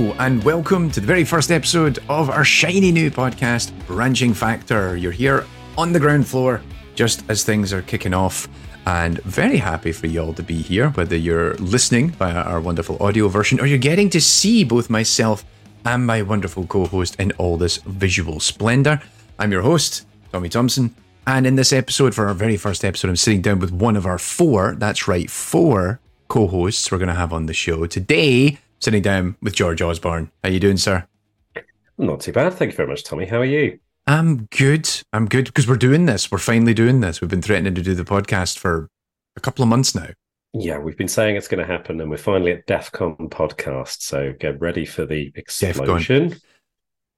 [0.00, 4.96] And welcome to the very first episode of our shiny new podcast, Branching Factor.
[4.96, 5.44] You're here
[5.76, 6.62] on the ground floor
[6.94, 8.48] just as things are kicking off,
[8.86, 12.96] and very happy for you all to be here, whether you're listening via our wonderful
[12.98, 15.44] audio version or you're getting to see both myself
[15.84, 19.02] and my wonderful co host in all this visual splendor.
[19.38, 20.94] I'm your host, Tommy Thompson,
[21.26, 24.06] and in this episode, for our very first episode, I'm sitting down with one of
[24.06, 27.84] our four, that's right, four co hosts we're going to have on the show.
[27.84, 30.30] Today, sitting down with George Osborn.
[30.42, 31.06] How are you doing, sir?
[31.98, 32.54] Not too bad.
[32.54, 33.26] Thank you very much, Tommy.
[33.26, 33.78] How are you?
[34.06, 34.88] I'm good.
[35.12, 36.32] I'm good because we're doing this.
[36.32, 37.20] We're finally doing this.
[37.20, 38.88] We've been threatening to do the podcast for
[39.36, 40.08] a couple of months now.
[40.52, 44.02] Yeah, we've been saying it's going to happen, and we're finally at DEFCON podcast.
[44.02, 46.36] So get ready for the explosion.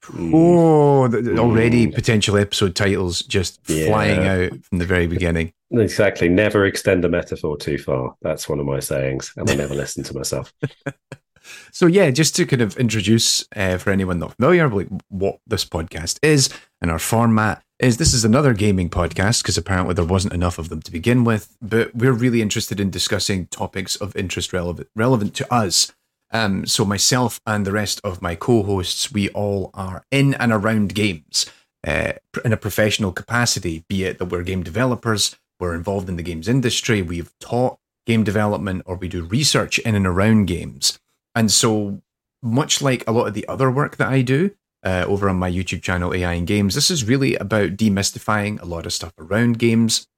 [0.05, 0.33] Mm.
[0.35, 1.95] Oh, already mm.
[1.95, 3.87] potential episode titles just yeah.
[3.87, 5.53] flying out from the very beginning.
[5.71, 6.29] Exactly.
[6.29, 8.17] Never extend a metaphor too far.
[8.21, 10.53] That's one of my sayings, and I never listen to myself.
[11.71, 15.65] So yeah, just to kind of introduce uh, for anyone not familiar, like what this
[15.65, 17.97] podcast is and our format is.
[17.97, 21.57] This is another gaming podcast because apparently there wasn't enough of them to begin with,
[21.61, 25.93] but we're really interested in discussing topics of interest relevant relevant to us.
[26.31, 30.95] Um, so myself and the rest of my co-hosts, we all are in and around
[30.95, 31.47] games
[31.87, 32.13] uh,
[32.45, 36.49] in a professional capacity, be it that we're game developers, we're involved in the games
[36.49, 40.99] industry, we've taught game development, or we do research in and around games.
[41.35, 42.03] And so,
[42.43, 44.51] much like a lot of the other work that I do
[44.85, 48.65] uh, over on my YouTube channel, AI and Games, this is really about demystifying a
[48.65, 50.09] lot of stuff around games,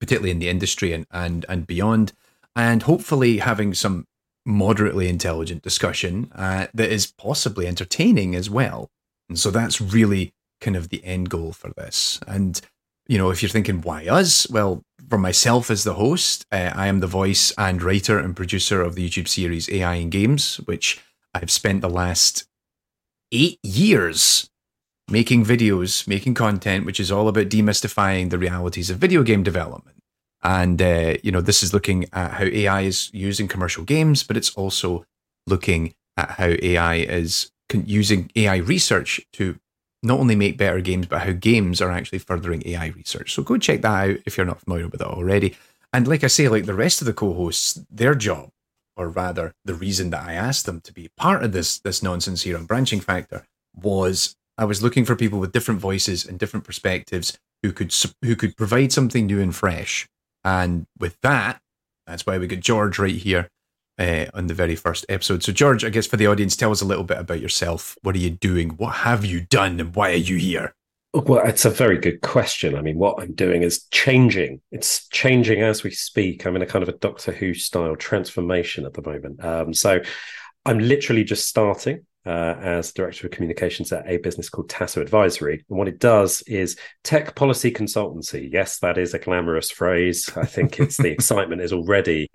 [0.00, 2.12] particularly in the industry and, and, and beyond,
[2.56, 4.06] and hopefully having some
[4.44, 8.90] moderately intelligent discussion uh, that is possibly entertaining as well.
[9.28, 12.18] And so, that's really kind of the end goal for this.
[12.26, 12.60] And
[13.06, 14.48] you know, if you're thinking, why us?
[14.48, 18.80] Well, for myself as the host, uh, I am the voice and writer and producer
[18.80, 21.02] of the YouTube series AI and Games, which
[21.34, 22.48] I've spent the last
[23.30, 24.48] eight years
[25.10, 29.98] making videos, making content, which is all about demystifying the realities of video game development.
[30.42, 34.22] And, uh, you know, this is looking at how AI is used in commercial games,
[34.22, 35.04] but it's also
[35.46, 39.58] looking at how AI is using AI research to
[40.02, 43.32] not only make better games, but how games are actually furthering AI research.
[43.32, 45.56] So go check that out if you're not familiar with it already.
[45.92, 48.50] And like I say, like the rest of the co-hosts, their job,
[48.96, 52.42] or rather the reason that I asked them to be part of this this nonsense
[52.42, 56.64] here on branching factor was I was looking for people with different voices and different
[56.64, 60.06] perspectives who could who could provide something new and fresh.
[60.44, 61.60] And with that,
[62.06, 63.48] that's why we got George right here
[63.98, 65.42] uh, on the very first episode.
[65.42, 67.96] So, George, I guess for the audience, tell us a little bit about yourself.
[68.02, 68.70] What are you doing?
[68.70, 69.80] What have you done?
[69.80, 70.74] And why are you here?
[71.14, 72.74] Well, it's a very good question.
[72.74, 74.62] I mean, what I'm doing is changing.
[74.70, 76.46] It's changing as we speak.
[76.46, 79.44] I'm in a kind of a Doctor Who style transformation at the moment.
[79.44, 80.00] Um, so
[80.64, 85.64] I'm literally just starting uh, as director of communications at a business called Taso Advisory.
[85.68, 88.48] And what it does is tech policy consultancy.
[88.52, 90.30] Yes, that is a glamorous phrase.
[90.36, 92.28] I think it's the excitement is already,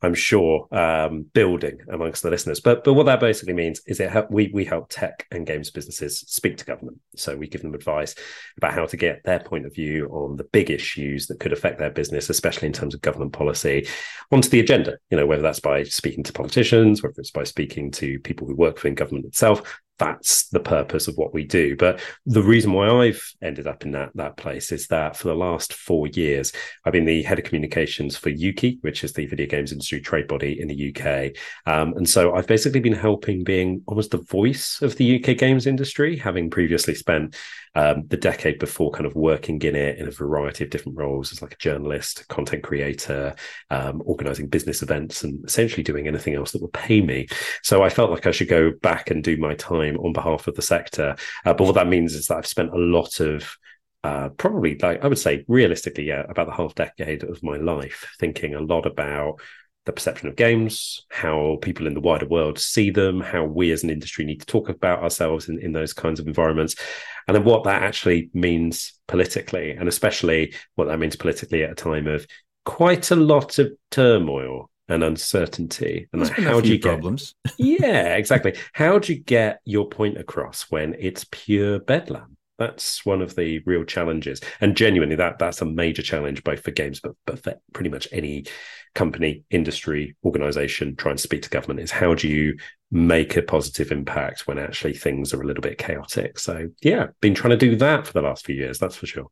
[0.00, 2.60] I'm sure, um, building amongst the listeners.
[2.60, 5.70] But but what that basically means is it help, we we help tech and games
[5.70, 6.98] businesses speak to government.
[7.16, 8.14] So we give them advice
[8.56, 11.78] about how to get their point of view on the big issues that could affect
[11.78, 13.88] their business, especially in terms of government policy,
[14.30, 14.98] onto the agenda.
[15.10, 18.54] You know, whether that's by speaking to politicians, whether it's by speaking to people who
[18.54, 21.76] work within government itself that's the purpose of what we do.
[21.76, 25.34] But the reason why I've ended up in that that place is that for the
[25.34, 26.52] last four years,
[26.84, 30.26] I've been the head of communications for UKIE, which is the video games industry trade
[30.26, 31.36] body in the UK.
[31.72, 35.68] Um, and so I've basically been helping being almost the voice of the UK games
[35.68, 37.36] industry, having previously spent
[37.74, 41.32] um, the decade before kind of working in it in a variety of different roles
[41.32, 43.34] as like a journalist, content creator,
[43.70, 47.26] um, organizing business events, and essentially doing anything else that would pay me.
[47.62, 50.54] So I felt like I should go back and do my time on behalf of
[50.54, 51.16] the sector.
[51.44, 53.56] Uh, but what that means is that I've spent a lot of
[54.04, 58.06] uh, probably like I would say realistically, yeah, about the half decade of my life
[58.18, 59.40] thinking a lot about
[59.84, 63.82] the perception of games, how people in the wider world see them, how we as
[63.82, 66.76] an industry need to talk about ourselves in, in those kinds of environments,
[67.26, 71.74] and then what that actually means politically, and especially what that means politically at a
[71.74, 72.26] time of
[72.64, 76.08] quite a lot of turmoil and uncertainty.
[76.12, 77.34] And like, how do you problems?
[77.44, 78.56] get yeah, exactly.
[78.72, 82.36] How do you get your point across when it's pure bedlam?
[82.58, 86.70] That's one of the real challenges, and genuinely, that that's a major challenge both for
[86.70, 88.44] games, but but for pretty much any
[88.94, 91.80] company, industry, organization trying to speak to government.
[91.80, 92.56] Is how do you
[92.90, 96.38] make a positive impact when actually things are a little bit chaotic?
[96.38, 98.78] So yeah, been trying to do that for the last few years.
[98.78, 99.28] That's for sure.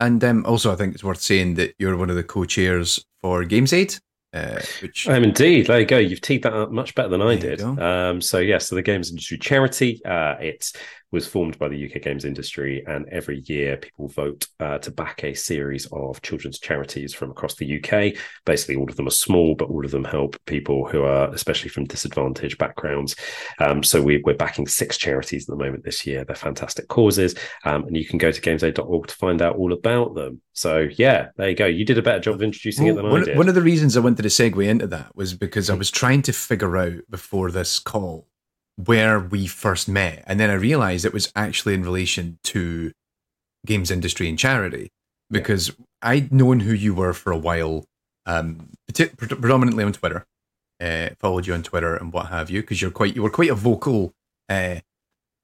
[0.00, 3.44] And um, also, I think it's worth saying that you're one of the co-chairs for
[3.44, 4.00] GamesAid,
[4.32, 5.98] Uh, which um, indeed, there you go.
[5.98, 7.60] You've teed that up much better than I There did.
[7.60, 10.02] Um, so yes, so the games industry charity.
[10.04, 10.72] Uh, it
[11.12, 15.22] was formed by the UK games industry, and every year people vote uh, to back
[15.22, 18.18] a series of children's charities from across the UK.
[18.44, 21.68] Basically, all of them are small, but all of them help people who are, especially
[21.68, 23.14] from disadvantaged backgrounds.
[23.60, 26.24] Um, so we, we're backing six charities at the moment this year.
[26.24, 30.14] They're fantastic causes, um, and you can go to gamesaid.org to find out all about
[30.14, 30.40] them.
[30.54, 31.66] So yeah, there you go.
[31.66, 33.38] You did a better job of introducing it Well, than I did.
[33.38, 36.22] one of the reasons I wanted to segue into that was because I was trying
[36.22, 38.26] to figure out before this call
[38.76, 40.24] where we first met.
[40.26, 42.92] And then I realized it was actually in relation to
[43.66, 44.90] games industry and charity
[45.30, 47.84] because I'd known who you were for a while,
[48.26, 48.70] um,
[49.16, 50.26] predominantly on Twitter.
[50.80, 53.50] Uh, followed you on Twitter and what have you because you're quite you were quite
[53.50, 54.12] a vocal
[54.48, 54.80] uh,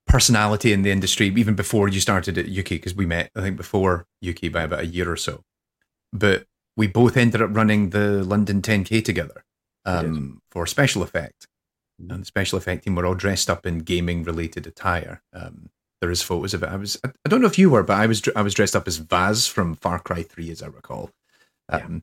[0.08, 3.56] personality in the industry even before you started at UKIE because we met I think
[3.56, 5.44] before UKIE by about a year or so.
[6.12, 6.46] But
[6.76, 9.44] we both ended up running the London 10K together
[9.84, 11.47] um, for special effect.
[11.98, 15.22] And the special effect team were all dressed up in gaming related attire.
[15.32, 16.68] Um, there is photos of it.
[16.68, 18.86] I was I, don't know if you were, but I was I was dressed up
[18.86, 21.10] as Vaas from Far Cry 3 as I recall.
[21.68, 22.02] Um,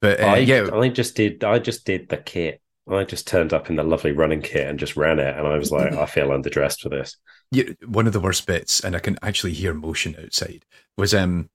[0.00, 1.44] But uh, I, yeah, I just did.
[1.44, 2.60] I just did the kit.
[2.88, 5.58] I just turned up in the lovely running kit and just ran it, and I
[5.58, 7.16] was like, I feel underdressed for this.
[7.50, 10.64] yeah, one of the worst bits, and I can actually hear motion outside,
[10.96, 11.50] was um,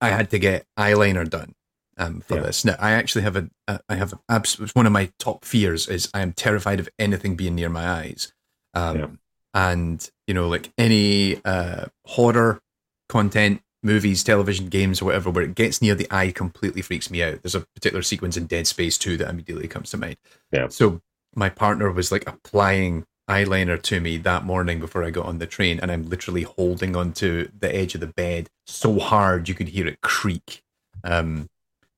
[0.00, 1.54] I had to get eyeliner done
[1.98, 2.42] um for Yeah.
[2.42, 2.64] this.
[2.64, 3.48] Now I actually have a,
[3.88, 6.88] I have a, abs- it's one of my top fears is I am terrified of
[6.98, 8.32] anything being near my eyes,
[8.74, 9.06] um, Yeah.
[9.54, 12.60] and you know like any uh horror
[13.08, 17.22] content, movies, television, games, or whatever, where it gets near the eye, completely freaks me
[17.22, 17.42] out.
[17.42, 20.16] There's a particular sequence in Dead Space Two that immediately comes to mind.
[20.52, 20.68] Yeah.
[20.68, 21.00] So
[21.34, 25.46] my partner was like applying eyeliner to me that morning before I got on the
[25.46, 29.68] train, and I'm literally holding onto the edge of the bed so hard you could
[29.68, 30.62] hear it creak.
[31.04, 31.48] Um,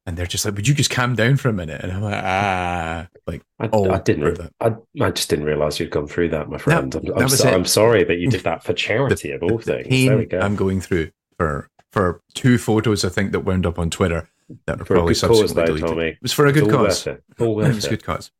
[0.06, 2.22] and they're just like, "Would you just calm down for a minute?" And I'm like,
[2.24, 4.34] "Ah, like I, Oh, I didn't.
[4.38, 4.52] that.
[4.60, 4.74] I,
[5.04, 6.94] I just didn't realize you'd gone through that, my friend.
[6.94, 7.48] I'm, that I'm, so.
[7.50, 9.88] I'm sorry that you did that for charity of all the things.
[9.88, 10.40] There we go.
[10.40, 14.28] I'm going through for for two photos I think that wound up on Twitter
[14.66, 16.14] that are For a probably good cause, subsequently though, deleted.
[16.14, 17.06] It was for a good all cause.
[17.06, 17.24] worth it.
[17.42, 17.90] All it was it.
[17.90, 18.30] good cause.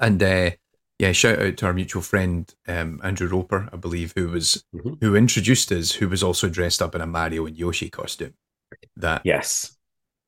[0.00, 0.50] And uh,
[0.98, 4.98] yeah, shout out to our mutual friend um, Andrew Roper, I believe, who was Mhm.
[5.02, 8.34] who introduced us, who was also dressed up in a Mario and Yoshi costume.
[8.96, 9.73] That Yes.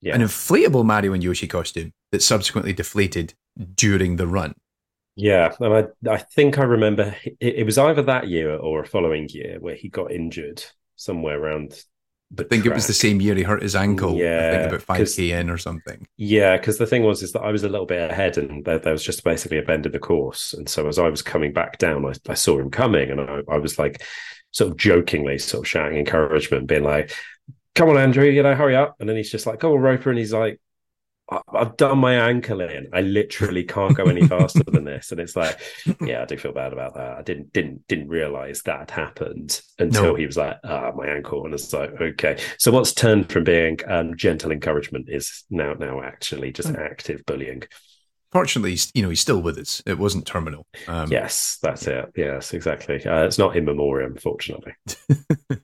[0.01, 0.15] Yeah.
[0.15, 3.35] an inflatable Mario and Yoshi costume that subsequently deflated
[3.75, 4.55] during the run.
[5.15, 5.75] Yeah, and
[6.07, 9.59] I I think I remember it, it was either that year or a following year
[9.61, 10.63] where he got injured
[10.97, 11.83] somewhere around.
[12.39, 14.29] I think it was the same year he hurt his ankle.
[14.43, 16.07] I Yeah, think about five k in or something.
[16.19, 18.79] Yeah, because the thing was is that I was a little bit ahead, and there,
[18.79, 20.55] there was just basically a bend in the course.
[20.55, 23.41] And so as I was coming back down, I, I saw him coming, and I,
[23.49, 24.03] I was like,
[24.53, 27.13] sort of jokingly, sort of shouting encouragement, being like,
[27.77, 30.11] "Come on, Andrew, you know, hurry up!" And then he's just like, come on, Roper,"
[30.11, 30.61] and he's like.
[31.29, 32.87] "I- I've done my ankle in.
[32.93, 35.59] I literally can't go any faster than this, and it's like,
[36.01, 37.19] yeah, I do feel bad about that.
[37.19, 40.15] I didn't didn't didn't realize that had happened until No.
[40.15, 42.39] he was like, ah, my ankle, and it's like, okay.
[42.59, 46.79] So what's turned from being um, gentle encouragement is now now actually just Mm.
[46.79, 47.65] active bullying.
[48.31, 49.83] Fortunately, you know, he's still with us.
[49.85, 50.65] It wasn't terminal.
[50.87, 52.07] Um, yes, that's it.
[52.17, 53.05] Yes, exactly.
[53.05, 54.75] Uh, it's not in memoriam, fortunately.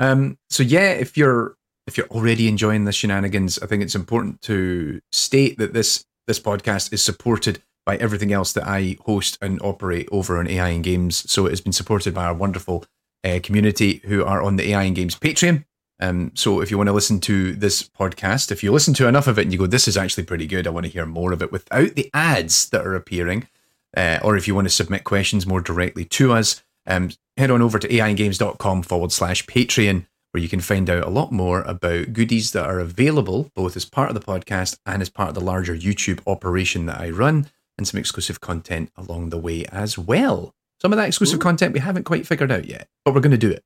[0.00, 1.54] um, so yeah, if you're
[1.86, 6.40] if you're already enjoying the shenanigans, I think it's important to state that this this
[6.40, 10.84] podcast is supported by everything else that I host and operate over on AI and
[10.84, 11.30] Games.
[11.30, 12.84] So it has been supported by our wonderful
[13.24, 15.64] uh, community who are on the AI and Games Patreon.
[16.00, 19.26] Um, so if you want to listen to this podcast, if you listen to enough
[19.26, 21.32] of it and you go, this is actually pretty good, I want to hear more
[21.32, 23.48] of it without the ads that are appearing,
[23.94, 27.62] uh, or if you want to submit questions more directly to us, um, head on
[27.62, 32.12] over to aigames.com forward slash Patreon, where you can find out a lot more about
[32.12, 35.40] goodies that are available both as part of the podcast and as part of the
[35.40, 37.46] larger YouTube operation that I run,
[37.78, 40.54] and some exclusive content along the way as well.
[40.82, 41.42] Some of that exclusive Ooh.
[41.42, 43.64] content we haven't quite figured out yet, but we're going to do it.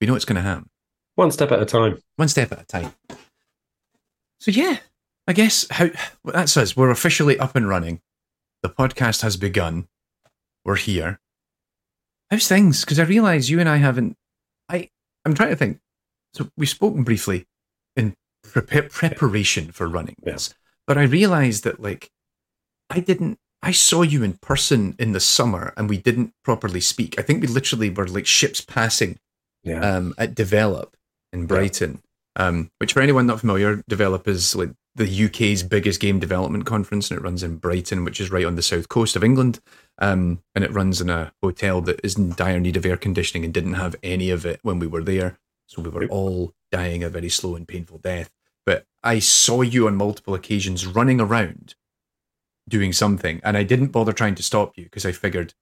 [0.00, 0.68] We know it's going to happen
[1.16, 1.98] One step at a time.
[2.16, 2.92] one step at a time.
[4.40, 4.78] So yeah,
[5.26, 5.86] I guess how
[6.22, 6.76] well, that's us.
[6.76, 8.00] We're officially up and running.
[8.62, 9.88] The podcast has begun.
[10.64, 11.20] We're here.
[12.30, 12.84] How's things?
[12.84, 14.16] Because I realise you and I haven't.
[14.68, 14.88] I
[15.24, 15.78] I'm trying to think.
[16.34, 17.46] So we've spoken briefly
[17.96, 20.36] in pre- preparation for running Yeah.
[20.86, 22.10] but I realised that like
[22.90, 23.38] I didn't.
[23.62, 27.18] I saw you in person in the summer, and we didn't properly speak.
[27.18, 29.18] I think we literally were like ships passing
[29.64, 29.80] Yeah.
[29.80, 30.96] um, at Develop
[31.32, 32.00] in Brighton,
[32.36, 37.10] um, which for anyone not familiar, Develop is like the UK's biggest game development conference,
[37.10, 39.60] and it runs in Brighton, which is right on the south coast of England.
[39.98, 43.44] Um, and it runs in a hotel that is in dire need of air conditioning
[43.44, 45.38] and didn't have any of it when we were there.
[45.66, 48.30] So we were all dying a very slow and painful death.
[48.66, 51.74] but I saw you on multiple occasions running around
[52.68, 55.54] doing something, and I didn't bother trying to stop you because I figured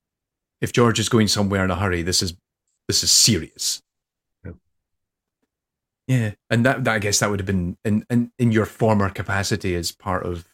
[0.61, 2.35] if George is going somewhere in a hurry, this is
[2.89, 3.83] this is serious.
[6.07, 6.33] Yeah.
[6.51, 9.75] And that, that I guess that would have been in, in in your former capacity
[9.75, 10.45] as part of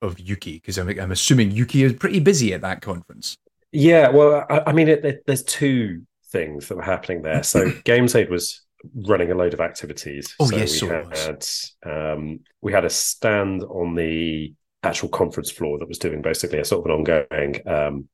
[0.00, 3.36] of UKIE because I'm I'm assuming UKIE is pretty busy at that conference.
[3.72, 7.42] Yeah, well, I, I mean, it, it, there's two things that were happening there.
[7.42, 8.62] So Gamesaid was
[8.94, 10.34] running a load of activities.
[10.40, 11.46] Oh, so yes, we had
[11.84, 16.64] um, we had a stand on the actual conference floor that was doing basically a
[16.64, 17.68] sort of an ongoing.
[17.68, 18.08] Um,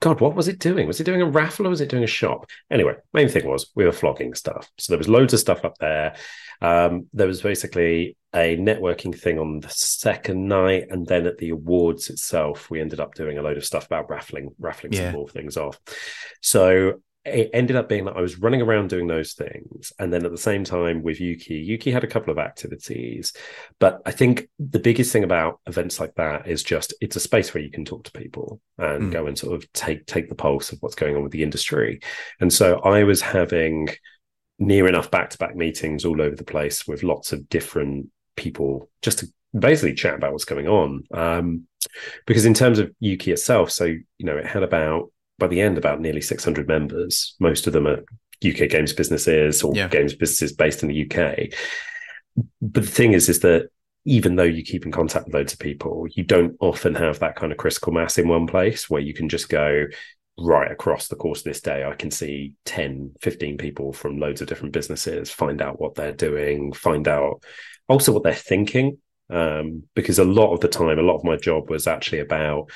[0.00, 0.86] God, what was it doing?
[0.86, 2.48] Was it doing a raffle or was it doing a shop?
[2.70, 4.68] Anyway, main thing was we were flogging stuff.
[4.78, 6.16] So there was loads of stuff up there.
[6.60, 11.50] Um, there was basically a networking thing on the second night, and then at the
[11.50, 15.06] awards itself, we ended up doing a load of stuff about raffling, raffling Yeah.
[15.10, 15.78] some more things off.
[16.42, 19.92] So it ended up being that I was running around doing those things.
[19.98, 23.34] And then at the same time with UKIE, UKIE had a couple of activities.
[23.78, 27.52] But I think the biggest thing about events like that is just it's a space
[27.52, 29.12] where you can talk to people and Mm.
[29.12, 32.00] go and sort of take take the pulse of what's going on with the industry.
[32.40, 33.88] And so I was having
[34.58, 39.26] near enough back-to-back meetings all over the place with lots of different people just to
[39.58, 41.04] basically chat about what's going on.
[41.12, 41.66] Um,
[42.26, 45.10] because in terms of UKIE itself, so you know, it had about
[45.40, 47.34] by the end about nearly 600 members.
[47.40, 48.04] Most of them are
[48.46, 49.88] UK games businesses or Yeah.
[49.88, 51.52] games businesses based in the UK.
[52.62, 53.68] But the thing is, is that
[54.04, 57.36] even though you keep in contact with loads of people, you don't often have that
[57.36, 59.84] kind of critical mass in one place where you can just go
[60.38, 61.84] right across the course of this day.
[61.84, 66.12] I can see 10, 15 people from loads of different businesses, find out what they're
[66.12, 67.42] doing, find out
[67.88, 68.98] also what they're thinking.
[69.28, 72.70] Um, because a lot of the time, a lot of my job was actually about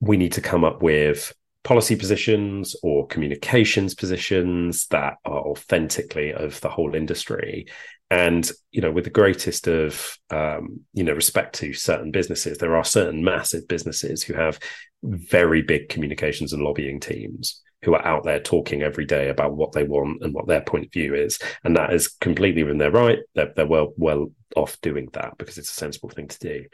[0.00, 1.32] we need to come up with
[1.64, 7.66] policy positions or communications positions that are authentically of the whole industry.
[8.10, 12.76] And you know with the greatest of um, you know respect to certain businesses there
[12.76, 14.60] are certain massive businesses who have
[15.02, 19.72] very big communications and lobbying teams who are out there talking every day about what
[19.72, 21.38] they want and what their point of view is.
[21.64, 23.18] And that is completely within their right.
[23.34, 26.64] They're, they're well well off doing that because it's a sensible thing to do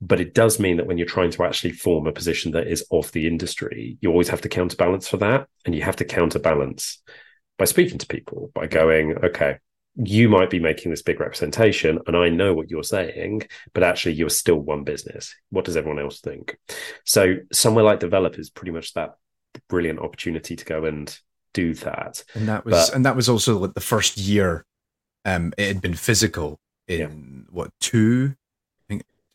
[0.00, 2.84] but it does mean that when you're trying to actually form a position that is
[2.90, 5.46] of the industry, you always have to counterbalance for that.
[5.64, 7.02] And you have to counterbalance
[7.58, 9.58] by speaking to people, by going, okay,
[9.96, 14.12] you might be making this big representation, and I know what you're saying, but actually,
[14.14, 15.34] you're still one business.
[15.48, 16.58] What does everyone else think?
[17.06, 19.14] So, somewhere like developers, pretty much that
[19.68, 21.18] brilliant opportunity to go and
[21.54, 22.22] do that.
[22.34, 24.66] and that was But- and that was also like the first year
[25.24, 28.34] um it had been physical in what two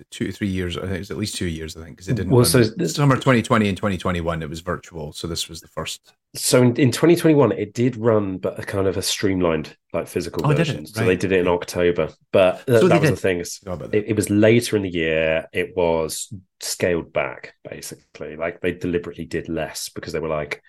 [0.09, 2.07] two or three years I think it was at least two years I think because
[2.09, 5.61] it didn't Well, so this- summer 2020 and 2021 it was virtual so this was
[5.61, 9.75] the first So in, in 2021, it did run, but a kind of a streamlined,
[9.91, 10.85] like physical Oh, version.
[10.85, 13.17] So they did it in October, but th- So that was did.
[13.17, 13.39] the thing.
[13.41, 13.97] is oh, Forgot about that.
[13.97, 15.45] It, it was later in the year.
[15.51, 18.37] It was scaled back, basically.
[18.37, 20.61] Like they deliberately did less because they were like,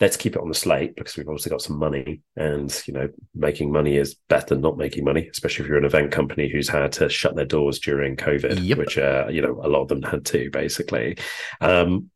[0.00, 3.08] let's keep it on the slate because we've obviously got some money, and you know,
[3.34, 6.68] making money is better than not making money, especially if you're an event company who's
[6.68, 8.78] had to shut their doors during COVID, Yep.
[8.78, 11.18] which uh, you know a lot of them had to, basically.
[11.60, 12.10] Um,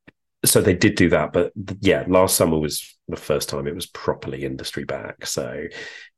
[0.45, 3.87] so they did do that, but yeah, last summer was the first time it was
[3.87, 5.27] properly industry back.
[5.27, 5.65] So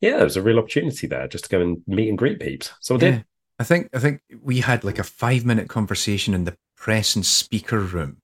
[0.01, 2.73] yeah, there was a real opportunity there just to go and meet and greet peeps.
[2.81, 3.15] So I did.
[3.15, 3.23] Yeah.
[3.61, 7.27] I think I think we had like a five minute conversation in the press and
[7.27, 8.19] speaker room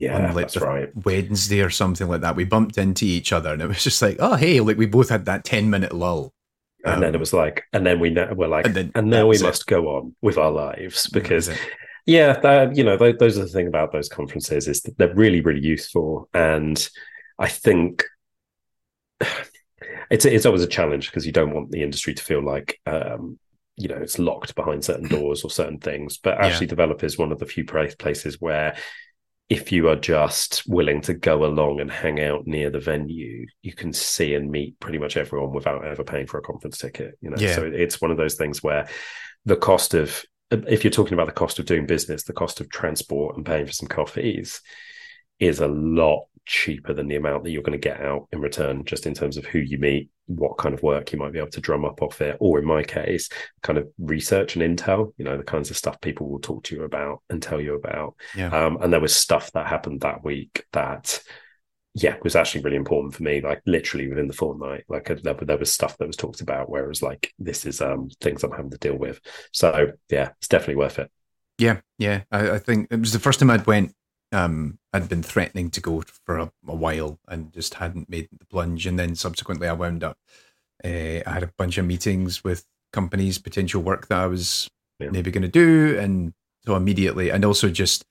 [0.00, 0.90] Yeah, like that's right.
[0.94, 2.36] Wednesday or something like that.
[2.36, 5.08] We bumped into each other and it was just like, oh hey, like we both
[5.08, 6.32] had that 10 minute lull.
[6.84, 9.10] And then Um, it was like, and then we know, we're like, and then, and,
[9.10, 9.42] now we it.
[9.42, 11.50] must go on with our lives because,
[12.06, 15.14] yeah, that, you know, th- those are the thing about those conferences is that they're
[15.14, 16.28] really, really useful.
[16.32, 16.88] And
[17.38, 18.04] I think
[20.10, 23.38] it's it's always a challenge because you don't want the industry to feel like, um,
[23.76, 26.18] you know, it's locked behind certain doors or certain things.
[26.18, 28.76] But actually, develop is one of the few places where
[29.48, 33.72] if you are just willing to go along and hang out near the venue, you
[33.72, 37.16] can see and meet pretty much everyone without ever paying for a conference ticket.
[37.22, 37.54] You know, Yeah.
[37.54, 38.88] so it's one of those things where
[39.46, 42.70] the cost of if you're talking about the cost of doing business, the cost of
[42.70, 44.60] transport and paying for some coffees
[45.38, 48.82] is a lot cheaper than the amount that you're going to get out in return,
[48.84, 51.50] just in terms of who you meet, what kind of work you might be able
[51.50, 53.28] to drum up off it, or in my case,
[53.62, 56.74] kind of research and intel, you know, the kinds of stuff people will talk to
[56.74, 58.14] you about and tell you about.
[58.34, 58.48] Yeah.
[58.48, 61.22] Um, and there was stuff that happened that week that,
[61.94, 63.42] yeah, was actually really important for me.
[63.42, 66.70] Like literally within the fortnight, like uh, there, there was stuff that was talked about.
[66.70, 69.20] Whereas like this is um things I'm having to deal with.
[69.52, 71.10] So yeah, it's definitely worth it.
[71.58, 72.22] Yeah, yeah.
[72.30, 73.94] I, I think it was the first time I'd went.
[74.30, 78.44] Um, I'd been threatening to go for a, a while and just hadn't made the
[78.44, 78.86] plunge.
[78.86, 80.18] And then subsequently, I wound up.
[80.84, 85.10] Uh, I had a bunch of meetings with companies, potential work that I was yeah.
[85.10, 86.32] maybe going to do, and
[86.64, 88.04] so immediately, and also just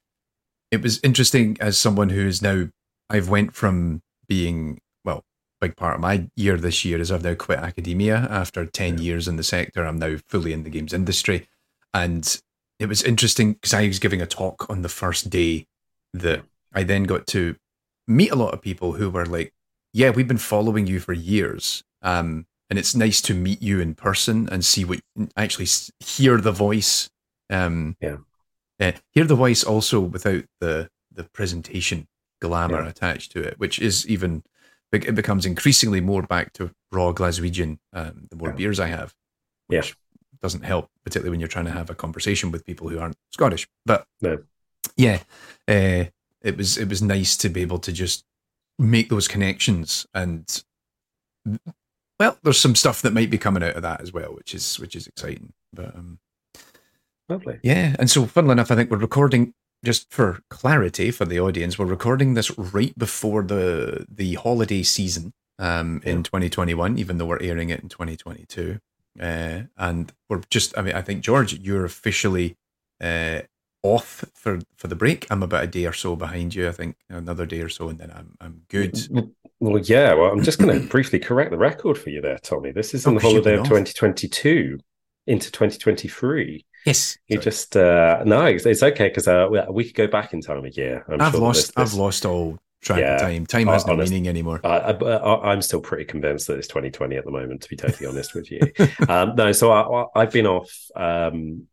[0.71, 2.67] it was interesting as someone who's now
[3.09, 5.23] I've went from being well,
[5.61, 9.03] big part of my year this year is I've now quit academia after ten yeah.
[9.03, 9.85] years in the sector.
[9.85, 11.47] I'm now fully in the games industry,
[11.93, 12.41] and
[12.79, 15.65] it was interesting because I was giving a talk on the first day
[16.13, 17.55] that I then got to
[18.07, 19.53] meet a lot of people who were like,
[19.93, 23.95] "Yeah, we've been following you for years." Um, and it's nice to meet you in
[23.95, 24.99] person and see what
[25.35, 25.67] actually
[25.99, 27.09] hear the voice.
[27.49, 28.17] Um, yeah,
[28.79, 32.07] uh, hear the voice also without the the presentation
[32.41, 32.89] glamour yeah.
[32.89, 34.43] attached to it, which is even
[34.91, 37.77] it becomes increasingly more back to raw Glaswegian.
[37.93, 38.55] Um, the more yeah.
[38.55, 39.13] beers I have,
[39.67, 40.17] which yeah.
[40.41, 43.67] doesn't help, particularly when you're trying to have a conversation with people who aren't Scottish.
[43.85, 44.43] But no.
[44.97, 45.19] Yeah,
[45.67, 46.05] uh,
[46.41, 48.23] it was it was nice to be able to just
[48.79, 50.63] make those connections and
[52.19, 54.79] well, there's some stuff that might be coming out of that as well, which is
[54.79, 55.53] which is exciting.
[55.73, 56.19] But um,
[57.29, 57.95] lovely, yeah.
[57.99, 59.53] And so, funnily enough, I think we're recording
[59.85, 61.77] just for clarity for the audience.
[61.77, 67.41] We're recording this right before the the holiday season um, in 2021, even though we're
[67.41, 68.79] airing it in 2022.
[69.19, 72.55] Uh, and we're just, I mean, I think George, you're officially
[73.01, 73.41] uh,
[73.87, 75.27] off for for the break.
[75.29, 76.67] I'm about a day or so behind you.
[76.67, 78.97] I think another day or so, and then I'm I'm good.
[79.59, 80.13] Well, yeah.
[80.13, 82.71] Well, I'm just going to briefly correct the record for you there, Tommy.
[82.71, 84.79] This is on oh, the holiday of 2022
[85.25, 86.65] into 2023.
[86.85, 87.43] Yes, you Sorry.
[87.43, 90.69] just uh, no, it's, it's okay because uh, we could go back in time a
[90.69, 91.05] year.
[91.09, 93.45] i have sure lost, this, I've lost all track yeah, of time.
[93.45, 94.61] Time has no meaning anymore.
[94.63, 97.61] I, am still pretty convinced that it's 2020 at the moment.
[97.63, 98.61] To be totally honest with you,
[99.09, 99.51] um, no.
[99.51, 99.71] So
[100.15, 100.71] I, have been off.
[100.95, 101.67] Um,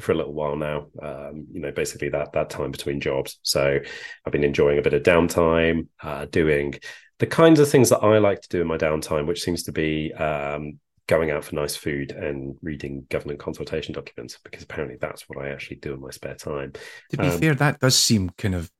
[0.00, 0.86] for a little while now.
[1.02, 3.38] Um, you know, basically that that time between jobs.
[3.42, 3.78] So
[4.24, 6.74] I've been enjoying a bit of downtime, uh, doing
[7.18, 9.72] the kinds of things that I like to do in my downtime, which seems to
[9.72, 15.28] be um, going out for nice food and reading government consultation documents, because apparently that's
[15.28, 16.72] what I actually do in my spare time.
[17.10, 18.70] To be um, fair, that does seem kind of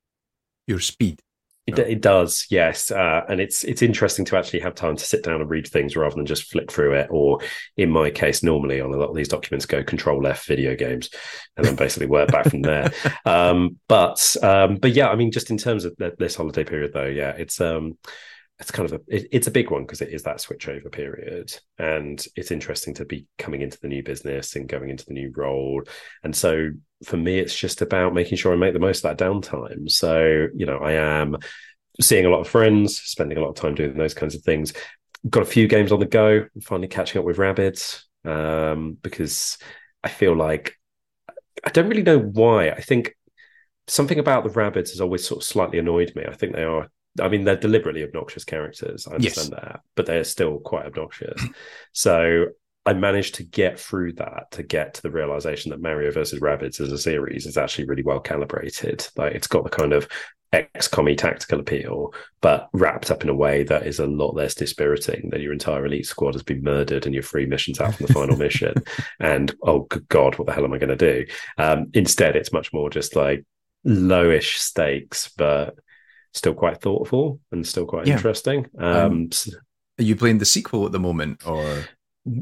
[0.67, 1.21] your speed.
[1.79, 5.23] It, it does, yes, uh, and it's it's interesting to actually have time to sit
[5.23, 7.09] down and read things rather than just flick through it.
[7.11, 7.41] Or
[7.77, 11.11] in my case, normally on a lot of these documents, go Control F video games,
[11.57, 12.93] and then basically work back from there.
[13.27, 17.07] Um, but um, but yeah, I mean, just in terms of this holiday period, though,
[17.07, 17.99] yeah, it's um,
[18.61, 21.59] it's kind of a it, it's a big one because it is that switchover period.
[21.79, 25.33] And it's interesting to be coming into the new business and going into the new
[25.35, 25.83] role.
[26.23, 26.71] And so
[27.05, 29.91] for me it's just about making sure i make the most of that downtime.
[29.91, 31.37] So you know i am
[32.01, 34.75] seeing a lot of friends spending a lot of time doing those kinds of things.
[35.29, 39.57] Got a few games on the go finally catching up with Rabbids um, because
[40.05, 40.75] i feel like
[41.65, 42.71] i don't really know why.
[42.71, 43.17] I think
[43.87, 46.25] something about the Rabbids has always sort of slightly annoyed me.
[46.27, 49.07] I think they are I mean, they're deliberately obnoxious characters.
[49.07, 49.61] I understand yes.
[49.61, 51.43] that, but they're still quite obnoxious.
[51.93, 52.47] so
[52.87, 56.81] I managed to get through that to get to the realization that Mario versus Rabbids
[56.81, 59.07] as a series is actually really well calibrated.
[59.17, 60.09] Like it's got the kind of
[60.53, 65.31] XCOM tactical appeal, but wrapped up in a way that is a lot less dispiriting
[65.31, 68.13] than your entire elite squad has been murdered and your three missions out from the
[68.13, 68.75] final mission.
[69.21, 71.27] And oh, good God, what the hell am I going to do?
[71.59, 73.45] Um, instead, it's much more just like
[73.87, 75.75] lowish stakes, but
[76.33, 78.15] still quite thoughtful and still quite yeah.
[78.15, 78.67] interesting.
[78.79, 79.31] Um, um,
[79.99, 81.85] are you playing the sequel at the moment, or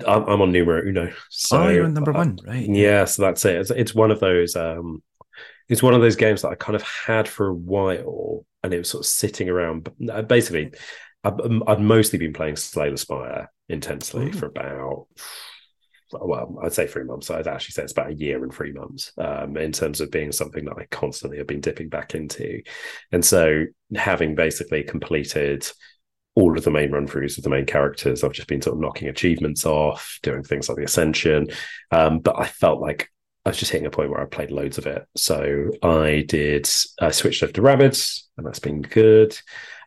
[0.07, 1.13] I'm, I'm on numero uno?
[1.31, 2.69] So, oh, you're on number one, right?
[2.69, 3.57] Yeah, so that's it.
[3.57, 4.57] It's, it's one of those.
[4.57, 5.03] Um,
[5.69, 8.79] it's one of those games that I kind of had for a while, and it
[8.79, 9.89] was sort of sitting around.
[10.11, 10.73] Uh, basically,
[11.25, 15.09] I've, I've mostly been playing Slay the Spire intensely for about
[16.13, 17.31] well, I'd say three months.
[17.31, 20.33] I'd actually say it's about a year and three months um, in terms of being
[20.33, 22.63] something that I constantly have been dipping back into.
[23.13, 25.69] And so, having basically completed
[26.35, 28.81] all of the main run throughs of the main characters, I've just been sort of
[28.81, 31.49] knocking achievements off, doing things like the Ascension.
[31.91, 33.11] Um, but I felt like
[33.45, 35.07] I was just hitting a point where I played loads of it.
[35.17, 36.69] So I did,
[37.01, 39.39] I switched over to Rabbids, and that's been good.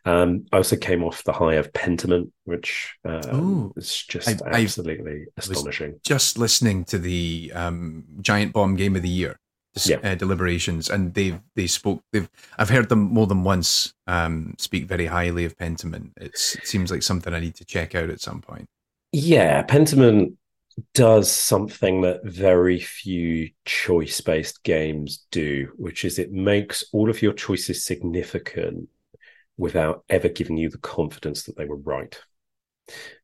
[0.06, 5.24] Um, I also came off the high of Pentiment, which um, is just I, absolutely
[5.24, 6.00] I astonishing.
[6.04, 9.38] Just listening to the um, Giant Bomb Game of the Year
[9.86, 9.98] yeah.
[10.04, 12.02] uh, deliberations, and they've they spoke.
[12.12, 16.12] They've I've heard them more than once um, speak very highly of Pentiment.
[16.18, 18.68] It's, it seems like something I need to check out at some point.
[19.12, 20.36] Yeah, Pentiment
[20.94, 27.22] does something that very few choice based games do, which is it makes all of
[27.22, 28.90] your choices significant
[29.62, 32.20] without ever giving you the confidence that they were right.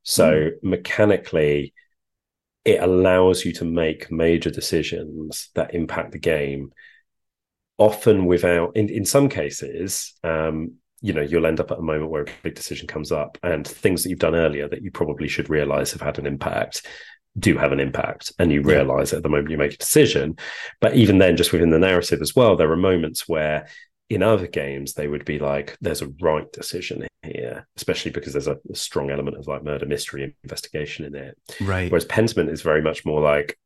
[0.04, 0.52] So mm.
[0.62, 1.74] mechanically,
[2.64, 6.72] it allows you to make major decisions that impact the game,
[7.80, 12.12] often without, in, in some cases, um, you know, you'll end up at a moment
[12.12, 15.28] where a big decision comes up and things that you've done earlier that you probably
[15.28, 16.86] should realize have had an impact
[17.40, 20.36] do have an impact and you realize at the moment you make a decision
[20.82, 23.68] but even then just within the narrative as well there are moments where
[24.10, 28.48] in other games they would be like there's a right decision here especially because there's
[28.48, 32.62] a, a strong element of like murder mystery investigation in it right whereas pentiment is
[32.62, 33.58] very much more like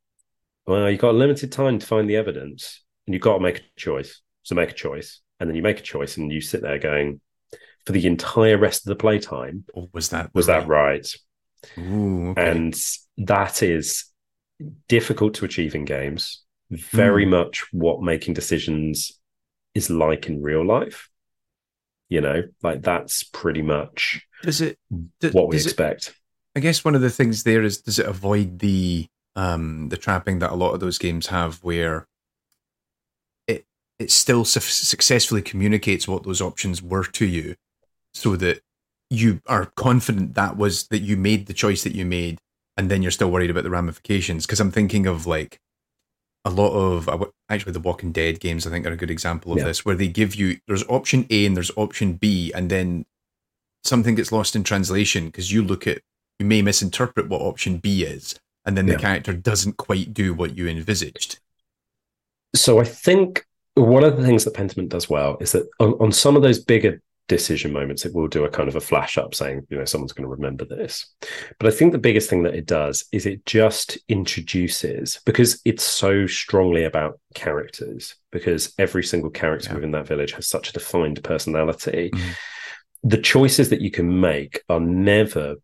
[0.66, 3.60] well you've got a limited time to find the evidence and you've got to make
[3.60, 6.62] a choice so make a choice and then you make a choice and you sit
[6.62, 7.22] there going
[7.86, 10.62] for the entire rest of the playtime was that was right?
[10.62, 11.08] that right
[11.78, 12.50] Ooh, okay.
[12.50, 12.76] and
[13.18, 14.06] that is
[14.88, 17.30] difficult to achieve in games very Mm.
[17.30, 19.20] much what making decisions
[19.76, 21.10] is like in real life
[22.10, 24.78] you know like that's pretty much does it
[25.20, 26.16] d- what we does it- expect.
[26.54, 29.08] I guess one of the things there is does it avoid the
[29.38, 32.08] um the trapping that a lot of those games have where
[33.48, 33.66] it
[34.00, 37.56] it still su- successfully communicates what those options were to you
[38.14, 38.62] so that
[39.10, 42.38] you are confident that was that you made the choice that you made
[42.76, 44.46] and then you're still worried about the ramifications?
[44.46, 45.60] Because I'm thinking of like
[46.46, 47.08] a lot of
[47.50, 49.66] actually the Walking Dead games I think are a good example of Yeah.
[49.66, 53.06] this where they give you there's option A and there's option B and then
[53.84, 56.02] something gets lost in translation because you look at
[56.40, 60.56] you may misinterpret what option B is and then the character doesn't quite do what
[60.58, 61.40] you envisaged.
[62.56, 66.12] so i think one of the things that pentiment does well is that on, on
[66.12, 69.34] some of those bigger decision moments it will do a kind of a flash up
[69.34, 71.06] saying you know someone's going to remember this.
[71.60, 75.84] But i think the biggest thing that it does is it just introduces because it's
[75.84, 79.76] so strongly about characters because every single character Yeah.
[79.76, 82.10] within that village has such a defined personality.
[82.14, 82.36] Mhm.
[83.04, 85.56] the choices that you can make are never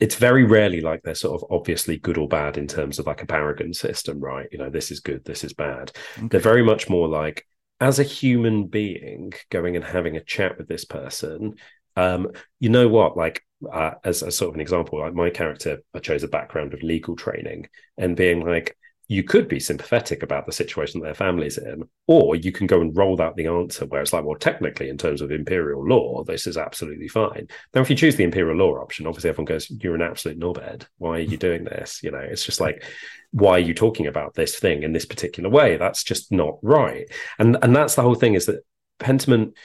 [0.00, 3.22] it's very rarely like they're sort of obviously good or bad in terms of like
[3.22, 4.48] a paragon system right?
[4.50, 5.92] You know this is good this is bad.
[6.30, 7.46] They're very much more like
[7.80, 11.54] as a human being going and having a chat with this person
[11.96, 12.28] um
[12.60, 13.16] you know what?
[13.16, 16.72] Like uh, as, as sort of an example like my character i chose a background
[16.72, 18.76] of legal training and being like
[19.10, 22.96] you could be sympathetic about the situation their family's in or you can go and
[22.96, 26.46] roll out the answer where it's like well technically in terms of imperial law this
[26.46, 27.48] is absolutely fine.
[27.74, 30.86] Now if you choose the imperial law option obviously everyone goes you're an absolute knobhead.
[30.98, 31.40] Why are you hmm.
[31.40, 32.04] doing this?
[32.04, 32.84] You know it's just like
[33.32, 35.76] why are you talking about this thing in this particular way?
[35.76, 37.06] That's just not right.
[37.40, 38.64] And and that's the whole thing is that
[39.00, 39.56] pentiment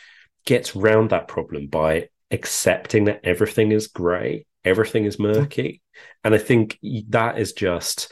[0.48, 5.28] gets round that problem by accepting that everything is grey everything is hmm.
[5.28, 5.84] murky.
[6.24, 6.80] And i think
[7.10, 8.12] that is just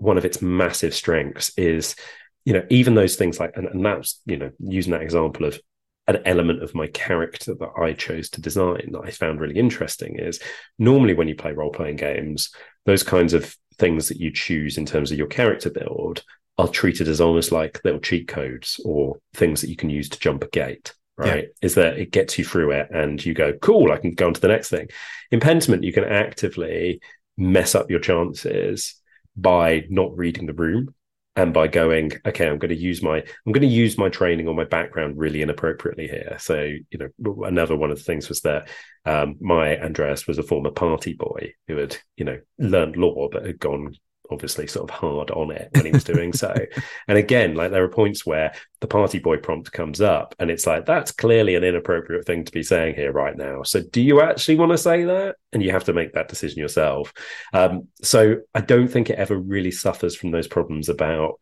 [0.00, 1.96] one of its massive strengths is
[2.44, 5.60] you know even those things like and, and that's you know using that example of
[6.06, 10.16] an element of my character that I chose to design that I found really interesting
[10.18, 10.40] is
[10.78, 12.52] normally when you play role playing games,
[12.84, 16.24] those kinds of things that you choose in terms of your character build
[16.58, 20.18] are treated as almost like little cheat codes or things that you can use to
[20.18, 20.94] jump a gate.
[21.16, 21.48] Right.
[21.60, 24.34] Is that it gets you through it and you go, cool, I can go on
[24.34, 24.88] to the next thing.
[25.30, 27.02] In Pentiment, you can actively
[27.36, 28.99] mess up your chances
[29.40, 30.94] by not reading the room
[31.36, 34.48] and by going okay i'm going to use my i'm going to use my training
[34.48, 36.36] or my background really inappropriately here.
[36.40, 38.68] So you know another one of the things was that
[39.04, 43.46] um, my andreas was a former party boy who had you know learned law but
[43.46, 43.94] had gone
[44.30, 46.54] obviously sort of hard on it when he was doing so.
[47.08, 50.66] And again like there are points where the party boy prompt comes up and it's
[50.66, 53.62] like that's clearly an inappropriate thing to be saying here right now.
[53.62, 55.36] So do you actually want to say that?
[55.52, 57.12] And you have to make that decision yourself.
[57.52, 61.38] Um, so i don't think it ever really suffers from those problems about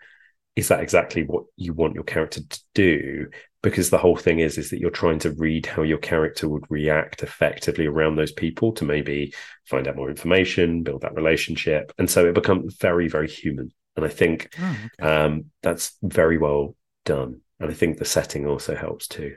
[0.59, 3.29] is that exactly what you want your character to do?
[3.62, 6.64] Because the whole thing is is that you're trying to read how your character would
[6.68, 9.33] react effectively around those people to maybe
[9.66, 11.92] find out more information build that relationship.
[11.99, 13.71] And so it becomes very very human.
[13.97, 15.11] And i think Oh, okay.
[15.11, 17.40] um, that's very well done.
[17.61, 19.37] And i think the setting also helps too.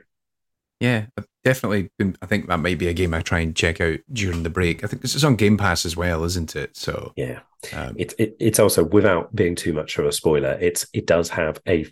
[0.80, 1.06] Yeah,
[1.44, 1.90] definitely.
[1.98, 4.50] Been, I think that might be a game I try and check out during the
[4.50, 4.82] break.
[4.84, 6.76] I think this is on Game Pass as well, isn't it?
[6.76, 7.40] So yeah
[7.74, 11.28] um, it, it it's also without being too much of a spoiler it's it does
[11.28, 11.86] have a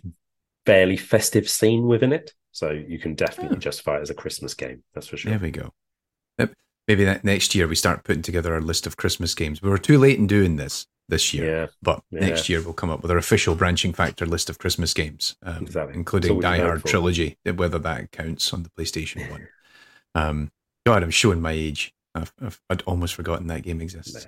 [0.65, 3.59] fairly festive scene within it so you can definitely Oh.
[3.61, 5.71] justify it as a christmas game that's for sure there we go.
[6.87, 9.61] Maybe that next year we start putting together our list of Christmas games.
[9.61, 12.21] We were too late in doing this this year, yeah but Yeah.
[12.21, 15.61] next year we'll come up with our official branching factor list of Christmas games, um,
[15.61, 15.93] Exactly.
[15.93, 19.47] Including Die Hard trilogy, whether that counts on the PlayStation One.
[20.15, 20.51] Um,
[20.85, 21.93] God, I'm showing my age.
[22.15, 24.25] I've, I've, I'd almost forgotten that game exists.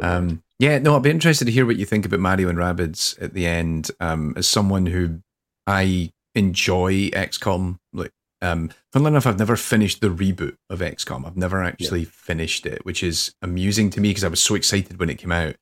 [0.00, 3.20] Um, yeah, no, I'd be interested to hear what you think about Mario and Rabbids
[3.22, 3.90] at the end.
[4.00, 5.20] Um, as someone who
[5.66, 11.26] I enjoy XCOM, like, um, funnily enough, I've never finished the reboot of XCOM.
[11.26, 14.98] I've never actually finished it, which is amusing to me because I was so excited
[14.98, 15.56] when it came out.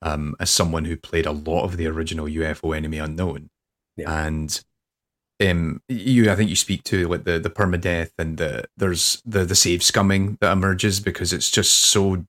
[0.00, 3.50] Um, as someone who played a lot of the original UFO Enemy Unknown,
[3.96, 4.26] Yeah.
[4.26, 4.64] and
[5.40, 9.44] um, you, I think you speak to like the the permadeath and the there's the
[9.44, 12.24] the save scumming that emerges because it's just so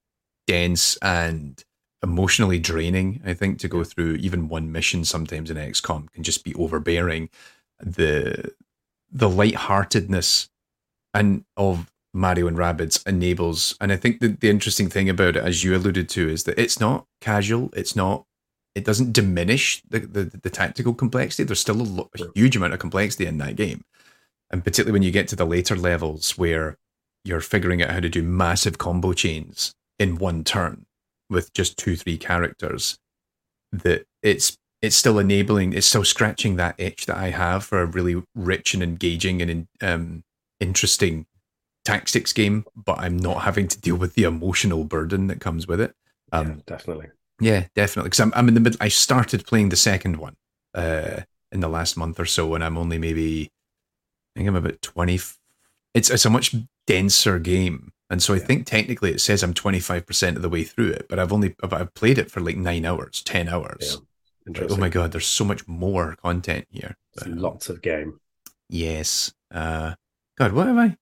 [0.48, 1.64] dense and
[2.04, 3.22] emotionally draining.
[3.26, 7.30] I think to go through even one mission sometimes in XCOM can just be overbearing.
[7.80, 8.52] The
[9.12, 10.50] the lightheartedness
[11.14, 15.44] and of Mario and Rabbids enables, and I think the, the interesting thing about it,
[15.44, 17.70] as you alluded to, is that it's not casual.
[17.76, 18.26] It's not.
[18.76, 21.44] It doesn't diminish the the, the tactical complexity.
[21.44, 23.84] There's still a, lo- a huge amount of complexity in that game,
[24.50, 26.78] and particularly when you get to the later levels where
[27.24, 30.86] you're figuring out how to do massive combo chains in one turn
[31.30, 32.98] with just two three characters
[33.72, 37.86] that it's it's still enabling it's still scratching that itch that i have for a
[37.86, 40.24] really rich and engaging and um,
[40.60, 41.26] interesting
[41.90, 45.82] tactics game but i'm not having to deal with the emotional burden that comes with
[45.82, 45.94] it
[46.32, 47.08] um, yeah, definitely
[47.40, 50.36] yeah definitely because I'm, I'm in the middle i started playing the second one
[50.76, 51.22] uh,
[51.52, 53.50] in the last month or so and i'm only maybe
[54.36, 55.20] i think i'm about 20
[55.94, 60.36] it's it's a much denser game and so I think technically it says I'm 25%
[60.36, 63.22] of the way through it, but I've only I've played it for like nine hours,
[63.22, 63.98] 10 hours.
[64.48, 64.64] Yeah.
[64.70, 66.98] oh my God, there's so much more content here.
[67.16, 68.20] But, lots of game.
[68.68, 69.32] Yes.
[69.54, 69.94] Uh,
[70.38, 70.98] God, what have I?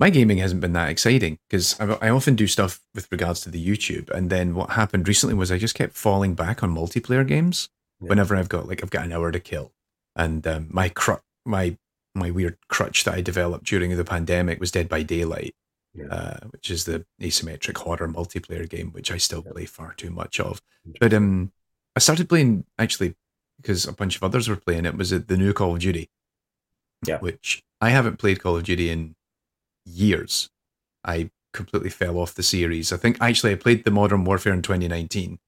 [0.00, 3.50] My gaming hasn't been that exciting because I, I often do stuff with regards to
[3.50, 4.10] the YouTube.
[4.10, 7.68] And then what happened recently was I just kept falling back on multiplayer games
[8.00, 8.08] yeah.
[8.08, 9.72] whenever I've got like, I've got an hour to kill.
[10.16, 11.76] And um, my cru- my
[12.14, 15.54] my weird crutch that I developed during the pandemic was Dead by Daylight
[15.94, 16.06] yeah.
[16.10, 20.40] uh, which is the asymmetric horror multiplayer game, which I still play far too much
[20.40, 20.60] of.
[21.00, 21.52] But um,
[21.96, 23.14] I started playing actually
[23.60, 24.96] because a bunch of others were playing it.
[24.96, 26.10] Was the new Call of Duty?
[27.06, 29.14] Yeah, which I haven't played Call of Duty in
[29.84, 30.50] years.
[31.04, 32.92] I completely fell off the series.
[32.92, 35.38] I think actually I played the Modern Warfare in 2019.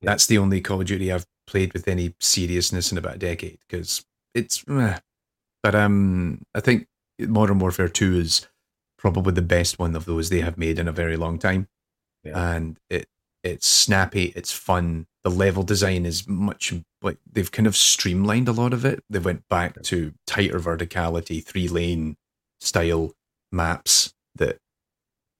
[0.00, 0.10] Yeah.
[0.10, 3.58] That's the only Call of Duty I've played with any seriousness in about a decade
[3.68, 4.04] because
[4.34, 4.64] it's.
[4.68, 4.98] Eh.
[5.62, 6.86] But um, I think
[7.18, 8.46] Modern Warfare 2 is
[8.98, 11.68] probably the best one of those they have made in a very long time.
[12.24, 12.54] Yeah.
[12.54, 13.08] And it
[13.42, 15.06] it's snappy, it's fun.
[15.22, 19.04] The level design is much like they've kind of streamlined a lot of it.
[19.08, 22.16] They went back to tighter verticality, three lane
[22.60, 23.12] style
[23.52, 24.58] maps that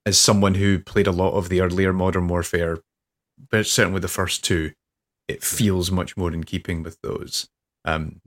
[0.05, 2.79] as someone who played a lot of the earlier modern warfare,
[3.51, 4.73] but certainly the first two,
[5.29, 7.49] it feels much more in keeping with those.
[7.85, 8.21] Um,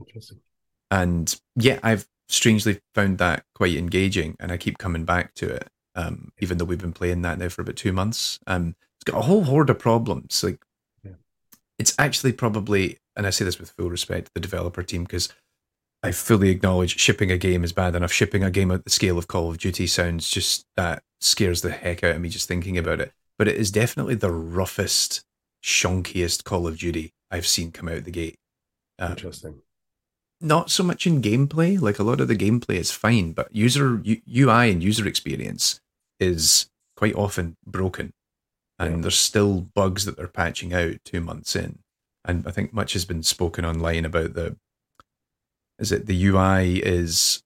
[0.90, 5.68] and yeah, I've strangely found that quite engaging, and I keep coming back to it.
[5.94, 9.18] Um, even though we've been playing that now for about two months, um, it's got
[9.18, 10.44] a whole horde of problems.
[10.44, 10.62] Like,
[11.02, 11.12] yeah.
[11.78, 15.30] it's actually probably, and I say this with full respect to the developer team because
[16.02, 18.12] I fully acknowledge shipping a game is bad enough.
[18.12, 21.70] Shipping a game at the scale of Call of Duty sounds just that scares the
[21.70, 23.12] heck out of me just thinking about it.
[23.38, 25.22] But it is definitely the roughest,
[25.62, 28.38] shonkiest Call of Duty I've seen come out the gate.
[28.98, 29.62] Um, Interesting
[30.40, 31.80] not so much in gameplay.
[31.80, 35.80] Like a lot of the gameplay is fine, but user U- UI and user experience
[36.18, 38.12] is quite often broken,
[38.78, 39.00] and yeah.
[39.02, 41.80] there's still bugs that they're patching out two months in.
[42.24, 44.56] And I think much has been spoken online about the.
[45.80, 47.42] Is it the UI is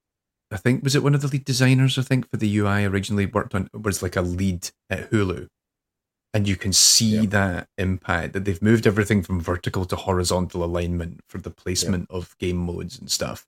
[0.50, 3.26] I think was it one of the lead designers I think for the UI originally
[3.26, 5.48] worked on was like a lead at Hulu
[6.34, 7.26] and you can see yeah.
[7.26, 12.16] that impact that they've moved everything from vertical to horizontal alignment for the placement yeah.
[12.16, 13.46] of game modes and stuff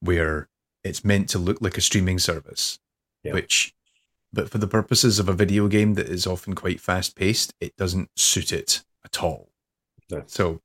[0.00, 0.48] where
[0.82, 2.78] it's meant to look like a streaming service
[3.22, 3.34] yeah.
[3.34, 3.74] which
[4.32, 7.76] but for the purposes of a video game that is often quite fast paced it
[7.76, 9.50] doesn't suit it at all
[10.10, 10.24] no.
[10.26, 10.60] so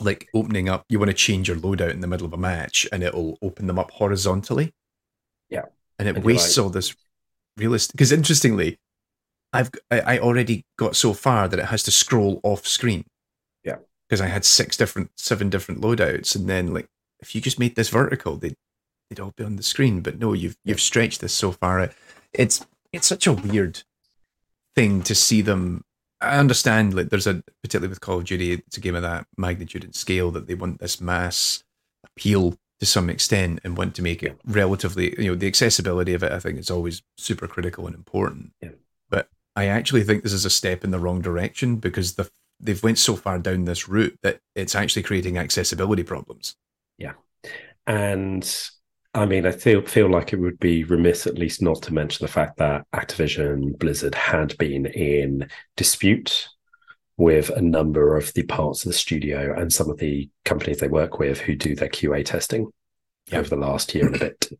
[0.00, 2.86] like opening up you want to change your loadout in the middle of a match
[2.90, 4.72] and it'll open them up horizontally
[5.50, 5.62] yeah
[5.98, 6.96] and it and wastes like- all this
[7.56, 8.78] realistic because interestingly
[9.54, 13.04] I've I already got so far that it has to scroll off screen.
[13.62, 13.76] Yeah.
[14.08, 16.88] Because I had six different, seven different loadouts, and then like
[17.20, 18.56] if you just made this vertical, they'd
[19.08, 20.00] they'd all be on the screen.
[20.00, 21.88] But no, you've you've stretched this so far.
[22.32, 23.84] It's it's such a weird
[24.74, 25.84] thing to see them.
[26.24, 29.26] I understand like there's a particularly with Call of Duty, it's a game of that
[29.36, 31.62] magnitude and scale that they want this mass
[32.04, 36.22] appeal to some extent and want to make it relatively you know the accessibility of
[36.22, 36.32] it.
[36.32, 38.52] I think is always super critical and important.
[38.60, 38.70] Yeah.
[39.08, 42.28] But I actually think this is a step in the wrong direction because the,
[42.60, 46.56] they've went so far down this route that it's actually creating accessibility problems.
[46.98, 47.14] Yeah,
[47.86, 48.70] and
[49.14, 52.24] I mean, I feel feel like it would be remiss at least not to mention
[52.24, 56.48] the fact that Activision Blizzard had been in dispute
[57.16, 60.88] with a number of the parts of the studio and some of the companies they
[60.88, 62.68] work with who do their QA testing
[63.30, 63.38] yeah.
[63.38, 64.50] over the last year and a bit.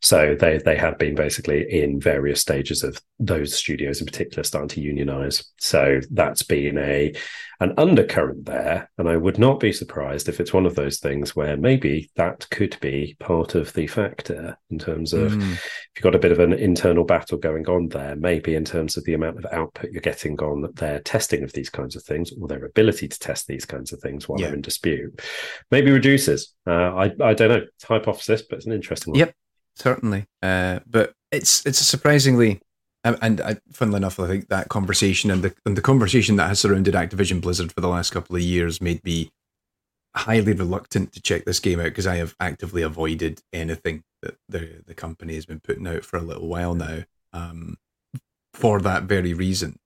[0.00, 4.68] So they they had been basically in various stages of those studios in particular starting
[4.68, 5.44] to unionize.
[5.58, 7.14] So that's been a
[7.62, 11.36] an undercurrent there, and I would not be surprised if it's one of those things
[11.36, 15.50] where maybe that could be part of the factor in terms of mm.
[15.50, 19.04] you've got a bit of an internal battle going on there, maybe in terms of
[19.04, 22.48] the amount of output you're getting on their testing of these kinds of things or
[22.48, 24.48] their ability to test these kinds of things while yeah.
[24.48, 25.22] they're in dispute,
[25.70, 26.54] maybe reduces.
[26.66, 27.66] Uh, I I don't know.
[28.12, 29.18] Hypothesis, but it's an interesting one.
[29.18, 29.34] Yep,
[29.76, 30.26] certainly.
[30.42, 32.60] Uh, but it's it's a surprisingly
[33.04, 36.60] and I, funnily enough, I think that conversation and the and the conversation that has
[36.60, 39.30] surrounded Activision Blizzard for the last couple of years made me
[40.14, 44.82] highly reluctant to check this game out because I have actively avoided anything that the
[44.86, 47.00] the company has been putting out for a little while now,
[47.32, 47.76] um,
[48.54, 49.78] for that very reason.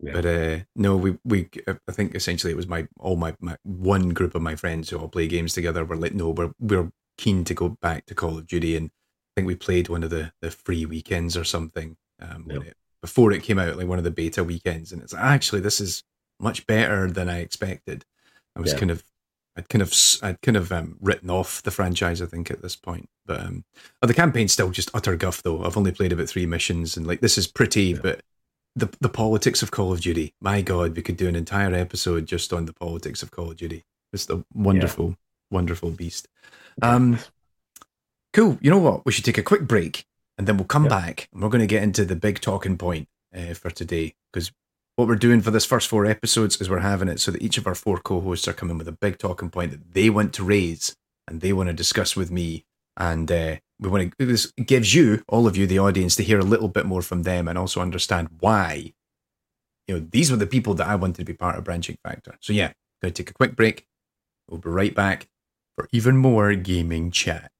[0.00, 0.12] Yeah.
[0.12, 4.08] But uh, no, we we I think essentially it was my all my, my one
[4.08, 7.44] group of my friends who all play games together were like, no, we're we're keen
[7.44, 10.32] to go back to Call of Duty, and I think we played one of the
[10.40, 12.60] the free weekends or something um, yeah.
[12.60, 15.60] it, before it came out, like one of the beta weekends, and it's like, actually
[15.60, 16.02] this is
[16.40, 18.04] much better than I expected.
[18.56, 18.78] I was yeah.
[18.78, 19.02] kind of
[19.56, 22.76] I'd kind of I'd kind of um, written off the franchise, I think, at this
[22.76, 23.08] point.
[23.24, 23.64] But um,
[24.02, 25.64] oh, the campaign's still just utter guff, though.
[25.64, 27.98] I've only played about three missions, and like this is pretty, yeah.
[28.02, 28.22] but
[28.74, 30.34] the the politics of Call of Duty.
[30.40, 33.56] My God, we could do an entire episode just on the politics of Call of
[33.56, 33.84] Duty.
[34.12, 35.14] It's a wonderful, yeah.
[35.50, 36.28] wonderful beast.
[36.82, 37.18] Um,
[38.32, 38.58] cool.
[38.60, 39.04] You know what?
[39.04, 40.04] We should take a quick break,
[40.38, 40.90] and then we'll come yeah.
[40.90, 44.52] back, and we're going to get into the big talking point uh, for today because
[44.96, 47.58] what we're doing for this first four episodes is we're having it so that each
[47.58, 50.44] of our four co-hosts are coming with a big talking point that they want to
[50.44, 50.94] raise
[51.26, 52.64] and they want to discuss with me
[52.96, 56.38] and uh, we want to this gives you all of you the audience to hear
[56.38, 58.92] a little bit more from them and also understand why
[59.88, 62.36] you know these were the people that i wanted to be part of branching factor
[62.40, 63.86] so yeah going to take a quick break
[64.48, 65.26] we'll be right back
[65.76, 67.50] for even more gaming chat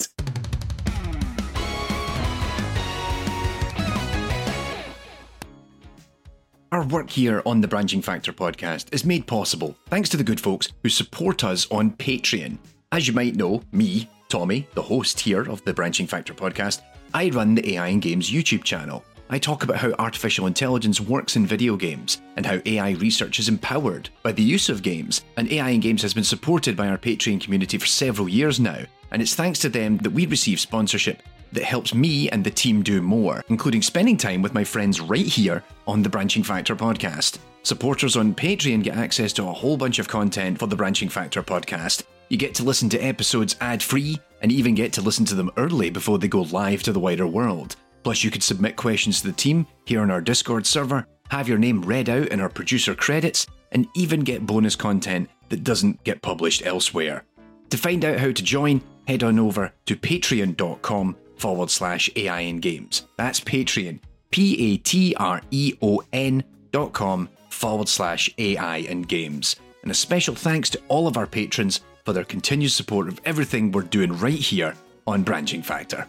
[6.74, 10.40] Our work here on the Branching Factor podcast is made possible thanks to the good
[10.40, 12.58] folks who support us on Patreon.
[12.90, 16.82] As you might know, me, Tommy, the host here of the Branching Factor podcast,
[17.14, 19.04] I run the AI and Games YouTube channel.
[19.34, 23.48] I talk about how artificial intelligence works in video games and how AI research is
[23.48, 25.24] empowered by the use of games.
[25.36, 28.78] And AI and Games has been supported by our Patreon community for several years now,
[29.10, 31.20] and it's thanks to them that we receive sponsorship
[31.50, 35.26] that helps me and the team do more, including spending time with my friends right
[35.26, 37.38] here on the Branching Factor podcast.
[37.64, 41.42] Supporters on Patreon get access to a whole bunch of content for the Branching Factor
[41.42, 42.04] podcast.
[42.28, 45.50] You get to listen to episodes ad free and even get to listen to them
[45.56, 47.74] early before they go live to the wider world.
[48.04, 51.58] Plus, you could submit questions to the team here on our Discord server, have your
[51.58, 56.22] name read out in our producer credits, and even get bonus content that doesn't get
[56.22, 57.24] published elsewhere.
[57.70, 62.62] To find out how to join, head on over to patreon.com forward slash AI and
[62.62, 63.06] games.
[63.16, 69.08] That's Patreon, P A T R E O N dot com forward slash AI and
[69.08, 69.56] games.
[69.82, 73.72] And a special thanks to all of our patrons for their continued support of everything
[73.72, 74.74] we're doing right here
[75.06, 76.06] on Branching Factor.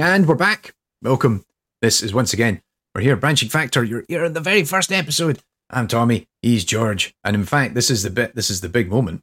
[0.00, 0.74] And we're back.
[1.02, 1.44] Welcome.
[1.82, 2.62] This is once again,
[2.94, 3.82] we're here, Branching Factor.
[3.82, 5.40] You're here in the very first episode.
[5.70, 6.28] I'm Tommy.
[6.40, 7.12] He's George.
[7.24, 9.22] And in fact, this is the bit, this is the big moment.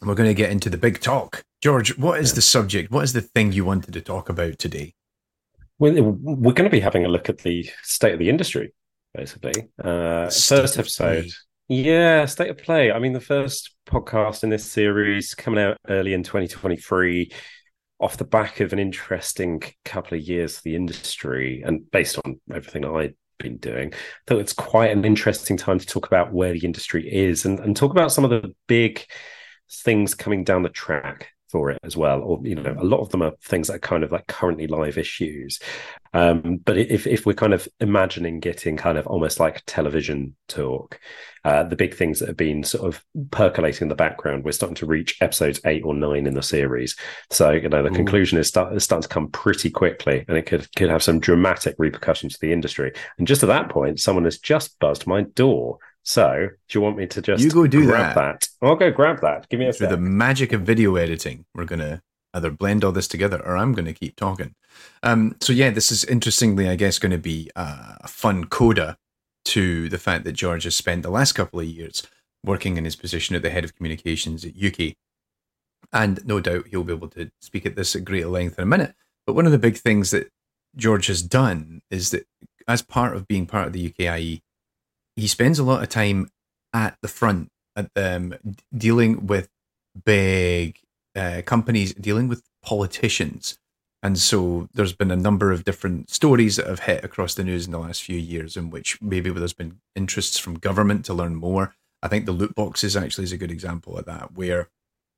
[0.00, 1.42] We're going to get into the big talk.
[1.60, 2.90] George, what is the subject?
[2.90, 4.94] What is the thing you wanted to talk about today?
[5.78, 8.72] Well, we're going to be having a look at the state of the industry,
[9.12, 9.68] basically.
[9.84, 11.28] Uh, first episode.
[11.68, 12.90] Yeah, state of play.
[12.90, 17.30] I mean, the first podcast in this series coming out early in 2023
[18.00, 22.40] off the back of an interesting couple of years for the industry and based on
[22.52, 26.52] everything I'd been doing, I thought it's quite an interesting time to talk about where
[26.52, 29.04] the industry is and, and talk about some of the big
[29.70, 33.10] things coming down the track for it as well or you know a lot of
[33.10, 35.58] them are things that are kind of like currently live issues.
[36.12, 41.00] Um, but if if we're kind of imagining getting kind of almost like television talk
[41.44, 44.74] uh, the big things that have been sort of percolating in the background we're starting
[44.76, 46.96] to reach episodes eight or nine in the series.
[47.30, 47.94] So you know the Ooh.
[47.94, 51.20] conclusion is, start, is starting to come pretty quickly and it could could have some
[51.20, 52.92] dramatic repercussions to the industry.
[53.18, 55.78] And just at that point someone has just buzzed my door
[56.10, 58.40] so, do you want me to just you go do grab that?
[58.40, 58.48] that?
[58.60, 59.48] I'll go grab that.
[59.48, 59.90] Give me a Through sec.
[59.90, 62.02] the magic of video editing, we're gonna
[62.34, 64.56] either blend all this together, or I'm gonna keep talking.
[65.04, 68.96] Um, so yeah, this is interestingly, I guess, going to be a fun coda
[69.46, 72.06] to the fact that George has spent the last couple of years
[72.44, 74.94] working in his position at the head of communications at UKIE,
[75.92, 78.66] and no doubt he'll be able to speak at this at greater length in a
[78.66, 78.94] minute.
[79.26, 80.28] But one of the big things that
[80.76, 82.26] George has done is that,
[82.66, 84.40] as part of being part of the UKIE,
[85.16, 86.28] he spends a lot of time
[86.72, 88.34] at the front, at um,
[88.76, 89.48] dealing with
[90.04, 90.80] big
[91.16, 93.58] uh, companies, dealing with politicians.
[94.02, 97.66] And so there's been a number of different stories that have hit across the news
[97.66, 101.34] in the last few years in which maybe there's been interests from government to learn
[101.34, 101.74] more.
[102.02, 104.68] I think the loot boxes actually is a good example of that, where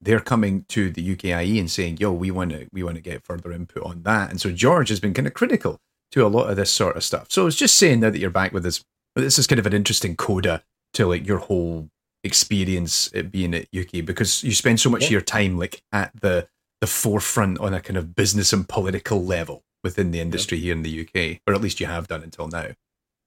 [0.01, 3.25] they're coming to the UKIE and saying, "Yo, we want to we want to get
[3.25, 5.79] further input on that." And so George has been kind of critical
[6.11, 7.27] to a lot of this sort of stuff.
[7.31, 8.85] So it's just saying now that you're back with this.
[9.15, 10.63] This is kind of an interesting coda
[10.95, 11.89] to like your whole
[12.25, 15.09] experience at being at UKIE because you spend so much yeah.
[15.09, 16.49] of your time like at the
[16.81, 20.65] the forefront on a kind of business and political level within the industry yeah.
[20.65, 22.69] here in the UK, or at least you have done until now.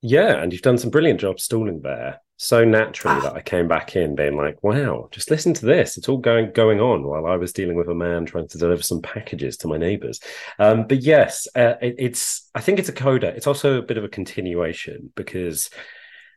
[0.02, 3.96] Yeah, and you've done some brilliant jobs stalling there so naturally that I came back
[3.96, 5.98] in being like, wow, just listen to this.
[5.98, 8.84] It's all going going on while I was dealing with a man trying to deliver
[8.84, 10.20] some packages to my neighbors.
[10.60, 13.28] Um, but yes, uh, it, it's I think it's a coda.
[13.28, 15.70] It's also a bit of a continuation because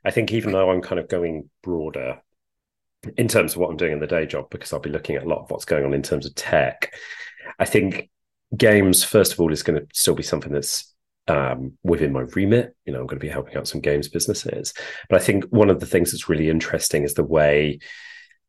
[0.04, 2.20] I think even though I'm kind of going broader
[3.16, 5.24] in terms of what I'm doing in the day job, because I'll be looking at
[5.24, 6.94] a lot of what's going on in terms of tech,
[7.58, 8.08] I think
[8.56, 10.94] games, first of all, is going to still be something that's
[11.28, 12.74] um, within my remit.
[12.84, 14.72] You know, I'm going to be helping out some games businesses.
[15.08, 17.78] But I think one of the things that's really interesting is the way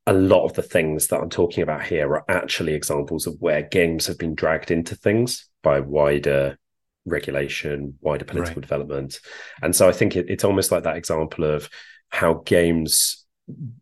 [0.08, 3.62] a lot of the things that I'm talking about here are actually examples of where
[3.62, 6.58] games have been dragged into things by wider
[7.06, 8.62] regulation, wider political right.
[8.62, 9.20] development.
[9.62, 11.70] And so I think it, it's almost like that example of
[12.10, 13.26] how games,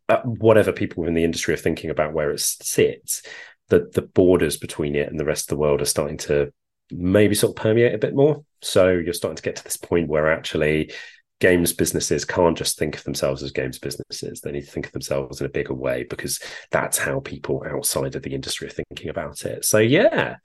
[0.09, 3.21] uh, whatever people in the industry are thinking about where it sits,
[3.69, 6.51] that the borders between it and the rest of the world are starting to
[6.91, 8.43] maybe sort of permeate a bit more.
[8.61, 10.91] So you're starting to get to this point where actually
[11.39, 14.41] games businesses can't just think of themselves as games businesses.
[14.41, 16.39] They need to think of themselves in a bigger way because
[16.71, 19.65] that's how people outside of the industry are thinking about it.
[19.65, 20.37] So yeah,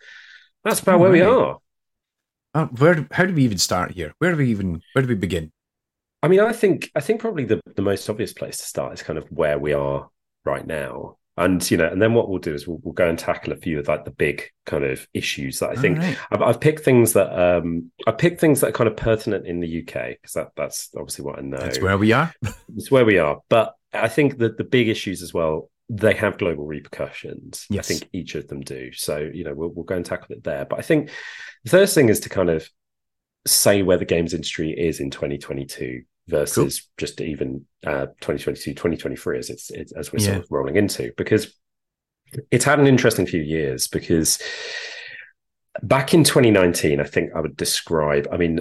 [0.65, 1.59] that's about where we are.
[2.55, 4.13] Uh, where how do we even start here?
[4.19, 5.53] Where do we even where do we begin?
[6.23, 9.03] I mean, I think I think probably the, the most obvious place to start is
[9.03, 10.11] kind of where we are
[10.45, 13.19] right now and you know and then what we'll do is we'll, we'll, go and
[13.19, 16.19] tackle a few of like the big kind of issues that i think right.
[16.31, 19.61] I've, I've, picked things that um i picked things that are kind of pertinent in
[19.61, 21.59] the uk because that that's obviously what i know.
[21.59, 22.33] That's where we are.
[22.77, 23.41] It's where we are.
[23.49, 27.67] But i think that the big issues as well they have global repercussions.
[27.69, 27.91] Yes.
[27.91, 28.93] i think each of them do.
[28.93, 30.65] So you know we'll, we'll go and tackle it there.
[30.65, 31.11] But i think
[31.65, 32.69] the first thing is to kind of
[33.47, 36.89] say where the games industry is in 2022 versus cool.
[36.99, 40.33] just even uh, 2022, 2023 as it's, it's as we're yeah.
[40.33, 41.55] sort of rolling into because
[42.51, 44.41] it's had an interesting few years because
[45.83, 48.61] back in 2019, I think I would describe, I mean,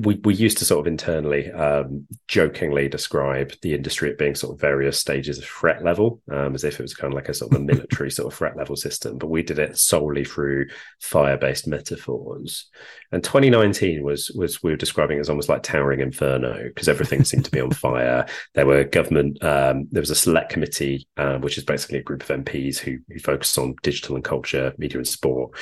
[0.00, 4.54] we, we used to sort of internally um, jokingly describe the industry at being sort
[4.54, 7.34] of various stages of threat level um, as if it was kind of like a
[7.34, 10.66] sort of a military sort of threat level system but we did it solely through
[11.00, 12.68] fire-based metaphors.
[13.12, 17.44] And 2019 was was we were describing as almost like towering inferno because everything seemed
[17.44, 18.26] to be on fire.
[18.54, 22.28] There were government um, there was a select committee uh, which is basically a group
[22.28, 25.56] of mps who, who focus on digital and culture media and sport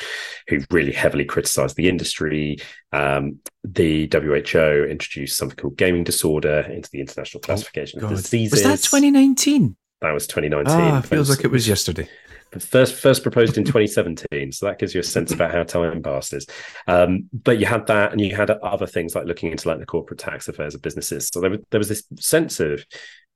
[0.48, 2.58] who really heavily criticized the industry
[2.92, 8.10] um, the WHO introduced something called gaming disorder into the international oh, classification oh, of
[8.10, 8.52] diseases.
[8.52, 9.76] Was that 2019?
[10.02, 10.74] That was 2019.
[10.74, 12.08] Ah, feels like it was yesterday.
[12.60, 16.46] First, first proposed in 2017, so that gives you a sense about how time passes.
[16.86, 19.86] Um, but you had that, and you had other things like looking into like the
[19.86, 21.28] corporate tax affairs of businesses.
[21.28, 22.84] So there, there was this sense of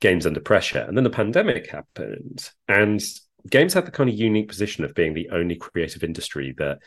[0.00, 3.02] games under pressure, and then the pandemic happened, and
[3.50, 6.78] games had the kind of unique position of being the only creative industry that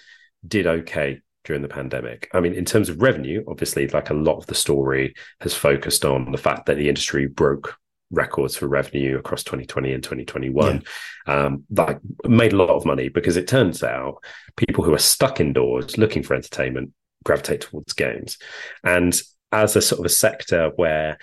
[0.47, 2.29] did okay during the pandemic.
[2.33, 6.05] I mean, in terms of revenue, obviously, like a lot of the story has focused
[6.05, 7.77] on the fact that the industry broke
[8.11, 10.83] records for revenue across 2020 and 2021
[11.27, 11.45] yeah.
[11.45, 14.23] um, like made a lot of money because it turns out
[14.55, 16.91] people who are stuck indoors looking for entertainment
[17.23, 18.37] gravitate towards games
[18.83, 19.19] and
[19.51, 21.17] as a sort of a sector where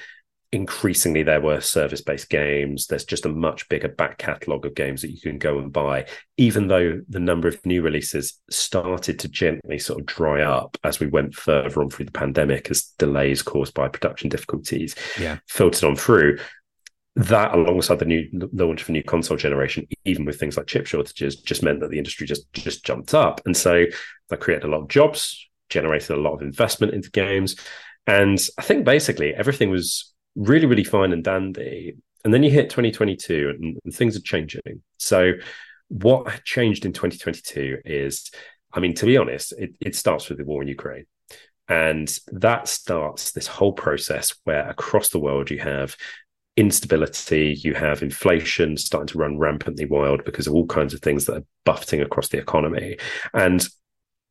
[0.52, 2.86] increasingly there were service based games.
[2.86, 6.06] There's just a much bigger back catalogue of games that you can go and buy,
[6.36, 10.98] even though the number of new releases started to gently sort of dry up as
[10.98, 15.38] we went further on through the pandemic, as delays caused by production difficulties yeah.
[15.46, 16.38] filtered on through.
[17.16, 20.86] That, alongside the new launch of a new console generation, even with things like chip
[20.86, 23.84] shortages, just meant that the industry just just jumped up, and so
[24.28, 27.56] that created a lot of jobs, generated a lot of investment into games,
[28.06, 31.96] and I think basically everything was really, really fine and dandy.
[32.24, 34.82] And then you hit 2022 and, and things are changing.
[34.98, 35.32] So,
[35.88, 38.30] what changed in 2022 is,
[38.72, 41.06] I mean, to be honest, it, it starts with the war in Ukraine.
[41.68, 45.96] And that starts this whole process where across the world you have
[46.56, 51.24] instability, you have inflation starting to run rampantly wild because of all kinds of things
[51.24, 52.98] that are buffeting across the economy.
[53.32, 53.66] And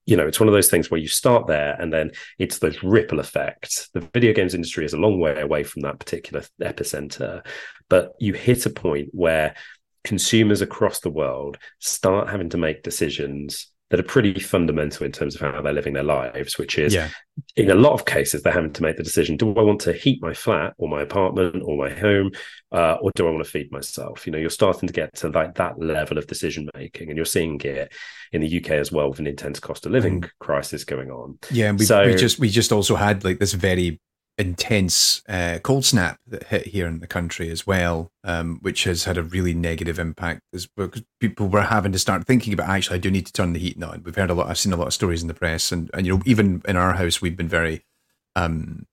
[0.06, 2.82] you know, it's one of those things where you start there and then it's those
[2.82, 3.90] ripple effects.
[3.94, 7.46] The video games industry is a long way away from that particular epicenter,
[7.90, 9.56] but you hit a point where
[10.04, 15.34] consumers across the world start having to make decisions that are pretty fundamental in terms
[15.36, 17.10] of how they're living their lives, which is Yeah.
[17.56, 19.94] in a lot of cases, they're having to make the decision do I want to
[19.94, 22.32] heat my flat or my apartment or my home,
[22.72, 24.28] uh, or do I want to feed myself?
[24.28, 27.26] You know, you're starting to get to like that level of decision making, and you're
[27.26, 27.92] seeing it
[28.32, 31.40] in the UK as well with an intense cost of living crisis going on.
[31.52, 34.00] Yeah, and we, So- we just we just also had like this very
[34.40, 39.04] intense uh, cold snap that hit here in the country as well, um, which has
[39.04, 40.42] had a really negative impact.
[40.54, 43.54] As because people were having to start thinking about actually, I do need to turn
[43.54, 44.02] the heating on.
[44.04, 44.48] We've heard a lot.
[44.48, 46.78] I've seen a lot of stories in the press, and and you know even in
[46.78, 47.84] our house, we've been very
[48.36, 48.88] um,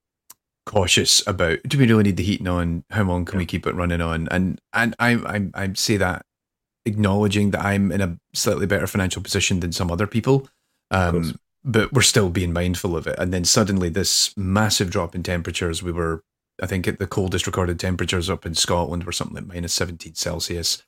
[0.67, 2.85] cautious about do we really need the heating on?
[2.91, 4.29] How long can we keep it running on?
[4.31, 6.27] And and I I I say that
[6.85, 10.49] acknowledging that I'm in a slightly better financial position than some other people.
[10.91, 13.19] Um, but we're still being mindful of it.
[13.19, 15.83] And then suddenly, this massive drop in temperatures.
[15.83, 16.23] We were,
[16.63, 20.15] I think, at the coldest recorded temperatures up in Scotland were something like minus 17
[20.15, 20.83] Celsius.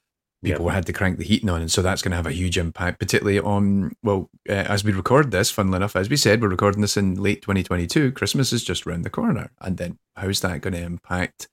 [0.44, 2.56] People had to crank the heating on, and so that's going to have a huge
[2.56, 5.50] impact, particularly on well, uh, as we record this.
[5.50, 8.12] Funnily enough, as we said, we're recording this in late 2022.
[8.12, 11.48] Christmas is just around the corner, and then how's that going to impact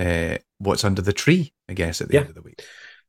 [0.00, 1.52] uh, what's under the tree?
[1.68, 2.20] I guess at the Yeah.
[2.20, 2.62] end of the week.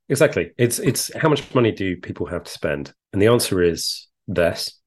[0.10, 0.52] Exactly.
[0.58, 2.94] It's it's how much money do people have to spend?
[3.14, 4.78] And the answer is this.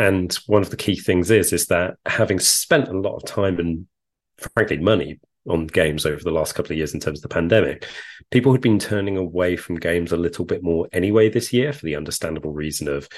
[0.00, 3.58] And one of the key things is is that having spent a lot of time
[3.58, 3.86] and
[4.54, 7.86] frankly money on games over the last couple of years in terms of the pandemic,
[8.30, 11.84] people had been turning away from games a little bit more anyway this year for
[11.84, 13.10] the understandable reason of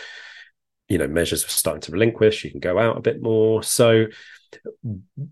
[0.88, 3.62] you know measures were starting to relinquish you can go out a bit more.
[3.62, 4.06] So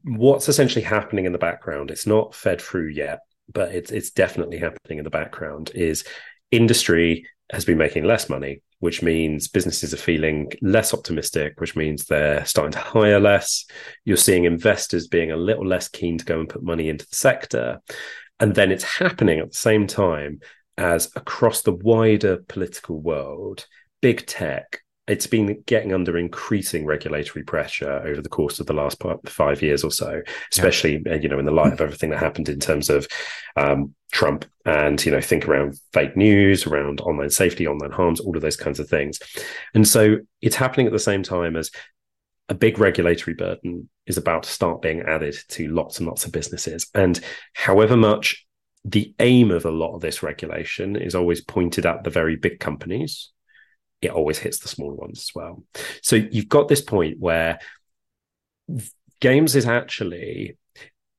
[0.05, 3.18] what's essentially happening in the background it's not fed through yet
[3.53, 6.05] but it's it's definitely happening in the background is
[6.53, 12.04] industry has been making less money which means businesses are feeling less optimistic which means
[12.04, 13.64] they're starting to hire less.
[14.04, 17.16] You're seeing investors being a little less keen to go and put money into the
[17.16, 17.80] sector.
[18.40, 20.40] And then it's happening at the same time
[20.76, 23.66] as across the wider political world
[24.00, 24.80] big tech
[25.11, 29.82] it's been getting under increasing regulatory pressure over the course of the last five years
[29.82, 32.88] or so, especially uh, you know in the light of everything that happened in terms
[32.88, 33.08] of
[33.56, 38.36] um, Trump and you know think around fake news, around online safety, online harms, all
[38.36, 39.18] of those kinds of things,
[39.74, 41.72] and so it's happening at the same time as
[42.48, 46.30] a big regulatory burden is about to start being added to lots and lots of
[46.30, 47.20] businesses, and
[47.54, 48.46] however much
[48.84, 52.61] the aim of a lot of this regulation is always pointed at the very big
[52.61, 53.30] companies
[54.03, 55.62] it always hits the smaller ones as well.
[56.03, 57.59] So you've got this point where
[59.20, 60.57] games is actually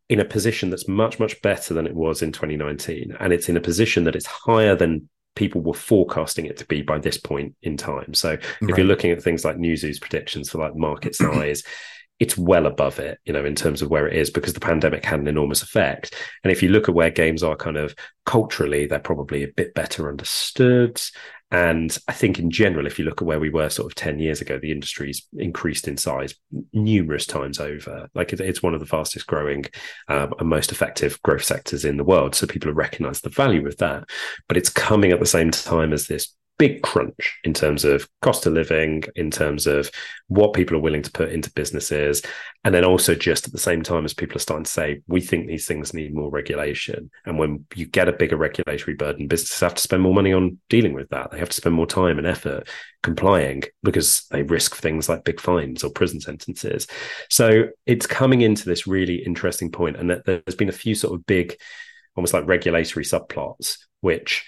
[0.09, 3.15] in a position that's much, much better than it was in 2019.
[3.19, 6.81] And it's in a position that it's higher than people were forecasting it to be
[6.81, 8.13] by this point in time.
[8.13, 8.77] So if Right.
[8.77, 11.63] you're looking at things like Newzoo's predictions for like market size,
[12.19, 15.03] it's well above it, you know, in terms of where it is because the pandemic
[15.05, 16.13] had an enormous effect.
[16.43, 19.73] And if you look at where games are kind of culturally, they're probably a bit
[19.73, 21.01] better understood.
[21.51, 24.19] And I think in general, if you look at where we were sort of 10
[24.19, 26.33] years ago, the industry's increased in size
[26.71, 28.09] numerous times over.
[28.15, 29.65] Like it's one of the fastest growing
[30.07, 32.35] um, and most effective growth sectors in the world.
[32.35, 34.05] So people have recognized the value of that.
[34.47, 38.45] But it's coming at the same time as this big crunch in terms of cost
[38.45, 39.89] of living, in terms of
[40.27, 42.21] what people are willing to put into businesses.
[42.63, 45.21] And then also just at the same time as people are starting to say, we
[45.21, 47.09] think these things need more regulation.
[47.25, 50.59] And when you get a bigger regulatory burden, businesses have to spend more money on
[50.69, 51.31] dealing with that.
[51.31, 52.69] They have to spend more time and effort
[53.01, 56.85] complying because they risk things like big fines or prison sentences.
[57.31, 61.15] So it's coming into this really interesting point, And that there's been a few sort
[61.15, 61.57] of big,
[62.15, 64.45] almost like regulatory subplots, which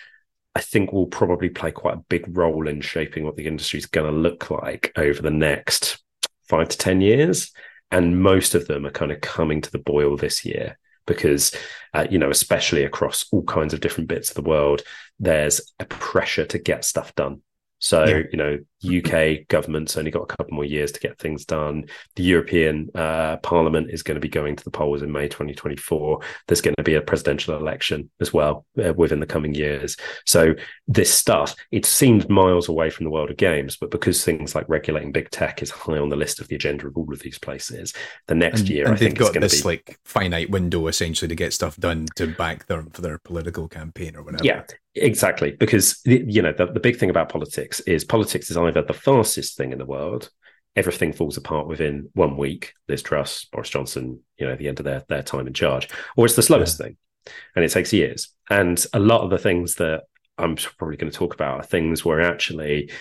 [0.56, 3.86] I think will probably play quite a big role in shaping what the industry is
[3.86, 6.04] going to look like over the next
[6.48, 7.52] five to 10 years.
[7.92, 11.56] And most of them are kind of coming to the boil this year because,
[11.94, 14.82] uh, you know, especially across all kinds of different bits of the world,
[15.20, 17.42] there's a pressure to get stuff done.
[17.84, 18.24] So, Yeah.
[18.32, 21.84] you know, UK government's only got a couple more years to get things done.
[22.16, 26.22] The European uh, Parliament is going to be going to the polls in May 2024.
[26.48, 29.98] There's going to be a presidential election as well uh, within the coming years.
[30.26, 30.56] So,
[30.88, 34.68] this stuff, it seemed miles away from the world of games, but because things like
[34.70, 37.38] regulating big tech is high on the list of the agenda of all of these
[37.38, 37.94] places,
[38.28, 39.68] the next and, year, and I think they've it's got going to this be.
[39.68, 44.16] like finite window essentially to get stuff done to back them for their political campaign
[44.16, 44.44] or whatever.
[44.46, 44.64] Yeah,
[44.96, 45.52] exactly.
[45.52, 49.58] Because you know the, the big thing about politics is politics is either the fastest
[49.58, 50.30] thing in the world,
[50.76, 52.74] everything falls apart within one week.
[52.88, 55.90] Liz Truss, Boris Johnson, you know, at the end of their their time in charge,
[56.18, 56.98] or it's the slowest thing,
[57.56, 58.30] and it takes years.
[58.50, 60.04] And a lot of the things that
[60.38, 62.92] I'm probably going to talk about are things where actually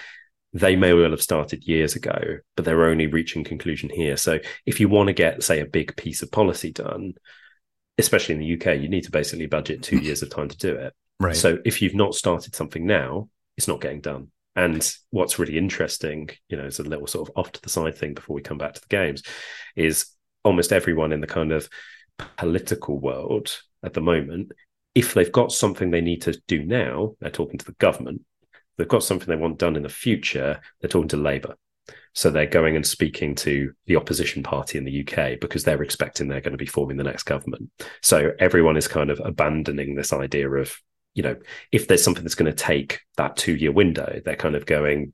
[0.52, 4.16] they may well have started years ago, but they're only reaching conclusion here.
[4.16, 7.14] So if you want to get, say, a big piece of policy done,
[7.96, 10.74] especially in the UK, you need to basically budget two years of time to do
[10.74, 10.92] it.
[11.20, 11.36] Right.
[11.36, 14.28] So if you've not started something now, it's not getting done.
[14.54, 17.96] And what's really interesting, you know, as a little sort of off to the side
[17.96, 19.22] thing before we come back to the games,
[19.76, 20.06] is
[20.44, 21.68] almost everyone in the kind of
[22.36, 24.52] political world at the moment,
[24.94, 28.22] if they've got something they need to do now, they're talking to the government.
[28.76, 31.56] They've got something they want done in the future, they're talking to Labour.
[32.14, 36.28] So they're going and speaking to the opposition party in the UK because they're expecting
[36.28, 37.70] they're going to be forming the next government.
[38.02, 40.76] So everyone is kind of abandoning this idea of,
[41.14, 41.36] you know,
[41.70, 45.12] if there's something that's going to take that two year window, they're kind of going,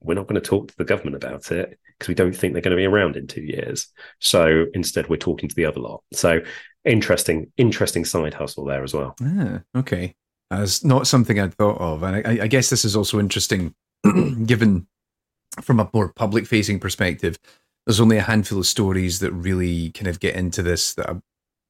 [0.00, 2.62] we're not going to talk to the government about it because we don't think they're
[2.62, 3.88] going to be around in two years.
[4.20, 6.02] So instead, we're talking to the other lot.
[6.12, 6.40] So
[6.84, 9.14] interesting, interesting side hustle there as well.
[9.22, 10.14] Ah, okay.
[10.50, 12.02] As not something I'd thought of.
[12.02, 13.74] And I, I guess this is also interesting
[14.46, 14.86] given
[15.62, 17.38] from a more public facing perspective,
[17.86, 21.20] there's only a handful of stories that really kind of get into this that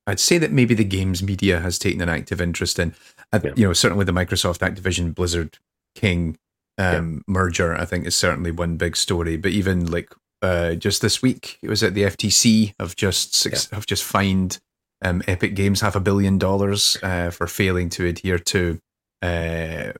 [0.06, 2.94] I'd say that maybe the games media has taken an active interest in.
[3.32, 3.52] Yeah.
[3.56, 5.58] You know, certainly the Microsoft Activision Blizzard
[5.94, 6.38] King
[6.78, 7.32] um, yeah.
[7.32, 9.36] merger, I think, is certainly one big story.
[9.36, 13.68] But even like uh, just this week, it was at the FTC have just six,
[13.70, 13.76] yeah.
[13.76, 14.60] have just fined
[15.02, 18.80] um, Epic Games half a billion dollars uh, for failing to adhere to
[19.22, 19.92] uh,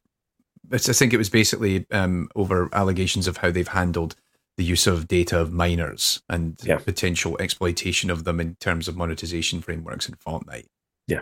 [0.73, 4.17] I think it was basically um, over allegations of how they've handled
[4.57, 6.79] the use of data of minors and yeah.
[6.79, 10.67] potential exploitation of them in terms of monetization frameworks in Fortnite.
[11.07, 11.21] Yeah,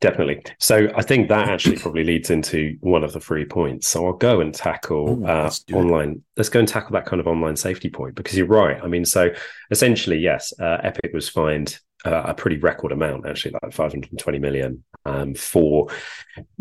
[0.00, 0.44] definitely.
[0.60, 3.88] So I think that actually probably leads into one of the three points.
[3.88, 6.10] So I'll go and tackle Ooh, uh, online.
[6.10, 6.18] It.
[6.36, 8.78] Let's go and tackle that kind of online safety point because you're right.
[8.80, 9.30] I mean, so
[9.72, 14.84] essentially, yes, uh, Epic was fined uh, a pretty record amount, actually, like 520 million,
[15.04, 15.88] um, for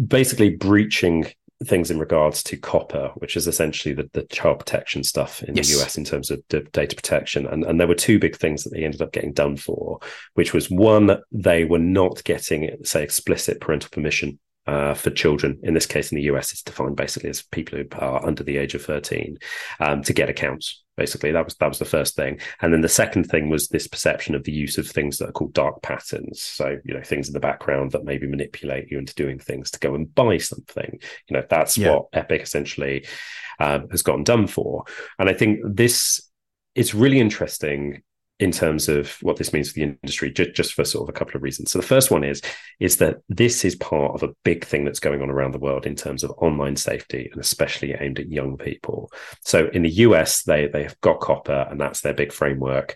[0.07, 1.27] basically breaching
[1.65, 5.67] things in regards to COPPA, which is essentially the, the child protection stuff in yes.
[5.67, 7.45] the US in terms of data protection.
[7.47, 9.99] And, and there were two big things that they ended up getting done for,
[10.33, 15.59] which was one, they were not getting, say, explicit parental permission uh, for children.
[15.63, 18.57] In this case, in the US, it's defined basically as people who are under the
[18.57, 19.37] age of 13
[19.79, 20.83] um, to get accounts.
[20.97, 23.85] Basically, that was that was the first thing, and then the second thing was this
[23.85, 26.41] perception of the use of things that are called dark patterns.
[26.41, 29.79] So you know things in the background that maybe manipulate you into doing things to
[29.79, 30.99] go and buy something.
[31.27, 31.91] You know that's yeah.
[31.91, 33.05] what Epic essentially
[33.59, 34.85] um, has gotten done for,
[35.19, 36.21] and I think this
[36.75, 38.01] is really interesting
[38.39, 41.35] in terms of what this means for the industry, just, for sort of a couple
[41.37, 41.71] of reasons.
[41.71, 42.41] So the first one is
[42.79, 45.85] is that this is part of a big thing that's going on around the world
[45.85, 49.11] in terms of online safety, and especially aimed at young people.
[49.41, 52.95] So in the US, they they've got COPPA, and that's their big framework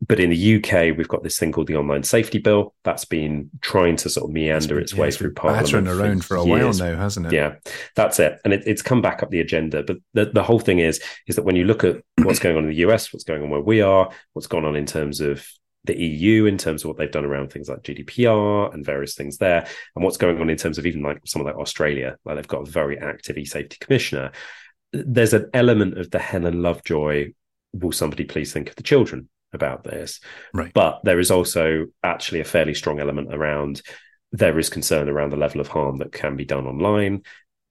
[0.00, 3.50] but in the UK, we've got this thing called the Online Safety Bill that's been
[3.60, 5.88] trying to sort of meander its, its way through Parliament.
[5.88, 6.80] around for, a years.
[6.80, 7.32] while now, hasn't it?
[7.32, 7.56] Yeah,
[7.96, 9.82] that's it, and it, it's come back up the agenda.
[9.82, 12.64] But the, the whole thing is is that when you look at what's going on
[12.64, 15.44] in the US, what's going on where we are, what's going on in terms of
[15.84, 19.38] the EU in terms of what they've done around things like GDPR and various things
[19.38, 22.46] there, and what's going on in terms of even like someone like Australia, like they've
[22.46, 24.30] got a very active e-safety commissioner.
[24.92, 27.32] There's an element of the Helen Lovejoy.
[27.72, 29.28] Will somebody please think of the children?
[29.52, 30.20] About this.
[30.52, 30.72] Right.
[30.72, 33.82] But there is also actually a fairly strong element around
[34.32, 37.22] there is concern around the level of harm that can be done online.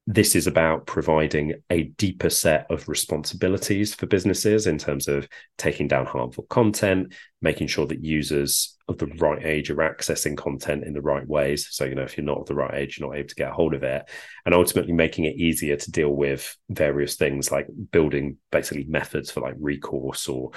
[0.09, 5.89] This is about providing a deeper set of responsibilities for businesses in terms of taking
[5.89, 10.93] down harmful content, making sure that users of the right age are accessing content in
[10.93, 11.67] the right ways.
[11.71, 13.49] So, you know, if you're not of the right age, you're not able to get
[13.49, 14.09] a hold of it.
[14.45, 19.41] And ultimately making it easier to deal with various things like building basically methods for
[19.41, 20.51] like recourse or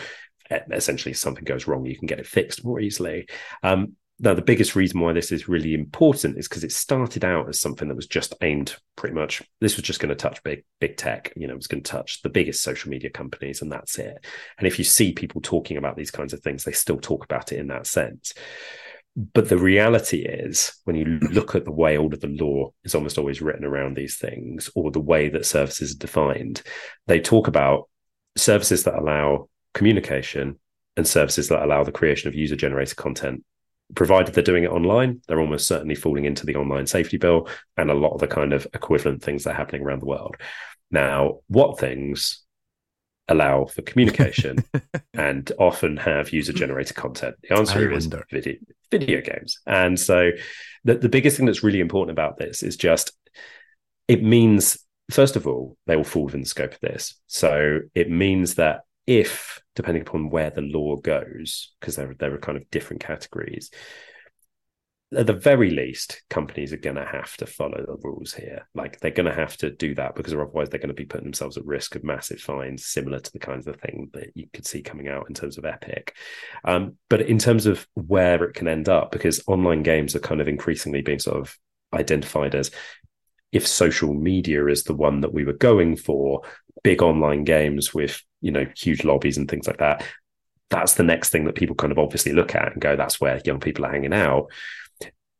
[0.50, 3.28] essentially if something goes wrong, you can get it fixed more easily.
[3.62, 7.48] Um, now, the biggest reason why this is really important is because it started out
[7.48, 9.42] as something that was just aimed pretty much.
[9.62, 11.32] This was just going to touch big, big tech.
[11.36, 14.22] You know, it was going to touch the biggest social media companies, and that's it.
[14.58, 17.50] And if you see people talking about these kinds of things, they still talk about
[17.50, 18.34] it in that sense.
[19.16, 22.94] But the reality is, when you look at the way all of the law is
[22.94, 26.62] almost always written around these things, or the way that services are defined,
[27.06, 27.88] they talk about
[28.36, 30.58] services that allow communication
[30.96, 33.44] and services that allow the creation of user generated content.
[33.94, 37.90] Provided they're doing it online, they're almost certainly falling into the online safety bill and
[37.90, 40.36] a lot of the kind of equivalent things that are happening around the world.
[40.90, 42.44] Now, what things
[43.28, 44.64] allow for communication
[45.14, 47.36] and often have user generated content?
[47.42, 48.54] The answer is video,
[48.90, 49.58] video games.
[49.66, 50.30] And so
[50.84, 53.12] the, the biggest thing that's really important about this is just
[54.08, 54.76] it means,
[55.10, 57.14] first of all, they will fall within the scope of this.
[57.28, 62.38] So it means that if, depending upon where the law goes, because there, there are
[62.38, 63.72] kind of different categories,
[65.16, 68.68] at the very least, companies are going to have to follow the rules here.
[68.72, 71.26] Like they're going to have to do that because otherwise they're going to be putting
[71.26, 74.64] themselves at risk of massive fines, similar to the kinds of thing that you could
[74.64, 76.14] see coming out in terms of Epic.
[76.64, 80.40] Um, but in terms of where it can end up, because online games are kind
[80.40, 81.58] of increasingly being sort of
[81.92, 82.70] identified as
[83.50, 86.42] if social media is the one that we were going for,
[86.84, 90.04] big online games with you know huge lobbies and things like that
[90.70, 93.40] that's the next thing that people kind of obviously look at and go that's where
[93.44, 94.50] young people are hanging out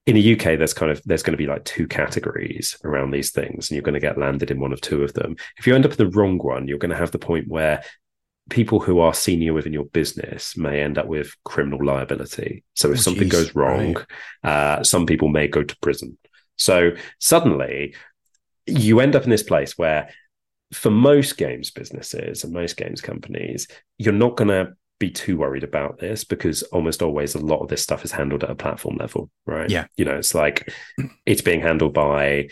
[0.06, 3.30] in the UK, there's kind of there's going to be like two categories around these
[3.30, 5.36] things, and you're going to get landed in one of two of them.
[5.58, 7.82] If you end up in the wrong one, you're going to have the point where
[8.48, 12.64] people who are senior within your business may end up with criminal liability.
[12.74, 13.32] So if oh, something geez.
[13.32, 13.94] goes wrong,
[14.42, 14.50] right.
[14.50, 16.18] uh, some people may go to prison.
[16.56, 17.94] So suddenly,
[18.66, 20.10] you end up in this place where,
[20.72, 23.66] for most games businesses and most games companies,
[23.98, 27.68] you're not going to be too worried about this because almost always a lot of
[27.68, 29.70] this stuff is handled at a platform level, right?
[29.70, 29.86] Yeah.
[29.96, 30.72] You know, it's like
[31.26, 32.48] it's being handled by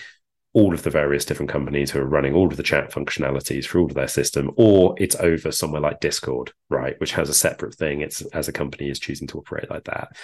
[0.54, 3.82] all of the various different companies who are running all of the chat functionalities through
[3.82, 7.74] all of their system, or it's over somewhere like Discord, right, which has a separate
[7.74, 8.00] thing.
[8.00, 10.16] It's as a company is choosing to operate like that.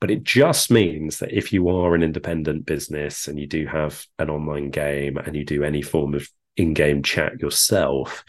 [0.00, 4.06] But it just means that if you are an independent business and you do have
[4.20, 8.24] an online game and you do any form of in-game chat yourself,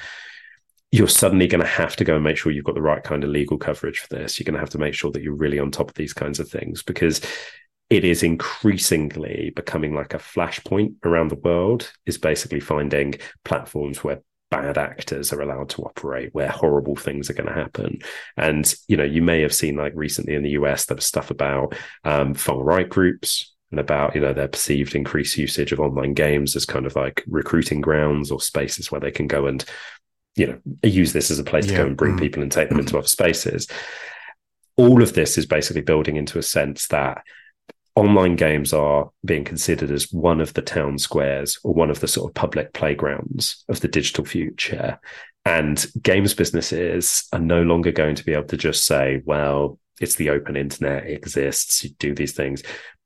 [0.91, 3.23] you're suddenly going to have to go and make sure you've got the right kind
[3.23, 4.39] of legal coverage for this.
[4.39, 6.39] You're going to have to make sure that you're really on top of these kinds
[6.39, 7.19] of things because
[7.89, 14.21] it is increasingly becoming like a flashpoint around the world, is basically finding platforms where
[14.53, 17.97] bad actors are allowed to operate where horrible things are going to happen
[18.37, 21.31] and you know you may have seen like recently in the us there was stuff
[21.31, 26.13] about um, far right groups and about you know their perceived increased usage of online
[26.13, 29.65] games as kind of like recruiting grounds or spaces where they can go and
[30.35, 31.71] you know use this as a place yeah.
[31.71, 32.19] to go and bring mm.
[32.19, 33.67] people and take them into other spaces
[34.77, 37.23] all of this is basically building into a sense that
[37.95, 42.07] online games are being considered as one of the town squares or one of the
[42.07, 44.99] sort of public playgrounds of the digital future
[45.45, 50.15] and games businesses are no longer going to be able to just say well it's
[50.15, 52.61] the open internet it exists you do these things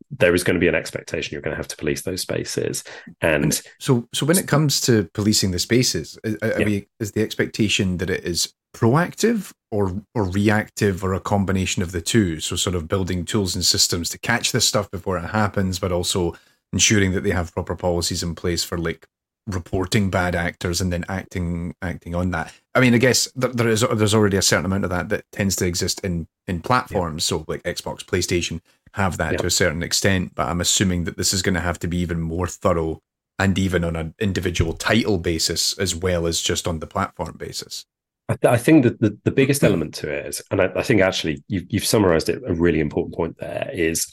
[0.10, 2.84] there is going to be an expectation you're going to have to police those spaces
[3.22, 6.66] and so so when it comes to policing the spaces are, yeah.
[6.66, 11.92] we, is the expectation that it is proactive or or reactive or a combination of
[11.92, 15.30] the two so sort of building tools and systems to catch this stuff before it
[15.30, 16.36] happens but also
[16.74, 19.08] ensuring that they have proper policies in place for like
[19.48, 22.54] reporting bad actors and then acting acting on that.
[22.76, 25.56] I mean, I guess there is there's already a certain amount of that that tends
[25.58, 27.26] to exist in in platforms.
[27.26, 27.38] Yeah.
[27.38, 28.62] So like Xbox, PlayStation
[28.98, 29.38] have that yeah.
[29.38, 31.98] to a certain extent, but I'm assuming that this is going to have to be
[31.98, 33.00] even more thorough
[33.40, 37.86] and even on an individual title basis as well as just on the platform basis.
[38.28, 40.82] I, th- I think that the, the biggest element to it is, and I, I
[40.82, 44.12] think actually you've, you've summarized it a really important point there is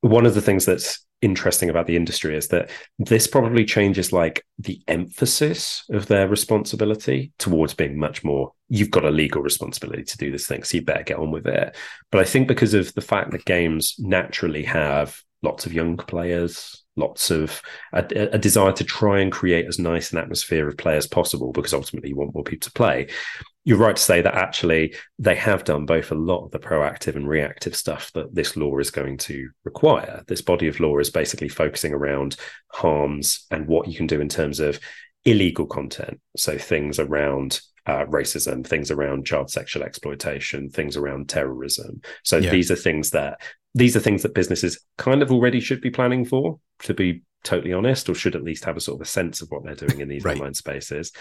[0.00, 4.44] one of the things that's interesting about the industry is that this probably changes like
[4.58, 10.18] the emphasis of their responsibility towards being much more you've got a legal responsibility to
[10.18, 11.76] do this thing so you better get on with it.
[12.10, 16.83] But i think because of the fact that games naturally have lots of young players
[16.96, 17.60] lots of
[17.92, 21.52] a, a, desire to try and create as nice an atmosphere of play as possible
[21.52, 23.08] because ultimately you want more people to play
[23.64, 27.16] you're right to say that actually they have done both a lot of the proactive
[27.16, 31.10] and reactive stuff that this law is going to require this body of law is
[31.10, 32.36] basically focusing around
[32.72, 34.78] harms and what you can do in terms of
[35.24, 42.00] illegal content so things around uh, racism, things around child sexual exploitation, things around terrorism.
[42.22, 42.50] So yeah.
[42.50, 43.40] these are things that
[43.74, 47.72] these are things that businesses kind of already should be planning for, to be totally
[47.72, 50.00] honest, or should at least have a sort of a sense of what they're doing
[50.00, 50.36] in these right.
[50.36, 51.12] online spaces.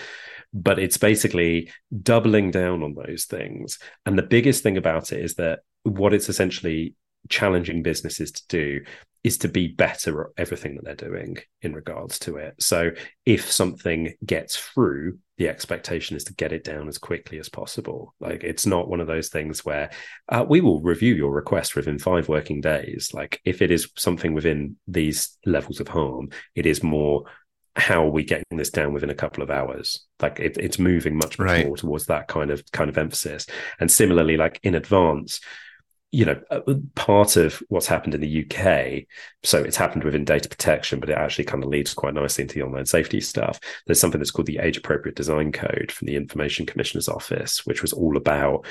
[0.54, 3.80] But it's basically doubling down on those things.
[4.06, 6.96] And the biggest thing about it is that what it's essentially
[7.30, 8.82] challenging businesses to do
[9.24, 12.56] is to be better at everything that they're doing in regards to it.
[12.60, 12.92] So
[13.26, 18.14] if something gets through, the expectation is to get it down as quickly as possible.
[18.20, 19.92] Like it's not one of those things where
[20.28, 23.12] uh, we will review your request within five working days.
[23.14, 27.24] Like if it is something within these levels of harm, it is more
[27.76, 31.18] how are we getting this down within a couple of hours like it, it's moving
[31.18, 31.66] much, right.
[31.66, 33.48] more towards that kind of kind of emphasis
[33.80, 35.40] and similarly like in advance
[36.14, 36.62] you know, uh,
[36.94, 39.08] part of what's happened in the UK,
[39.42, 42.54] so it's happened within data protection, but it actually kind of leads quite nicely into
[42.54, 43.60] the online safety stuff.
[43.88, 47.82] There's something that's called the Age Appropriate Design Code from the Information Commissioner's Office, which
[47.82, 48.68] was all about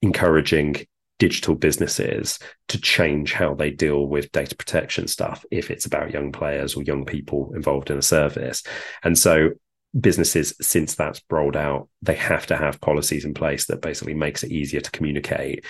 [0.00, 0.86] encouraging
[1.18, 6.30] digital businesses to change how they deal with data protection stuff if it's about young
[6.30, 8.62] players or young people involved in a service.
[9.02, 9.50] And so
[10.00, 14.42] businesses since that's rolled out they have to have policies in place that basically makes
[14.42, 15.64] it easier to communicate.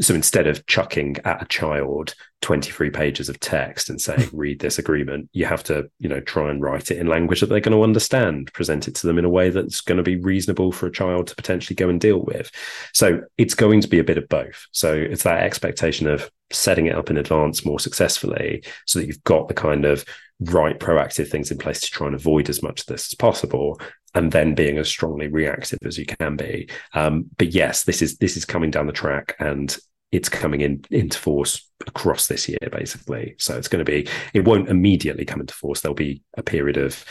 [0.00, 4.78] So instead of chucking at a child 23 pages of text and saying read this
[4.78, 7.76] agreement you have to you know try and write it in language that they're going
[7.76, 10.86] to understand present it to them in a way that's going to be reasonable for
[10.86, 12.50] a child to potentially go and deal with.
[12.92, 14.66] So it's going to be a bit of both.
[14.72, 19.24] So it's that expectation of setting it up in advance more successfully so that you've
[19.24, 20.04] got the kind of
[20.44, 23.80] right proactive things in place to try and avoid as much of this as possible
[24.14, 26.68] and then being as strongly reactive as you can be.
[26.94, 29.76] Um, but yes, this is this is coming down the track, and
[30.10, 33.34] it's coming in into force across this year, basically.
[33.38, 35.80] So it's going to be it won't immediately come into force.
[35.80, 37.04] There'll be a period of,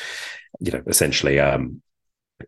[0.59, 1.81] you know, essentially um,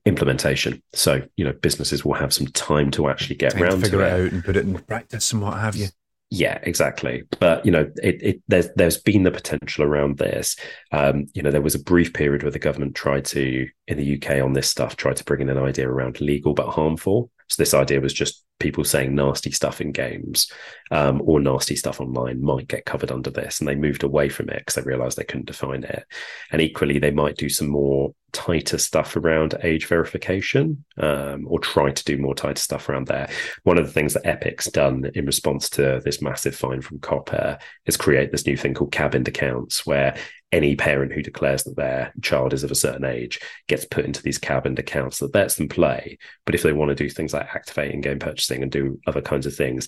[0.05, 0.83] implementation.
[0.93, 3.99] So you know, businesses will have some time to actually get Time around to figure
[3.99, 5.87] to it out and put it in practice and what have you.
[6.35, 7.25] Yeah, exactly.
[7.39, 10.55] But you know, it, it there's there's been the potential around this.
[10.91, 14.15] Um, you know, there was a brief period where the government tried to, in the
[14.15, 17.29] UK, on this stuff, tried to bring in an idea around legal but harmful.
[17.53, 20.51] So this idea was just people saying nasty stuff in games
[20.91, 24.49] um, or nasty stuff online might get covered under this, and they moved away from
[24.49, 26.05] it because they realised they couldn't define it.
[26.51, 31.91] And equally, they might do some more tighter stuff around age verification um, or try
[31.91, 33.29] to do more tighter stuff around there.
[33.61, 37.59] One of the things that Epic's done in response to this massive fine from COPPA
[37.85, 40.17] is create this new thing called cabined accounts, where
[40.53, 44.21] any parent who declares that their child is of a certain age gets put into
[44.21, 46.19] these cabined accounts that lets them play.
[46.45, 49.47] But if they want to do things like activating game purchasing and do other kinds
[49.47, 49.87] of things,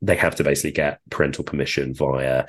[0.00, 2.46] they have to basically get parental permission via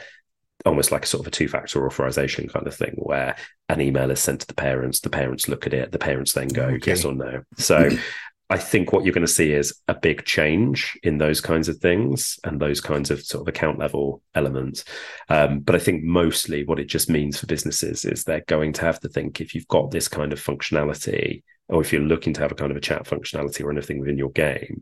[0.65, 3.35] almost like a sort of a two-factor authorization kind of thing where
[3.69, 6.49] an email is sent to the parents the parents look at it the parents then
[6.49, 6.91] go Okay.
[6.91, 7.89] yes or no so
[8.49, 11.77] i think what you're going to see is a big change in those kinds of
[11.77, 14.83] things and those kinds of sort of account level elements.
[15.29, 18.81] Um, but i think mostly what it just means for businesses is they're going to
[18.81, 22.41] have to think if you've got this kind of functionality or if you're looking to
[22.41, 24.81] have a kind of a chat functionality or anything within your game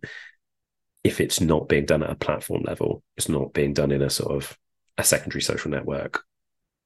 [1.04, 4.10] if it's not being done at a platform level it's not being done in a
[4.10, 4.58] sort of
[4.98, 6.24] a secondary social network,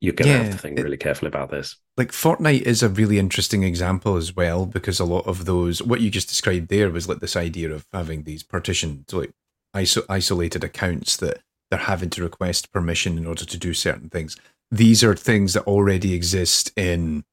[0.01, 1.77] you're going to Yeah, have to think it- really carefully about this.
[1.95, 6.01] Like Fortnite is a really interesting example as well because a lot of those what
[6.01, 9.31] you just described there was like this idea of having these partitioned like
[9.75, 11.39] iso- isolated accounts that
[11.69, 14.35] they're having to request permission in order to do certain things.
[14.71, 17.23] These are things that already exist in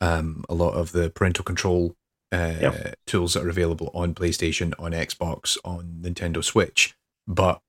[0.00, 1.94] um, a lot of the parental control
[2.32, 6.94] uh, tools that are available on PlayStation, on Xbox, on Nintendo Switch.
[7.26, 7.60] But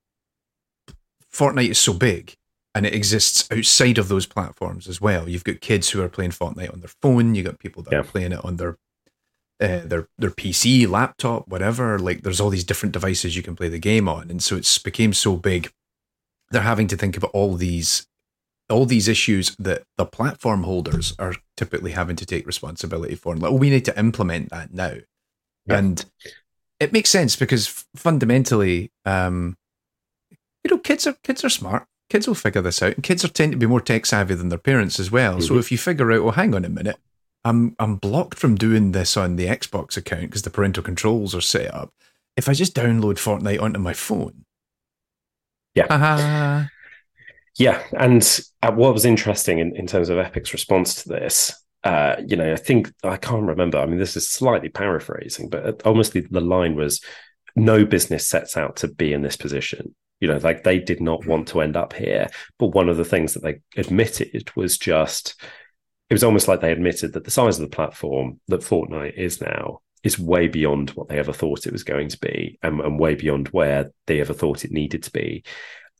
[1.31, 2.35] Fortnite is so big
[2.77, 5.27] and it exists outside of those platforms as well.
[5.27, 7.33] You've got kids who are playing Fortnite on their phone.
[7.35, 7.99] You've got people that Yeah.
[7.99, 8.77] are playing it on their
[9.59, 11.97] uh, their their PC, laptop, whatever.
[11.97, 14.77] Like there's all these different devices you can play the game on, and so it's
[14.77, 15.71] became so big.
[16.51, 18.05] They're having to think about all these
[18.69, 23.31] all these issues that the platform holders are typically having to take responsibility for.
[23.33, 24.95] And like, oh, we need to implement that now,
[25.65, 25.77] Yeah.
[25.79, 26.05] and
[26.79, 29.57] it makes sense because fundamentally, um,
[30.63, 31.87] you know, kids are kids are smart.
[32.09, 34.49] Kids will figure this out, and kids are tend to be more tech savvy than
[34.49, 35.41] their parents as well.
[35.41, 35.59] So Mhm.
[35.59, 36.97] if you figure out, well, hang on a minute,
[37.43, 41.41] I'm I'm blocked from doing this on the Xbox account because the parental controls are
[41.41, 41.93] set up.
[42.37, 44.45] If I just download Fortnite onto my phone,
[45.75, 45.87] Yeah.
[45.89, 46.67] haha,
[47.57, 48.21] Yeah, and
[48.61, 51.53] uh, what was interesting in, in terms of Epic's response to this,
[51.83, 53.79] uh, you know, I think I can't remember.
[53.79, 57.01] I mean, this is slightly paraphrasing, but almost the, the line was,
[57.55, 61.25] "No business sets out to be in this position." You know, like they did not
[61.25, 62.27] want to end up here.
[62.57, 65.35] But one of the things that they admitted was just,
[66.09, 69.41] it was almost like they admitted that the size of the platform that Fortnite is
[69.41, 72.99] now is way beyond what they ever thought it was going to be, and, and
[72.99, 75.43] way beyond where they ever thought it needed to be.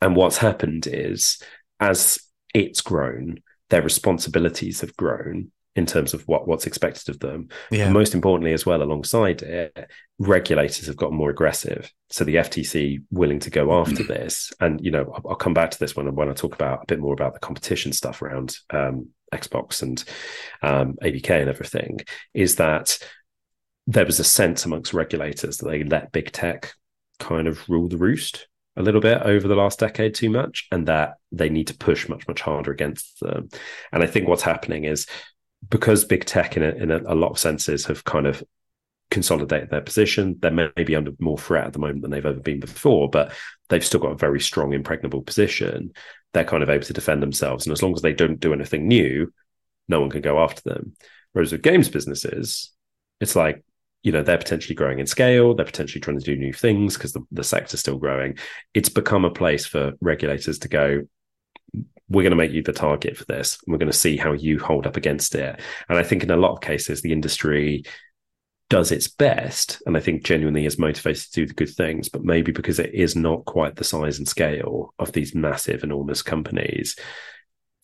[0.00, 1.42] And what's happened is,
[1.80, 2.18] as
[2.54, 3.40] it's grown,
[3.70, 7.48] their responsibilities have grown in terms of what, what's expected of them.
[7.70, 11.90] yeah, And most importantly, as well, alongside it, regulators have gotten more aggressive.
[12.10, 15.70] So the FTC willing to go after this, and you know, I'll, I'll come back
[15.70, 18.58] to this when when I talk about a bit more about the competition stuff around
[18.70, 20.02] um, Xbox and
[20.62, 22.00] um, ABK and everything.
[22.34, 22.98] Is that
[23.86, 26.74] there was a sense amongst regulators that they let big tech
[27.20, 30.88] kind of rule the roost a little bit over the last decade too much, and
[30.88, 33.48] that they need to push much much harder against them.
[33.92, 35.06] And I think what's happening is
[35.68, 38.42] because big tech, in a, in a, a lot of senses, have kind of
[39.10, 40.36] consolidated their position.
[40.40, 43.32] They may be under more threat at the moment than they've ever been before, but
[43.68, 45.92] they've still got a very strong, impregnable position.
[46.32, 48.86] They're kind of able to defend themselves, and as long as they don't do anything
[48.86, 49.32] new,
[49.88, 50.94] no one can go after them.
[51.32, 52.72] Whereas with games businesses,
[53.20, 53.62] it's like
[54.02, 57.12] you know they're potentially growing in scale they're potentially trying to do new things because
[57.12, 58.38] the, the sector's still growing
[58.72, 61.02] it's become a place for regulators to go
[62.08, 64.32] we're going to make you the target for this and we're going to see how
[64.32, 67.84] you hold up against it and i think in a lot of cases the industry
[68.70, 72.24] does its best and i think genuinely is motivated to do the good things but
[72.24, 76.96] maybe because it is not quite the size and scale of these massive enormous companies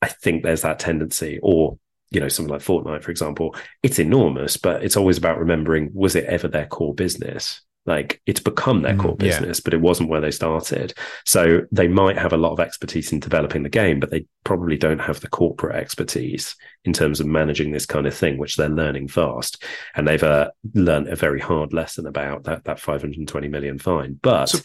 [0.03, 1.79] i think there's that tendency or
[2.15, 6.15] you know something like Fortnite, for example, it's enormous, but it's always about remembering was
[6.15, 7.61] it ever their core business?
[7.87, 9.29] Like it's become their core Mm, yeah.
[9.41, 10.95] business, but it wasn't where they started.
[11.27, 14.77] So they might have a lot of expertise in developing the game, but they probably
[14.79, 18.69] don't have the corporate expertise in terms of managing this kind of thing, which they're
[18.71, 19.63] learning fast.
[19.95, 24.19] And they've uh, learned a very hard lesson about that that 520 million fine.
[24.23, 24.59] But So-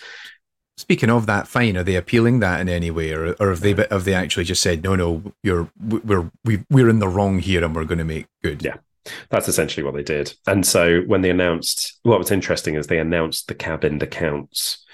[0.78, 3.74] Speaking of that fine, are they appealing that in any way, or, or have they
[3.92, 7.66] have they actually just said no, no, you're we're we we're in the wrong here,
[7.66, 8.64] and we're going to make good?
[8.64, 8.78] Yeah.
[9.30, 10.34] That's essentially what they did.
[10.48, 14.86] And so when they announced, what was interesting is they announced the cabined accounts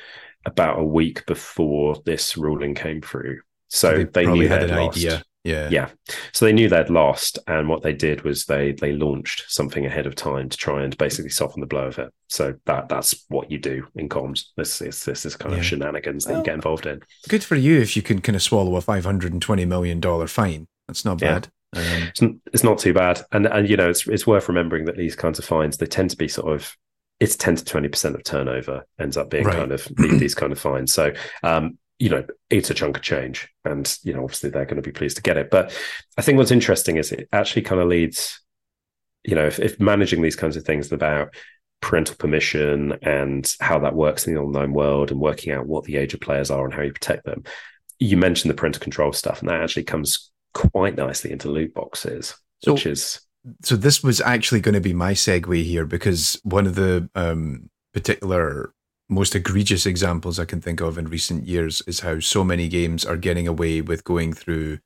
[0.45, 3.39] about a week before this ruling came through.
[3.69, 4.97] So they, probably knew had they'd an lost.
[4.97, 5.23] idea.
[5.43, 5.89] Yeah, Yeah.
[6.33, 7.37] So they knew they'd lost.
[7.47, 10.97] And what they did was they they launched something ahead of time to try and
[10.97, 12.11] basically soften the blow of it.
[12.29, 14.45] So that that's what you do in comms.
[14.57, 15.59] This is this is kind Yeah.
[15.59, 17.01] of shenanigans that you get involved in.
[17.29, 19.99] Good for you if you can kind of swallow a five hundred and twenty million
[19.99, 20.67] dollar fine.
[20.87, 21.33] That's not Yeah.
[21.33, 21.47] bad.
[21.75, 22.21] Um, it's,
[22.53, 23.21] it's not too bad.
[23.31, 26.09] And and you know it's it's worth remembering that these kinds of fines they tend
[26.11, 26.75] to be sort of
[27.19, 29.55] it's 10 to 20 percent of turnover ends up being Right.
[29.55, 30.93] kind of these kind of fines.
[30.93, 31.13] So
[31.43, 34.81] um you know it's a chunk of change and you know obviously they're going to
[34.81, 35.49] be pleased to get it.
[35.49, 35.73] But
[36.17, 38.41] i think what's interesting is it actually kind of leads
[39.23, 41.33] you know if, if managing these kinds of things about
[41.81, 45.97] parental permission and how that works in the online world and working out what the
[45.97, 47.43] age of players are and how you protect them
[47.99, 52.33] you mentioned the parental control stuff and that actually comes quite nicely into loot boxes
[52.63, 53.21] So- which is
[53.61, 57.69] so this was actually going to be my segue here because one of the um,
[57.93, 58.73] particular
[59.07, 63.05] most egregious examples I can think of in recent years is how so many games
[63.05, 64.79] are getting away with going through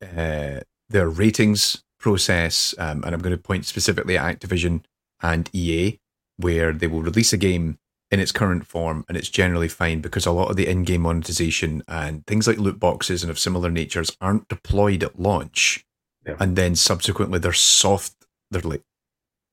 [0.00, 4.84] uh, their ratings process, um, and I'm going to point specifically at Activision
[5.20, 5.98] and EA,
[6.36, 7.79] where they will release a game
[8.10, 11.82] in its current form and it's generally fine because a lot of the in-game monetization
[11.86, 15.84] and things like loot boxes and of similar natures aren't deployed at launch.
[16.26, 16.36] Yeah.
[16.38, 18.12] and then subsequently they're soft
[18.50, 18.82] they're like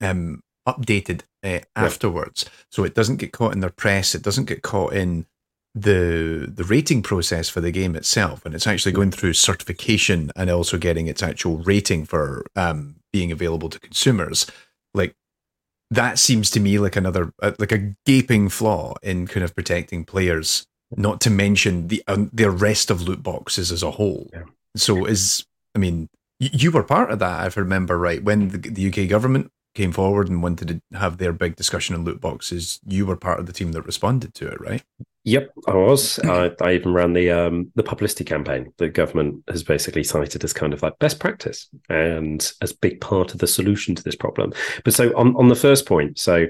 [0.01, 2.43] um updated uh, afterwards.
[2.70, 5.26] So it doesn't get caught in their press it doesn't get caught in
[5.74, 8.45] the the rating process for the game itself.
[8.45, 13.32] And it's actually going through certification and also getting its actual rating for um being
[13.32, 14.45] available to consumers.
[14.93, 15.16] Like
[15.91, 20.03] that seems to me like another uh, like a gaping flaw in kind of protecting
[20.05, 20.65] players
[20.95, 24.29] not to mention the um, the rest of loot boxes as a whole.
[24.33, 24.43] Yeah.
[24.75, 26.09] so is i mean
[26.39, 29.49] y- you were part of that if i remember right when the, the uk government
[29.75, 33.39] came forward and wanted to have their big discussion on loot boxes you were part
[33.39, 34.83] of the team that responded to it right
[35.28, 36.19] Yep, I was.
[36.19, 38.71] I, I even ran the um, the publicity campaign.
[38.78, 43.34] The government has basically cited as kind of like best practice and as big part
[43.34, 44.53] of the solution to this problem.
[44.86, 46.45] But so on on the first point, so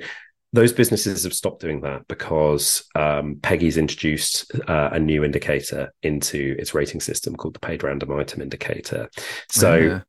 [0.54, 6.56] those businesses have stopped doing that because um, PEGI's introduced uh, a new indicator into
[6.60, 9.10] its rating system called the paid random item indicator.
[9.50, 10.02] So Yeah.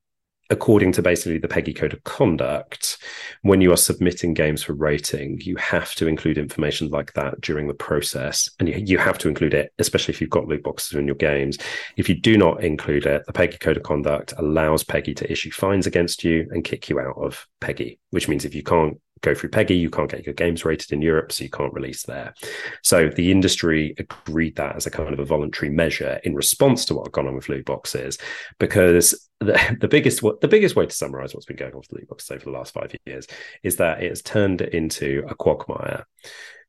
[0.50, 2.96] According to basically the PEGI Code of Conduct,
[3.42, 7.68] when you are submitting games for rating, you have to include information like that during
[7.68, 8.48] the process.
[8.58, 11.16] And you, you have to include it, especially if you've got loot boxes in your
[11.16, 11.58] games.
[11.98, 15.50] If you do not include it, the PEGI Code of Conduct allows PEGI to issue
[15.50, 19.34] fines against you and kick you out of PEGI, which means if you can't go
[19.34, 22.34] through PEGI, you can't get your games rated in Europe, so you can't release there.
[22.82, 26.94] So the industry agreed that as a kind of a voluntary measure in response to
[26.94, 28.18] what had gone on with loot boxes,
[28.58, 32.08] because the, the biggest the biggest way to summarize what's been going on with loot
[32.08, 33.26] boxes over the last five years
[33.62, 36.06] is that it has turned it into a quagmire.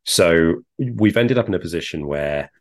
[0.05, 2.51] So we've ended up in a position where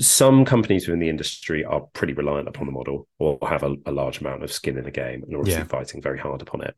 [0.00, 3.92] some companies within the industry are pretty reliant upon the model or have a, a
[3.92, 5.66] large amount of skin in the game and are obviously Yeah.
[5.68, 6.74] fighting very hard upon it.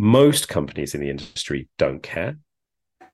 [0.00, 2.38] Most companies in the industry don't care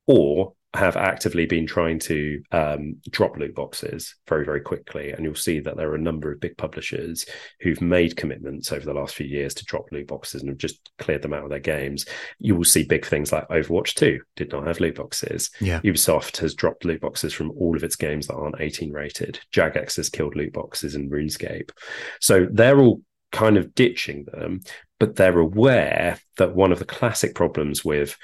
[0.05, 5.11] or have actively been trying to um, drop loot boxes very, very quickly.
[5.11, 7.25] And you'll see that there are a number of big publishers
[7.61, 10.91] who've made commitments over the last few years to drop loot boxes and have just
[10.99, 12.05] cleared them out of their games.
[12.39, 15.49] You will see big things like Overwatch 2 did not have loot boxes.
[15.59, 19.39] yeah Ubisoft has dropped loot boxes from all of its games that aren't 18 rated.
[19.53, 21.71] Jagex has killed loot boxes in RuneScape.
[22.19, 23.01] So they're all
[23.35, 24.61] kind of ditching them,
[24.99, 28.17] but they're aware that one of the classic problems with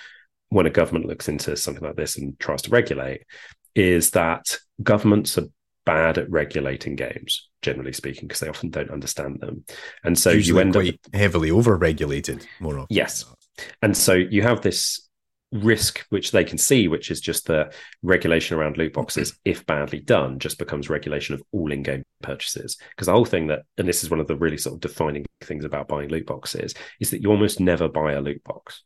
[0.49, 3.23] when a government looks into something like this and tries to regulate
[3.75, 5.47] is that governments are
[5.85, 9.65] bad at regulating games, generally speaking, because they often don't understand them.
[10.03, 13.25] And so usually you end up heavily over-regulated more often Yes.
[13.81, 15.07] And so you have this
[15.51, 17.71] risk which they can see, which is just the
[18.01, 19.51] regulation around loot boxes, mm-hmm.
[19.51, 22.77] if badly done, just becomes regulation of all in-game purchases.
[22.89, 25.25] Because the whole thing that, and this is one of the really sort of defining
[25.41, 28.83] things about buying loot boxes, is that you almost never buy a loot box.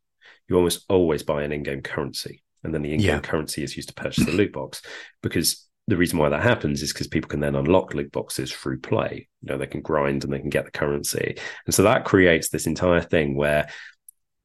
[0.47, 2.43] You almost always buy an in-game currency.
[2.63, 3.19] And then the in-game Yeah.
[3.19, 4.81] currency is used to purchase the loot box.
[5.21, 8.79] Because the reason why that happens is because people can then unlock loot boxes through
[8.79, 9.27] play.
[9.43, 11.37] You know, they can grind and they can get the currency.
[11.67, 13.69] And so that creates this entire thing where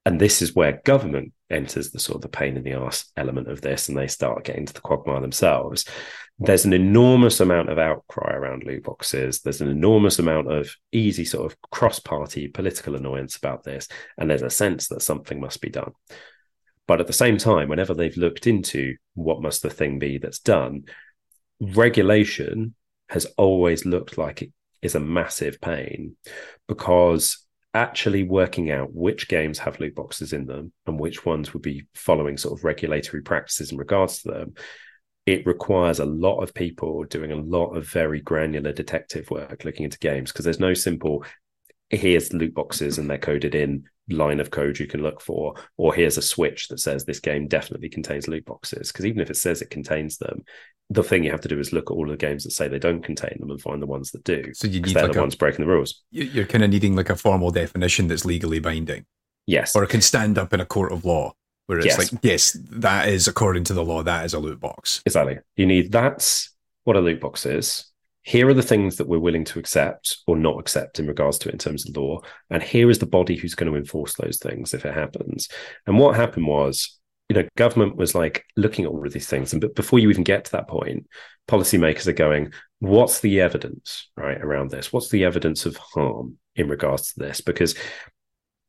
[0.07, 3.49] And this is where government enters the sort of the pain in the ass element
[3.49, 5.85] of this, and they start getting to the quagmire themselves.
[6.39, 9.41] There's an enormous amount of outcry around loot boxes.
[9.43, 14.43] There's an enormous amount of easy sort of cross-party political annoyance about this, and there's
[14.43, 15.93] a sense that something must be done.
[16.87, 20.41] But at the same time, whenever they've looked into what must the thing be that's
[20.41, 20.85] done,
[21.61, 22.75] regulation
[23.11, 26.17] has always looked like it is a massive pain
[26.67, 27.45] because
[27.75, 31.87] actually working out which games have loot boxes in them and which ones would be
[31.95, 34.55] following sort of regulatory practices in regards to them
[35.27, 39.85] it requires a lot of people doing a lot of very granular detective work looking
[39.85, 41.25] into games because there's no simple
[41.91, 45.95] here's loot boxes and they're coded in line of code you can look for, or
[45.95, 48.91] here's a switch that says this game definitely contains loot boxes.
[48.91, 50.45] Because even if it says it contains them,
[50.89, 52.79] the thing you have to do is look at all the games that say they
[52.79, 54.53] don't contain them and find the ones that do.
[54.55, 56.03] So you need they're like the a, ones breaking the rules.
[56.11, 59.05] You're kind of needing like a formal definition that's legally binding,
[59.47, 59.77] Yes.
[59.77, 61.33] or it can stand up in a court of law
[61.67, 61.99] where it's Yes.
[62.13, 65.01] like, yes, that is according to the law, that is a loot box.
[65.07, 65.39] Exactly.
[65.57, 66.51] You need that's
[66.83, 67.90] what a loot box is.
[68.23, 71.49] Here are the things that we're willing to accept or not accept in regards to
[71.49, 72.21] it in terms of law.
[72.51, 75.49] And here is the body who's going to enforce those things if it happens.
[75.87, 76.99] And what happened was,
[77.29, 79.53] you know, government was like looking at all of these things.
[79.53, 81.07] And but before you even get to that point,
[81.49, 84.93] policymakers are going, what's the evidence, right, around this?
[84.93, 87.41] What's the evidence of harm in regards to this?
[87.41, 87.75] Because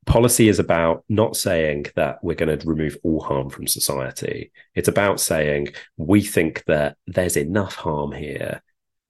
[0.05, 4.51] policy is about not saying that we're going to remove all harm from society.
[4.75, 8.61] It's about saying we think that there's enough harm here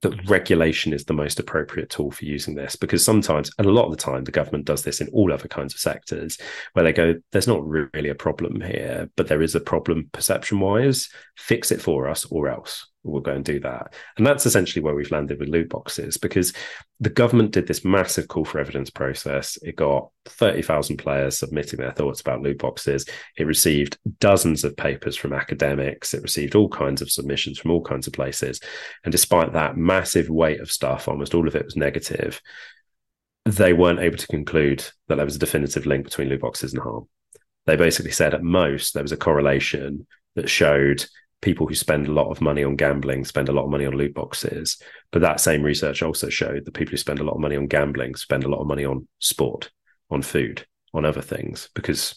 [0.02, 3.86] that regulation is the most appropriate tool for using this because sometimes and a lot
[3.86, 6.38] of the time the government does this in all other kinds of sectors
[6.74, 10.60] where they go there's not really a problem here but there is a problem perception
[10.60, 13.94] wise fix it for us or else we'll go and do that.
[14.16, 16.52] And that's essentially where we've landed with loot boxes because
[17.00, 19.58] the government did this massive call for evidence process.
[19.62, 23.06] It got 30,000 players submitting their thoughts about loot boxes.
[23.36, 26.14] It received dozens of papers from academics.
[26.14, 28.60] It received all kinds of submissions from all kinds of places.
[29.04, 32.40] And despite that massive weight of stuff, almost all of it was negative,
[33.44, 36.82] they weren't able to conclude that there was a definitive link between loot boxes and
[36.82, 37.08] harm.
[37.66, 41.04] They basically said at most there was a correlation that showed
[41.42, 43.92] people who spend a lot of money on gambling spend a lot of money on
[43.92, 44.80] loot boxes.
[45.10, 47.66] But that same research also showed that people who spend a lot of money on
[47.66, 49.70] gambling spend a lot of money on sport,
[50.08, 50.64] on food,
[50.94, 52.14] on other things because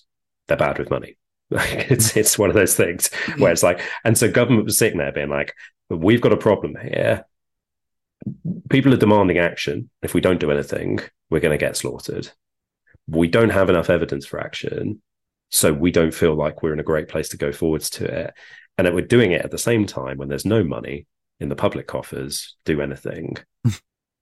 [0.48, 1.18] they're bad with money.
[1.52, 2.18] it's mm.
[2.18, 3.40] it's one of those things mm.
[3.40, 5.54] where it's like, and so government was sitting there being like,
[5.90, 7.26] we've got a problem here.
[8.70, 9.90] People are demanding action.
[10.02, 11.00] If we don't do anything,
[11.30, 12.30] we're going to get slaughtered.
[13.08, 15.02] We don't have enough evidence for action.
[15.56, 18.34] So we don't feel like we're in a great place to go forwards to it.
[18.78, 21.08] And that we're doing it at the same time when there's no money
[21.40, 23.38] in the public coffers, do anything.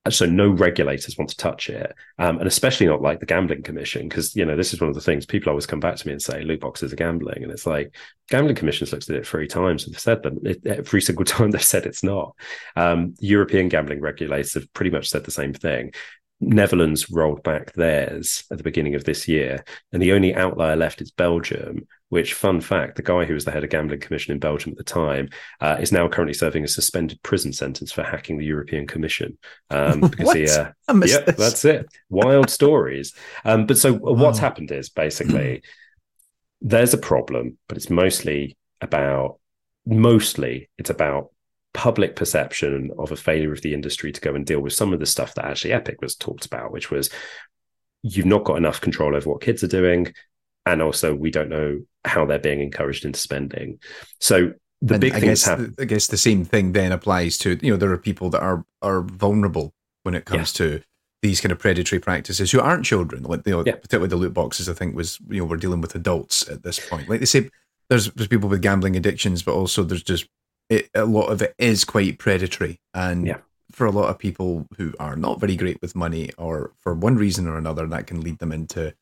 [0.10, 4.08] so no regulators want to touch it, um, and especially not like the gambling commission,
[4.08, 6.12] because you know this is one of the things people always come back to me
[6.12, 7.96] and say loot boxes are gambling, and it's like
[8.30, 11.64] gambling commissions looked at it three times and said that it, every single time they've
[11.64, 12.36] said it's not.
[12.76, 15.94] Um, European gambling regulators have pretty much said the same thing.
[16.48, 21.02] Netherlands rolled back theirs at the beginning of this year, and the only outlier left
[21.02, 21.88] is Belgium.
[22.10, 24.78] Which, fun fact, the guy who was the head of gambling commission in Belgium at
[24.78, 25.30] the time
[25.62, 29.36] uh, is now currently serving a suspended prison sentence for hacking the European Commission
[29.72, 31.36] um, because he, uh, yeah, this.
[31.36, 31.88] that's it.
[32.10, 33.16] Wild stories.
[33.46, 34.42] Um, but so what's Oh.
[34.42, 35.64] happened is basically
[36.62, 39.40] there's a problem, but it's mostly about
[39.86, 41.32] mostly it's about
[41.74, 45.00] public perception of a failure of the industry to go and deal with some of
[45.00, 47.10] the stuff that actually Epic was talked about, which was
[48.04, 50.14] you've not got enough control over what kids are doing,
[50.66, 53.80] and also we don't know how they're being encouraged into spending.
[54.20, 55.76] So the And big I thing that's guess, happened.
[55.80, 58.66] I guess the same thing then applies to you know there are people that are
[58.82, 59.74] are vulnerable
[60.04, 60.82] when it comes to
[61.22, 63.24] these kind of predatory practices who aren't children.
[63.24, 63.76] Like you know, Yeah.
[63.76, 66.80] particularly the loot boxes, I think was you know we're dealing with adults at this
[66.80, 67.08] point.
[67.10, 67.50] Like they say,
[67.90, 70.28] there's there's people with gambling addictions, but also there's just
[70.70, 73.38] it, a lot of it is quite predatory, and Yeah.
[73.72, 77.16] for a lot of people who are not very great with money, or for one
[77.16, 78.94] reason or another, that can lead them into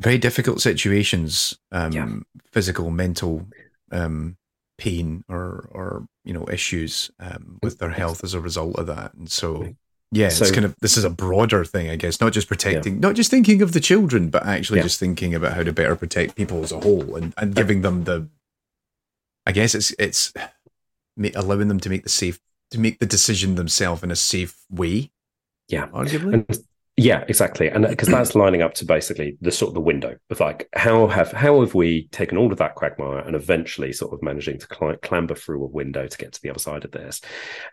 [0.00, 2.08] very difficult situations, um, Yeah.
[2.52, 3.46] physical, mental
[3.90, 4.36] um,
[4.78, 9.14] pain, or or you know issues um, with their health as a result of that.
[9.14, 9.74] And so,
[10.12, 13.14] yeah, it's kind of this is a broader thing, I guess, not just protecting, not
[13.16, 14.84] just thinking of the children, but actually Yeah.
[14.84, 18.04] just thinking about how to better protect people as a whole, and and giving them
[18.04, 18.28] the.
[19.48, 20.32] I guess it's it's
[21.34, 22.38] allowing them to make the safe
[22.70, 25.10] to make the decision themselves in a safe way.
[25.68, 25.88] Yeah.
[25.88, 26.34] arguably.
[26.34, 26.58] And
[26.98, 30.16] Yeah, exactly, and uh, because that's lining up to basically the sort of the window
[30.30, 34.12] of like how have how have we taken all of that quagmire and eventually sort
[34.12, 36.90] of managing to cl- clamber through a window to get to the other side of
[36.90, 37.20] this.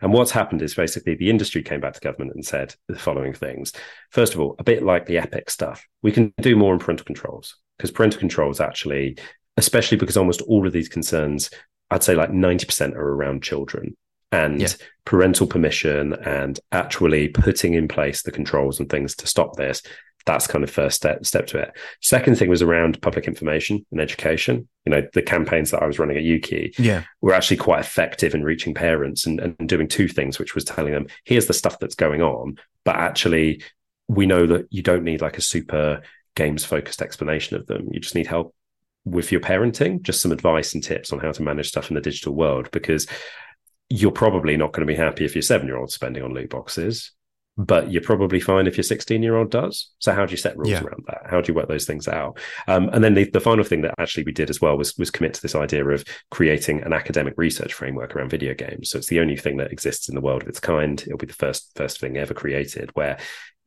[0.00, 3.34] And what's happened is basically the industry came back to government and said the following
[3.34, 3.72] things:
[4.10, 7.04] first of all, a bit like the Epic stuff, we can do more in parental
[7.04, 9.18] controls because parental controls actually,
[9.56, 11.50] especially because almost all of these concerns,
[11.90, 13.96] I'd say like ninety percent are around children
[14.32, 14.68] and yeah.
[15.04, 19.82] parental permission and actually putting in place the controls and things to stop this.
[20.26, 21.72] That's kind of first step step to it.
[22.02, 24.68] Second thing was around public information and education.
[24.84, 27.02] You know the campaigns that i was running at UKIE yeah.
[27.20, 30.92] were actually quite effective in reaching parents and, and doing two things which was telling
[30.92, 33.60] them here's the stuff that's going on but actually
[34.08, 36.02] we know that you don't need like a super
[36.34, 37.88] games focused explanation of them.
[37.90, 38.54] You just need help
[39.06, 42.00] with your parenting just some advice and tips on how to manage stuff in the
[42.00, 43.06] digital world because
[43.88, 46.50] you're probably not going to be happy if your seven year old spending on loot
[46.50, 47.12] boxes,
[47.56, 49.90] but you're probably fine if your 16 year old does.
[50.00, 50.82] So how do you set rules yeah.
[50.82, 51.22] around that?
[51.30, 52.38] How do you work those things out?
[52.66, 55.12] Um, and then the, the final thing that actually we did as well was was
[55.12, 58.90] commit to this idea of creating an academic research framework around video games.
[58.90, 61.00] So it's the only thing that exists in the world of its kind.
[61.00, 63.18] It'll be the first first thing ever created where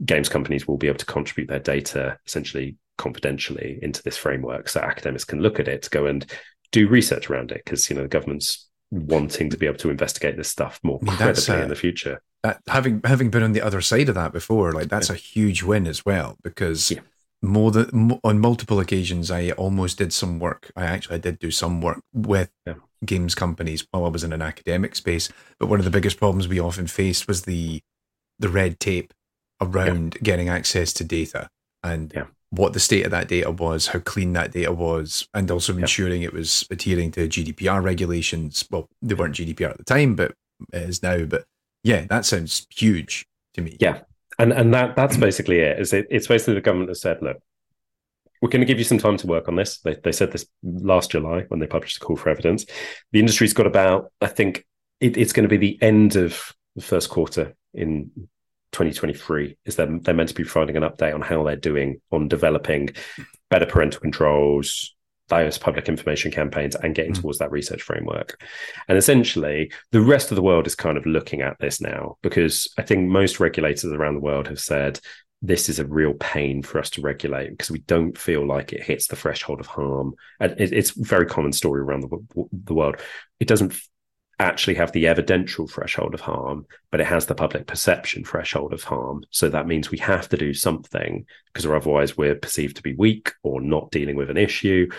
[0.05, 4.79] games companies will be able to contribute their data essentially confidentially into this framework so
[4.79, 6.31] academics can look at it go and
[6.71, 10.37] do research around it because you know the government's wanting to be able to investigate
[10.37, 12.21] this stuff more I mean, credibly uh, in the future.
[12.43, 15.15] That, having having been on the other side of that before, like that's yeah.
[15.15, 17.01] a huge win as well because yeah.
[17.41, 20.71] more than on multiple occasions, I almost did some work.
[20.75, 22.75] I actually did do some work with yeah.
[23.05, 25.29] games companies while I was in an academic space.
[25.59, 27.81] But one of the biggest problems we often faced was the
[28.39, 29.13] the red tape
[29.61, 31.49] around getting access to data
[31.83, 32.13] and
[32.51, 35.81] what the state of that data was, how clean that data was, and also yep.
[35.81, 38.65] ensuring it was adhering to GDPR regulations.
[38.71, 40.33] Well, they weren't GDPR at the time, but
[40.73, 41.25] it is now.
[41.25, 41.45] But
[41.83, 43.77] yeah, that sounds huge to me.
[43.79, 44.01] Yeah,
[44.39, 45.79] and and that that's basically it.
[45.79, 47.37] Is it, it's basically the government has said, look,
[48.41, 49.79] we're going to give you some time to work on this.
[49.79, 52.65] They they said this last July when they published a call for evidence.
[53.11, 54.65] The industry's got about, I think,
[54.99, 58.11] it, it's going to be the end of the first quarter in
[58.71, 62.27] 2023 is they're, they're meant to be providing an update on how they're doing on
[62.27, 62.89] developing
[63.49, 64.95] better parental controls
[65.27, 67.21] those public information campaigns and getting mm.
[67.21, 68.41] towards that research framework
[68.87, 72.67] and essentially the rest of the world is kind of looking at this now because
[72.79, 74.99] i think most regulators around the world have said
[75.41, 78.83] this is a real pain for us to regulate because we don't feel like it
[78.83, 80.13] hits the threshold of harm.
[80.39, 82.97] And it's a very common story around the, the world.
[83.39, 83.73] It doesn't
[84.39, 88.83] actually have the evidential threshold of harm, but it has the public perception threshold of
[88.83, 89.23] harm.
[89.31, 93.33] So that means we have to do something because otherwise we're perceived to be weak
[93.43, 94.89] or not dealing with an issue.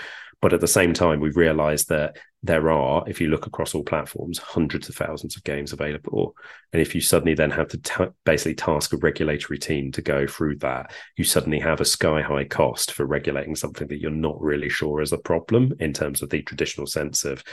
[0.42, 3.84] But at the same time, we realize that there are, if you look across all
[3.84, 6.34] platforms, hundreds of thousands of games available.
[6.72, 10.26] And if you suddenly then have to t- basically task a regulatory team to go
[10.26, 14.40] through that, you suddenly have a sky high cost for regulating something that you're not
[14.40, 17.44] really sure is a problem in terms of the traditional sense of,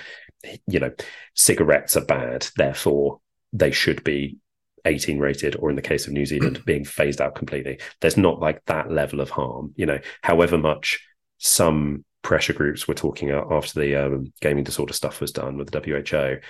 [0.67, 0.91] you know,
[1.33, 3.19] cigarettes are bad, therefore
[3.51, 4.37] they should be
[4.85, 7.79] 18 rated, or in the case of New Zealand, being phased out completely.
[7.99, 11.05] There's not like that level of harm, you know, however much
[11.39, 15.79] some pressure groups were talking after the um, gaming disorder stuff was done with the
[15.79, 16.41] WHO.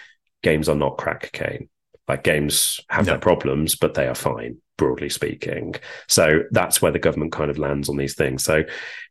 [0.42, 1.70] Games are not crack cocaine.
[2.08, 3.12] Like games have no.
[3.12, 5.76] their problems, but they are fine, broadly speaking.
[6.08, 8.44] So that's where the government kind of lands on these things.
[8.44, 8.64] So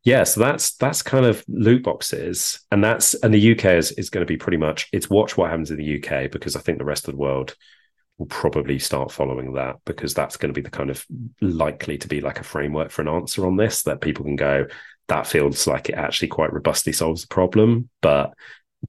[0.02, 4.10] yeah, so that's that's kind of loot boxes, and that's and the UK is is
[4.10, 6.78] going to be pretty much it's watch what happens in the UK because I think
[6.78, 7.54] the rest of the world
[8.18, 11.06] will probably start following that because that's going to be the kind of
[11.40, 14.66] likely to be like a framework for an answer on this that people can go
[15.08, 18.34] that feels like it actually quite robustly solves the problem, but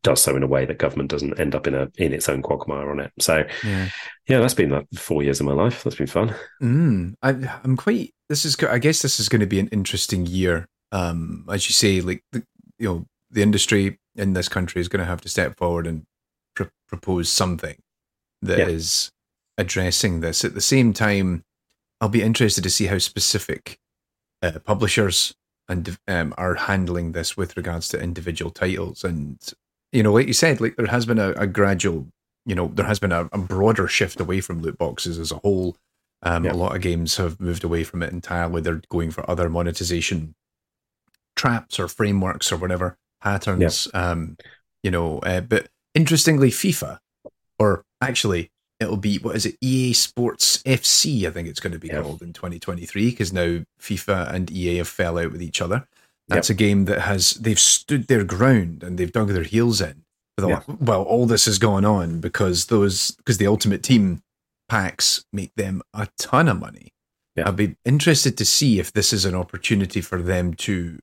[0.04, 2.42] does so in a way that government doesn't end up in a in its own
[2.42, 3.12] quagmire on it.
[3.20, 3.90] So, yeah,
[4.28, 5.84] yeah that's been like four years of my life.
[5.84, 6.36] That's been fun.
[6.62, 7.30] Mm, I,
[7.64, 8.14] am quite.
[8.30, 8.58] This is.
[8.64, 10.68] I guess this is going to be an interesting year.
[10.92, 12.44] Um, as you say, like the,
[12.80, 16.04] you know, the industry in this country is going to have to step forward and
[16.56, 17.78] pr- propose something
[18.42, 18.68] that yeah.
[18.68, 19.12] is
[19.58, 20.46] addressing this.
[20.46, 21.44] At the same time,
[22.00, 23.78] I'll be interested to see how specific
[24.42, 25.34] uh, publishers
[25.68, 29.04] and um, are handling this with regards to individual titles.
[29.04, 29.40] And
[29.92, 32.08] you know, like you said, like there has been a, a gradual,
[32.46, 35.38] you know, there has been a, a, broader shift away from loot boxes as a
[35.38, 35.78] whole.
[36.24, 36.52] Um, yeah.
[36.52, 38.62] A lot of games have moved away from it entirely.
[38.62, 40.36] They're going for other monetization
[41.36, 43.88] traps or frameworks or whatever patterns.
[43.94, 44.10] Yeah.
[44.12, 44.38] Um,
[44.84, 47.00] you know, uh, but interestingly, FIFA,
[47.60, 51.80] or actually it'll be what is it EA Sports FC I think it's going to
[51.80, 55.88] be called in 2023 because now FIFA and EA have fell out with each other.
[56.28, 56.56] That's yep.
[56.56, 60.04] a game that has they've stood their ground and they've dug their heels in.
[60.80, 64.22] Well, all this has gone on because those because the Ultimate Team
[64.70, 66.94] packs make them a ton of money.
[67.36, 67.48] Yeah.
[67.48, 71.00] I'd be interested to see if this is an opportunity for them to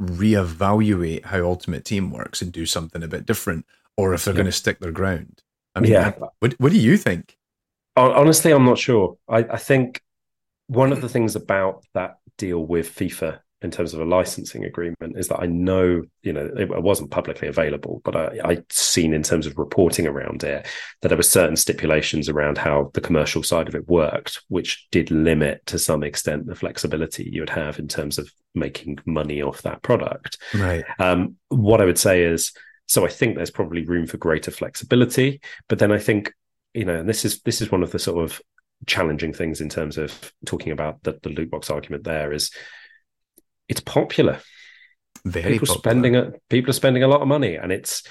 [0.00, 4.46] reevaluate how Ultimate Team works and do something a bit different, or if they're going
[4.46, 5.42] to stick their ground.
[5.78, 6.12] I mean, Yeah.
[6.40, 7.36] what what do you think?
[7.96, 9.16] Honestly, I'm not sure.
[9.28, 10.02] I, I think
[10.68, 15.18] one of the things about that deal with FIFA in terms of a licensing agreement
[15.18, 19.24] is that I know, you know, it, wasn't publicly available, but I, I'd seen in
[19.24, 20.64] terms of reporting around it
[21.02, 25.10] that there were certain stipulations around how the commercial side of it worked, which did
[25.10, 29.62] limit to some extent the flexibility you would have in terms of making money off
[29.62, 30.38] that product.
[30.54, 30.84] Right.
[31.00, 32.52] Um, what I would say is,
[32.88, 36.32] so I think there's probably room for greater flexibility, but then I think,
[36.72, 38.40] you know, and this is this is one of the sort of
[38.86, 42.04] challenging things in terms of talking about the, the loot box argument.
[42.04, 42.50] There is,
[43.68, 44.40] it's popular.
[45.24, 45.82] Very people popular.
[45.82, 48.02] spending a, people are spending a lot of money, and it's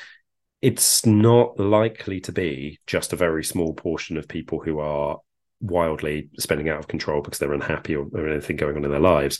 [0.61, 5.17] it's not likely to be just a very small portion of people who are
[5.59, 8.99] wildly spending out of control because they're unhappy or, or anything going on in their
[8.99, 9.39] lives.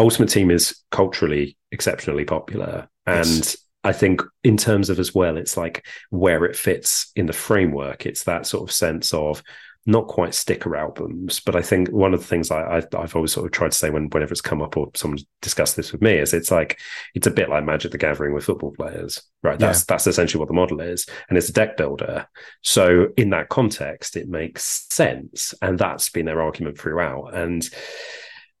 [0.00, 3.56] Ultimate Team is culturally exceptionally popular, and Yes.
[3.88, 8.04] I think in terms of as well, it's like where it fits in the framework.
[8.04, 9.42] It's that sort of sense of
[9.86, 13.32] not quite sticker albums, but I think one of the things I, I've, I've always
[13.32, 16.02] sort of tried to say when whenever it's come up or someone's discussed this with
[16.02, 16.78] me is it's like
[17.14, 19.58] it's a bit like Magic the Gathering with football players, right?
[19.58, 22.26] That's that's essentially what the model is, and it's a deck builder.
[22.62, 27.32] So in that context, it makes sense, and that's been their argument throughout.
[27.32, 27.66] And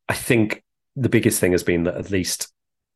[0.08, 0.64] I think
[0.96, 2.50] the biggest thing has been that at least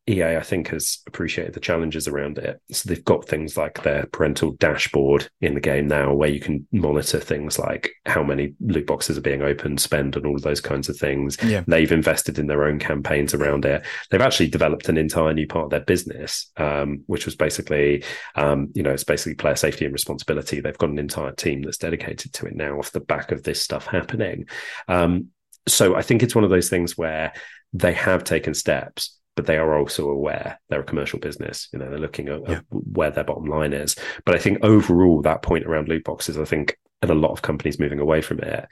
[0.09, 2.61] EA, I think, has appreciated the challenges around it.
[2.73, 6.67] So they've got things like their parental dashboard in the game now, where you can
[6.73, 10.61] monitor things like how many loot boxes are being opened, spend, and all of those
[10.61, 11.39] kinds of things.
[11.45, 11.63] Yeah.
[11.69, 13.87] They've invested in their own campaigns around it.
[14.11, 18.03] They've actually developed an entire new part of their business, um, which was basically,
[18.35, 20.61] um, you know, it's basically player safety and responsibility.
[20.61, 23.63] They've got an entire team that's dedicated to it now off the back of this
[23.63, 24.47] stuff happening.
[24.89, 25.29] Um,
[25.69, 27.33] so I think it's one of those things where
[27.73, 31.69] they have taken steps but they are also aware they're a commercial business.
[31.73, 32.57] You know, they're looking at, Yeah.
[32.57, 33.97] at where their bottom line is.
[34.25, 37.43] But I think overall, that point around loot boxes, I think, and a lot of
[37.43, 38.69] companies moving away from it,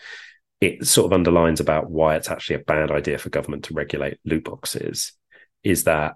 [0.61, 4.19] it sort of underlines about why it's actually a bad idea for government to regulate
[4.24, 5.12] loot boxes.
[5.62, 6.15] Is that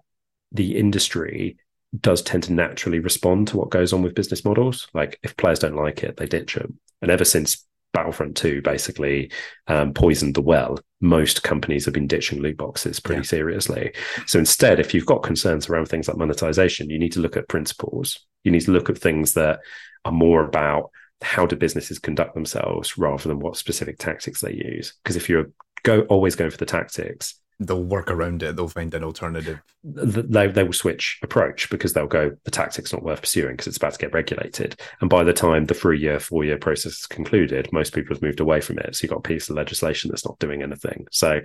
[0.53, 1.59] the industry
[2.01, 4.89] does tend to naturally respond to what goes on with business models.
[4.95, 6.79] Like if players don't like it, they ditch them.
[7.03, 9.31] And ever since Battlefront 2 basically
[9.67, 13.27] um, poisoned the well, most companies have been ditching loot boxes pretty Yeah.
[13.27, 13.93] seriously.
[14.27, 17.47] So instead, if you've got concerns around things like monetization, you need to look at
[17.49, 18.27] principles.
[18.43, 19.61] You need to look at things that
[20.07, 20.91] are more about
[21.21, 24.95] how do businesses conduct themselves rather than what specific tactics they use.
[25.03, 25.51] Because if you're
[25.83, 28.57] go always going for the tactics, They'll work around it.
[28.57, 29.61] They'll find an alternative.
[29.83, 33.77] they they will switch approach because they'll go the tactic's not worth pursuing because it's
[33.77, 34.81] about to get regulated.
[35.01, 38.23] And by the time the three year, four year process is concluded, most people have
[38.23, 38.97] moved away from it.
[38.97, 41.07] So you've got a piece of legislation that's not doing anything.
[41.11, 41.41] So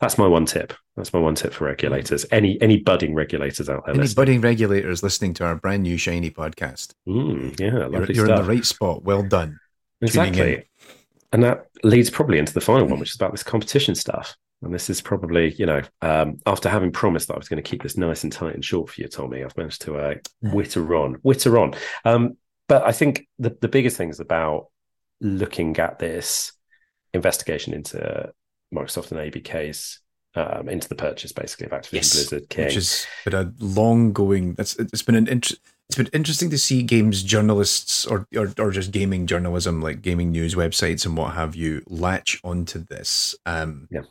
[0.00, 0.72] that's my one tip.
[0.96, 2.26] That's my one tip for regulators.
[2.30, 3.94] Any any budding regulators out there?
[3.94, 4.14] Any listening?
[4.16, 8.44] budding regulators listening to our brand new shiny podcast, Mm, yeah, you're, you're in the
[8.44, 9.02] right spot.
[9.02, 9.58] Well done.
[10.00, 10.68] Exactly.
[11.32, 14.36] And that leads probably into the final one, which is about this competition stuff.
[14.62, 17.68] And this is probably, you know, um, after having promised that I was going to
[17.68, 20.94] keep this nice and tight and short for you, Tommy, I've managed to uh, witter
[20.94, 21.74] on, witter on.
[22.04, 22.36] Um,
[22.68, 24.68] but I think the, the biggest thing is about
[25.20, 26.52] looking at this
[27.12, 28.32] investigation into
[28.74, 30.00] Microsoft and ABK's
[30.34, 32.64] um, into the purchase, basically, of Activision Yes, Blizzard King.
[32.66, 34.54] which has been a long going.
[34.54, 35.58] That's it's been an int-
[35.88, 40.30] it's been interesting to see games journalists or, or or just gaming journalism, like gaming
[40.30, 43.34] news websites and what have you, latch onto this.
[43.44, 44.02] Um, Yeah.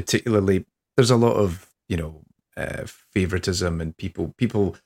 [0.00, 0.64] Particularly,
[0.96, 2.22] there's a lot of you know
[2.56, 4.76] uh, favoritism and people people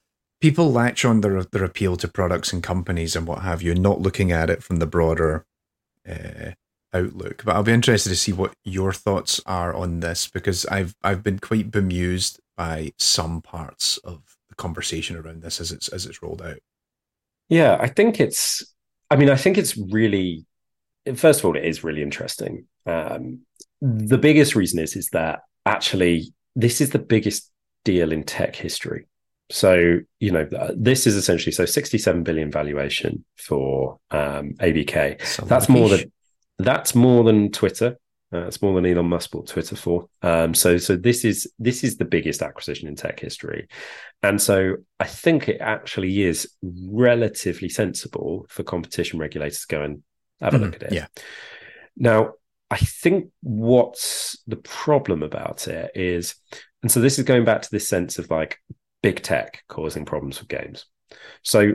[0.40, 4.00] people latch on their their appeal to products and companies and what have you, not
[4.00, 5.46] looking at it from the broader.
[6.08, 6.52] Uh,
[6.94, 7.42] outlook.
[7.44, 11.22] But I'll be interested to see what your thoughts are on this because I've I've
[11.22, 16.22] been quite bemused by some parts of the conversation around this as it's as it's
[16.22, 16.58] rolled out.
[17.48, 18.64] Yeah, I think it's.
[19.10, 20.46] I mean, I think it's really.
[21.16, 22.66] First of all, it is really interesting.
[22.86, 23.40] Um,
[23.80, 27.50] the biggest reason is is that actually this is the biggest
[27.84, 29.06] deal in tech history.
[29.50, 35.24] So you know this is essentially so sixty-seven billion valuation for um, ABK.
[35.24, 36.00] Some That's of more fish.
[36.00, 36.12] than
[36.66, 37.98] that's more than Twitter.
[38.32, 40.08] Uh, it's more than Elon Musk bought Twitter for.
[40.22, 43.68] Um, so so this is this is the biggest acquisition in tech history,
[44.22, 50.02] and so I think it actually is relatively sensible for competition regulators to go and
[50.40, 50.92] have a look Mhm, at it.
[50.94, 51.06] yeah.
[51.96, 52.32] Now
[52.74, 56.34] I think what's the problem about it is,
[56.82, 58.58] and so this is going back to this sense of like
[59.00, 60.84] big tech causing problems for games.
[61.44, 61.74] So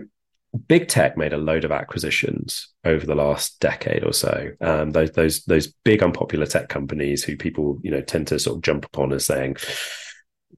[0.67, 4.49] big tech made a load of acquisitions over the last decade or so.
[4.59, 8.57] Um, those those those big unpopular tech companies who people you know tend to sort
[8.57, 9.55] of jump upon as saying,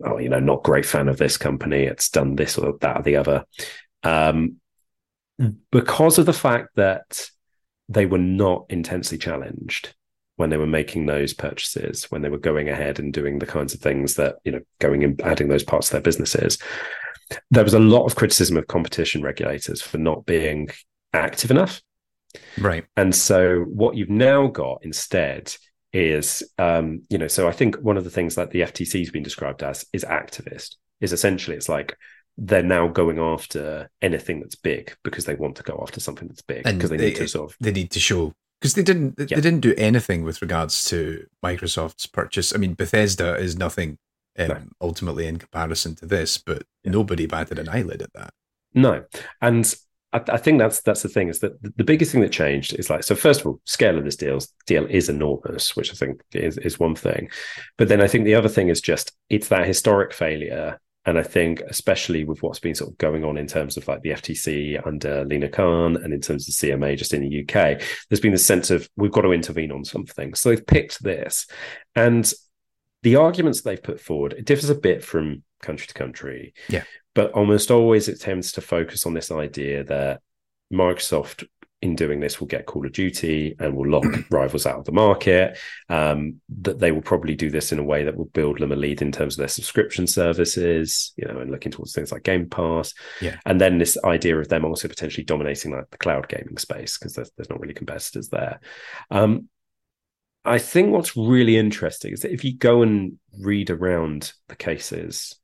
[0.04, 1.84] "Oh, you know, not great fan of this company.
[1.84, 3.46] It's done this or that or the other,"
[4.02, 4.56] um,
[5.72, 7.30] because of the fact that
[7.90, 9.94] they were not intensely challenged
[10.42, 13.74] when they were making those purchases, when they were going ahead and doing the kinds
[13.74, 16.58] of things that you know, going and adding those parts to their businesses
[17.50, 20.70] there was a lot of criticism of competition regulators for not being
[21.14, 21.82] active enough.
[22.58, 22.86] Right.
[22.96, 25.54] And so what you've now got instead
[25.94, 29.12] is, um, you know, so I think one of the things that the FTC has
[29.12, 31.98] been described as is activist, is essentially it's like
[32.38, 36.42] they're now going after anything that's big because they want to go after something that's
[36.42, 39.16] big because they, they, need to sort of they need to show because they didn't
[39.18, 39.36] yeah.
[39.36, 42.54] they didn't do anything with regards to Microsoft's purchase.
[42.54, 43.98] I mean, Bethesda is nothing
[44.38, 44.62] um, no.
[44.80, 46.92] ultimately in comparison to this, but yeah.
[46.92, 48.34] nobody batted an eyelid at that.
[48.74, 49.04] No,
[49.42, 49.74] and
[50.14, 52.90] I, I, think that's that's the thing is that the biggest thing that changed is
[52.90, 53.16] like so.
[53.16, 56.80] First of all, scale of this deal deal is enormous, which I think is is
[56.80, 57.30] one thing,
[57.78, 61.23] but then I think the other thing is just it's that historic failure and I
[61.23, 64.86] think, especially with what's been sort of going on in terms of like the FTC
[64.86, 68.45] under Lina Khan and in terms of CMA just in the UK, there's been this
[68.45, 70.36] sense of we've got to intervene on something.
[70.36, 71.48] So they've picked this.
[71.95, 72.32] And
[73.03, 76.84] the arguments they've put forward it differs a bit from country to country yeah
[77.14, 80.22] but almost always it tends to focus on this idea that
[80.73, 81.48] microsoft
[81.82, 84.91] in doing this will get call of duty and will lock rivals out of the
[84.91, 85.58] market
[85.90, 88.76] um, that they will probably do this in a way that will build them a
[88.76, 92.48] lead in terms of their subscription services you know and looking towards things like game
[92.49, 92.94] pass.
[93.20, 93.38] Yeah.
[93.45, 97.14] And then this idea of them also potentially dominating like the cloud gaming space because
[97.14, 98.60] there's, there's not really competitors there.
[99.10, 99.49] Um,
[100.44, 105.36] I think what's really interesting is that if you go and read around the cases,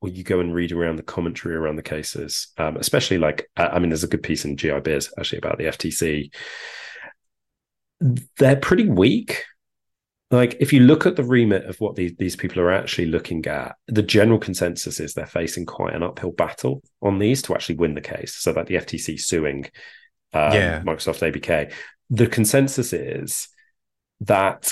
[0.00, 3.78] or you go and read around the commentary around the cases, um, especially like, I
[3.78, 6.32] mean, there's a good piece in GI Biz actually about the FTC.
[8.38, 9.44] They're pretty weak.
[10.30, 13.44] Like, if you look at the remit of what these, these people are actually looking
[13.46, 17.76] at, the general consensus is they're facing quite an uphill battle on these to actually
[17.76, 18.34] win the case.
[18.36, 19.64] So that the FTC suing
[20.32, 20.80] um, yeah.
[20.82, 21.72] Microsoft ABK,
[22.08, 23.48] the consensus is
[24.20, 24.70] that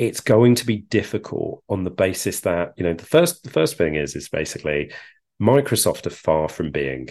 [0.00, 3.76] it's going to be difficult on the basis that you know the first the first
[3.76, 4.90] thing is is basically
[5.42, 7.10] Microsoft are far from being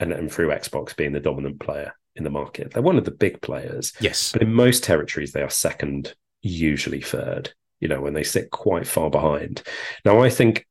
[0.00, 2.72] and, and through Xbox being the dominant player in the market.
[2.72, 3.92] They're one of the big players.
[4.00, 4.32] Yes.
[4.32, 8.86] But in most territories they are second, usually third, you know, when they sit quite
[8.86, 9.62] far behind.
[10.06, 10.66] Now I think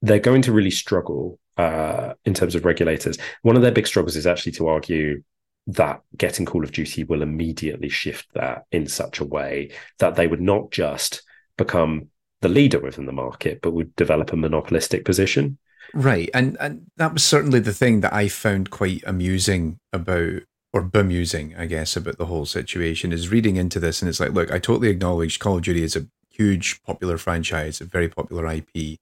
[0.00, 3.18] they're going to really struggle uh, in terms of regulators.
[3.42, 5.22] One of their big struggles is actually to argue
[5.68, 10.26] that getting Call of Duty will immediately shift that in such a way that they
[10.26, 11.22] would not just
[11.56, 12.08] become
[12.40, 15.58] the leader within the market, but would develop a monopolistic position.
[15.94, 16.30] Right.
[16.34, 21.54] And and that was certainly the thing that I found quite amusing about or bemusing,
[21.56, 24.58] I guess, about the whole situation is reading into this and it's like, look, I
[24.58, 28.98] totally acknowledge Call of Duty is a huge popular franchise, a very popular IP.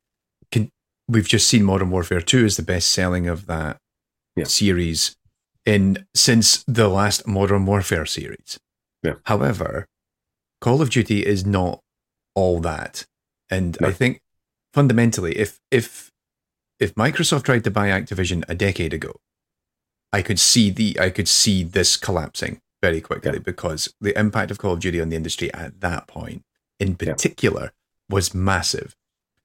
[0.51, 0.71] Can,
[1.07, 3.77] we've just seen Modern Warfare 2 is the best selling of that
[4.35, 4.45] yeah.
[4.45, 5.17] series
[5.71, 8.59] in since the last Modern Warfare series.
[9.03, 9.15] Yeah.
[9.25, 9.87] However,
[10.61, 11.81] Call of Duty is not
[12.35, 13.07] all that,
[13.49, 13.89] and no.
[13.89, 14.21] I think
[14.75, 16.11] fundamentally, if if
[16.81, 19.13] if Microsoft tried to buy Activision a decade ago,
[20.13, 23.39] I could see the I could see this collapsing very quickly yeah.
[23.39, 26.43] because the impact of Call of Duty on the industry at that point,
[26.81, 28.15] in particular, yeah.
[28.15, 28.97] was massive,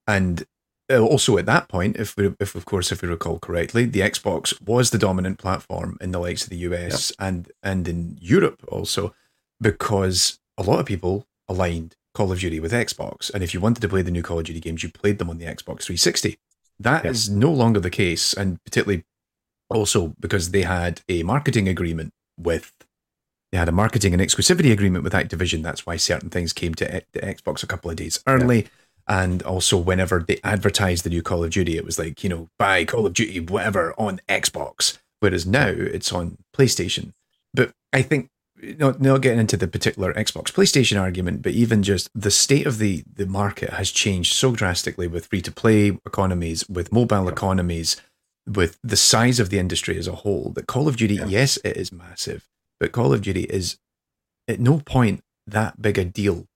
[0.07, 0.45] and
[0.89, 4.01] Uh, also at that point, if we, if of course, if we recall correctly, the
[4.01, 8.63] Xbox was the dominant platform in the likes of the US and and in Europe
[8.67, 9.13] also,
[9.59, 13.81] because a lot of people aligned Call of Duty with Xbox, and if you wanted
[13.81, 16.37] to play the new Call of Duty games, you played them on the Xbox 360.
[16.79, 19.05] That is no longer the case, and particularly
[19.69, 22.73] also because they had a marketing agreement with
[23.51, 25.63] they had a marketing and exclusivity agreement with Activision.
[25.63, 28.67] That's why certain things came to, to Xbox a couple of days early.
[29.07, 32.49] And also, whenever they advertised the new Call of Duty, it was like, you know,
[32.57, 34.97] buy Call of Duty, whatever, on Xbox.
[35.19, 37.13] Whereas now it's on PlayStation.
[37.53, 38.29] But I think,
[38.61, 42.79] not, not getting into the particular Xbox PlayStation argument, but even just the state of
[42.79, 48.01] the, the market has changed so drastically with free to play economies, with mobile economies,
[48.47, 51.25] with the size of the industry as a whole, that Call of Duty, yeah.
[51.25, 52.47] yes, it is massive,
[52.79, 53.77] but Call of Duty is
[54.47, 56.47] at no point that big a deal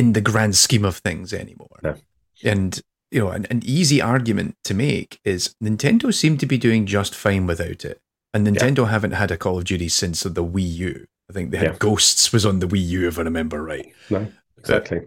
[0.00, 1.78] in the grand scheme of things anymore.
[1.82, 1.94] No.
[2.42, 6.86] And you know, an, an, easy argument to make is Nintendo seem to be doing
[6.86, 8.00] just fine without it.
[8.32, 8.90] And Nintendo yeah.
[8.92, 11.06] haven't had a Call of Duty since the Wii U.
[11.28, 11.76] I think they had yeah.
[11.78, 13.92] Ghosts was on the Wii U, if I remember right.
[14.08, 15.02] No, exactly.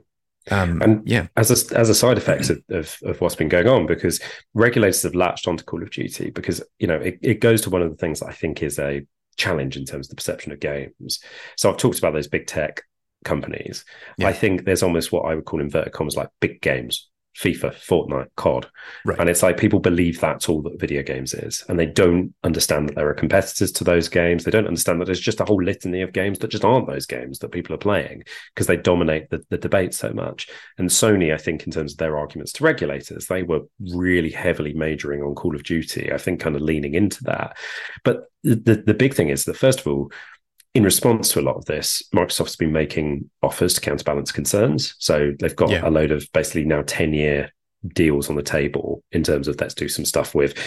[0.52, 3.68] Um, and yeah, as a, as a side effect of, of, of what's been going
[3.68, 4.22] on, because
[4.54, 7.82] regulators have latched onto Call of Duty, because you know it, it goes to one
[7.82, 9.08] of the things that I think is a
[9.38, 11.20] challenge in terms of the perception of games.
[11.58, 12.84] So I've talked about those big tech
[13.24, 13.86] companies.
[14.18, 14.28] Yeah.
[14.28, 18.28] I think there's almost what I would call inverted commas like big games FIFA, Fortnite,
[18.36, 18.68] COD.
[19.06, 19.20] Right.
[19.20, 21.64] And it's like people believe that's all that video games is.
[21.68, 24.44] And they don't understand that there are competitors to those games.
[24.44, 27.08] They don't understand that there's just a whole litany of games that just aren't those
[27.08, 28.24] games that people are playing
[28.54, 30.48] because they dominate the, the debate so much.
[30.78, 34.74] And Sony, I think, in terms of their arguments to regulators, they were really heavily
[34.74, 37.58] majoring on Call of Duty, I think, kind of leaning into that.
[38.04, 40.12] But the, the big thing is that, first of all,
[40.74, 44.96] in response to a lot of this, Microsoft's been making offers to counterbalance concerns.
[44.98, 45.88] So they've got yeah.
[45.88, 47.52] a load of basically now 10 year
[47.94, 50.58] deals on the table in terms of let's do some stuff with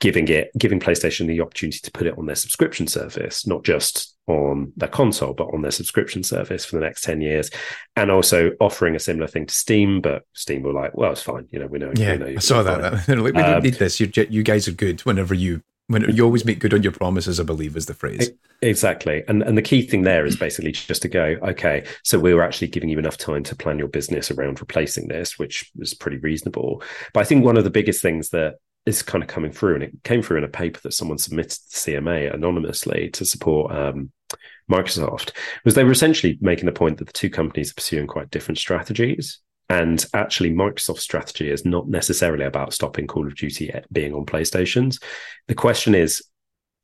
[0.00, 4.14] giving it giving PlayStation the opportunity to put it on their subscription service, not just
[4.26, 7.50] on their console, but on their subscription service for the next 10 years.
[7.96, 11.46] And also offering a similar thing to Steam, but Steam were like, well, it's fine.
[11.50, 11.92] You know, we know.
[11.94, 13.08] Yeah, we know I saw that.
[13.08, 13.98] we don't um, need this.
[13.98, 17.38] You, you guys are good whenever you when you always make good on your promises,
[17.38, 18.30] I believe is the phrase.
[18.62, 19.22] Exactly.
[19.28, 22.42] And and the key thing there is basically just to go, okay, so we were
[22.42, 26.18] actually giving you enough time to plan your business around replacing this, which was pretty
[26.18, 26.82] reasonable.
[27.12, 28.54] But I think one of the biggest things that
[28.86, 31.50] is kind of coming through, and it came through in a paper that someone submitted
[31.50, 34.10] to CMA anonymously to support um,
[34.70, 35.32] Microsoft,
[35.64, 38.58] was they were essentially making the point that the two companies are pursuing quite different
[38.58, 39.40] strategies.
[39.68, 45.02] And actually, Microsoft's strategy is not necessarily about stopping Call of Duty being on PlayStations.
[45.48, 46.22] The question is,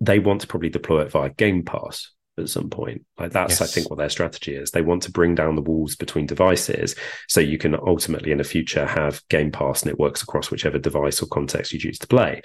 [0.01, 3.05] they want to probably deploy it via Game Pass at some point.
[3.19, 3.63] Like that's, yes.
[3.63, 4.71] I think, what their strategy is.
[4.71, 6.95] They want to bring down the walls between devices
[7.29, 10.79] so you can ultimately in the future have Game Pass and it works across whichever
[10.79, 12.41] device or context you choose to play.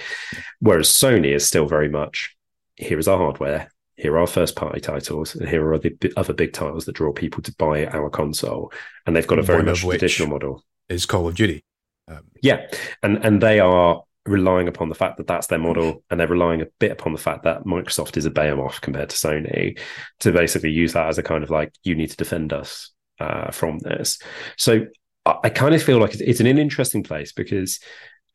[0.59, 2.35] Whereas Sony is still very much
[2.75, 6.53] here is our hardware, here are first party titles, and here are the other big
[6.53, 8.71] titles that draw people to buy our console.
[9.05, 10.63] And they've got a very One much traditional model.
[10.89, 11.63] Is Call of Duty.
[12.07, 12.67] Um, yeah,
[13.01, 16.61] and and they are relying upon the fact that that's their model, and they're relying
[16.61, 19.79] a bit upon the fact that Microsoft is a behemoth compared to Sony
[20.19, 23.51] to basically use that as a kind of like you need to defend us uh,
[23.51, 24.19] from this.
[24.57, 24.85] So
[25.25, 27.79] I, I kind of feel like it's, it's an interesting place because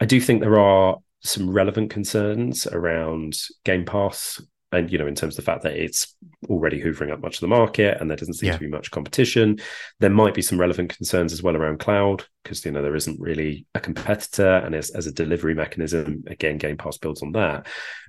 [0.00, 4.40] I do think there are some relevant concerns around Game Pass
[4.72, 6.14] and you know in terms of the fact that it's
[6.48, 8.52] already hoovering up much of the market and there doesn't seem yeah.
[8.54, 9.58] to be much competition
[9.98, 13.20] there might be some relevant concerns as well around cloud because you know there isn't
[13.20, 17.66] really a competitor and as, as a delivery mechanism again game pass builds on that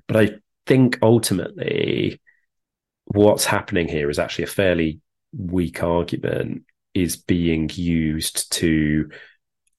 [0.08, 0.30] but i
[0.68, 2.22] think ultimately
[3.06, 5.00] what's happening here is actually a fairly
[5.38, 6.64] weak argument
[6.94, 9.10] is being used to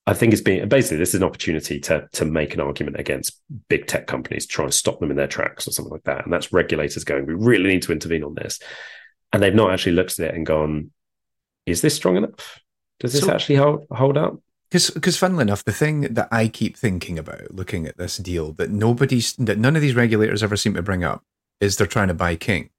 [0.07, 3.41] I think it's being basically this is an opportunity to to make an argument against
[3.69, 6.25] big tech companies, try and stop them in their tracks or something like that.
[6.25, 8.59] And that's regulators going, we really need to intervene on this.
[9.33, 10.91] And they've not actually looked at it and gone,
[11.67, 12.61] is this strong enough?
[13.01, 14.39] Does this so, actually hold hold up?
[14.71, 18.53] Because, because funnily enough, the thing that I keep thinking about looking at this deal
[18.55, 21.23] that nobody's that none of these regulators ever seem to bring up
[21.61, 22.71] is they're trying to buy King.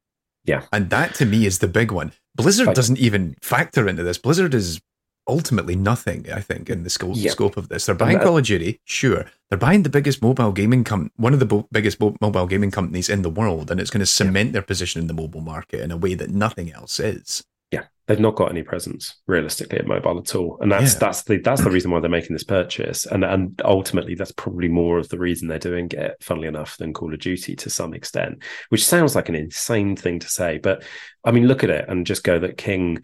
[0.44, 2.12] Yeah, and that to me is the big one.
[2.36, 2.76] Blizzard right.
[2.76, 4.18] doesn't even factor into this.
[4.18, 4.82] Blizzard is
[5.28, 7.32] ultimately nothing, I think, in the scope, yep.
[7.32, 7.86] scope of this.
[7.86, 9.26] They're buying Call of Duty, sure.
[9.50, 12.72] They're buying the biggest mobile gaming com- one of the bo- biggest bo- mobile gaming
[12.72, 14.54] companies in the world, and it's going to cement yep.
[14.54, 17.44] their position in the mobile market in a way that nothing else is.
[17.72, 21.00] Yeah, they've not got any presence realistically at mobile at all, and that's yeah.
[21.00, 24.68] that's the that's the reason why they're making this purchase, and and ultimately that's probably
[24.68, 26.16] more of the reason they're doing it.
[26.22, 30.20] Funnily enough, than Call of Duty to some extent, which sounds like an insane thing
[30.20, 30.84] to say, but
[31.24, 33.04] I mean, look at it and just go that King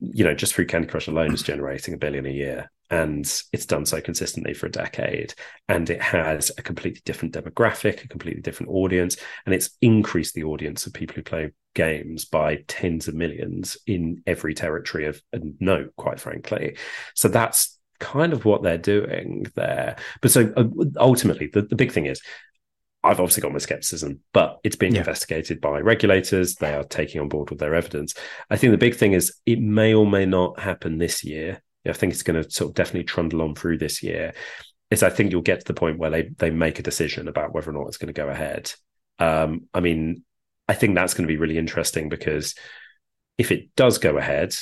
[0.00, 2.70] you know, just through Candy Crush alone is generating a billion a year.
[2.90, 5.34] And it's done so consistently for a decade.
[5.68, 9.16] And it has a completely different demographic, a completely different audience.
[9.46, 14.22] And it's increased the audience of people who play games by tens of millions in
[14.26, 15.20] every territory of
[15.60, 16.76] note, quite frankly.
[17.14, 19.96] So that's kind of what they're doing there.
[20.20, 20.64] But so uh,
[20.98, 22.20] ultimately, the, the big thing is
[23.04, 25.00] I've obviously got my skepticism, but it's being yeah.
[25.00, 26.54] investigated by regulators.
[26.54, 28.14] They are taking on board with their evidence.
[28.48, 31.62] I think the big thing is it may or may not happen this year.
[31.86, 34.32] I think it's going to sort of definitely trundle on through this year.
[34.90, 37.52] Is I think you'll get to the point where they they make a decision about
[37.52, 38.72] whether or not it's going to go ahead.
[39.18, 40.24] Um, I mean,
[40.66, 42.54] I think that's going to be really interesting because
[43.36, 44.54] if it does go ahead,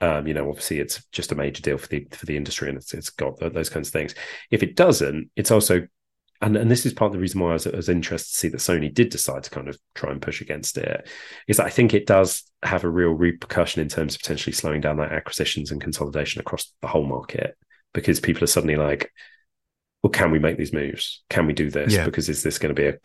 [0.00, 2.78] um, you know, obviously it's just a major deal for the for the industry and
[2.78, 4.14] it's, it's got those kinds of things.
[4.50, 5.88] If it doesn't, it's also
[6.40, 8.38] and and this is part of the reason why I was, I was, interested to
[8.38, 11.08] see that Sony did decide to kind of try and push against it.
[11.48, 14.80] Is that I think it does have a real repercussion in terms of potentially slowing
[14.80, 17.56] down that acquisitions and consolidation across the whole market
[17.92, 19.12] because people are suddenly like,
[20.02, 21.22] well, can we make these moves?
[21.30, 21.94] Can we do this?
[21.94, 22.04] Yeah.
[22.04, 22.98] Because is this going to be a?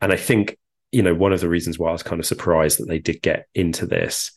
[0.00, 0.58] And I think
[0.92, 3.22] you know one of the reasons why I was kind of surprised that they did
[3.22, 4.30] get into this.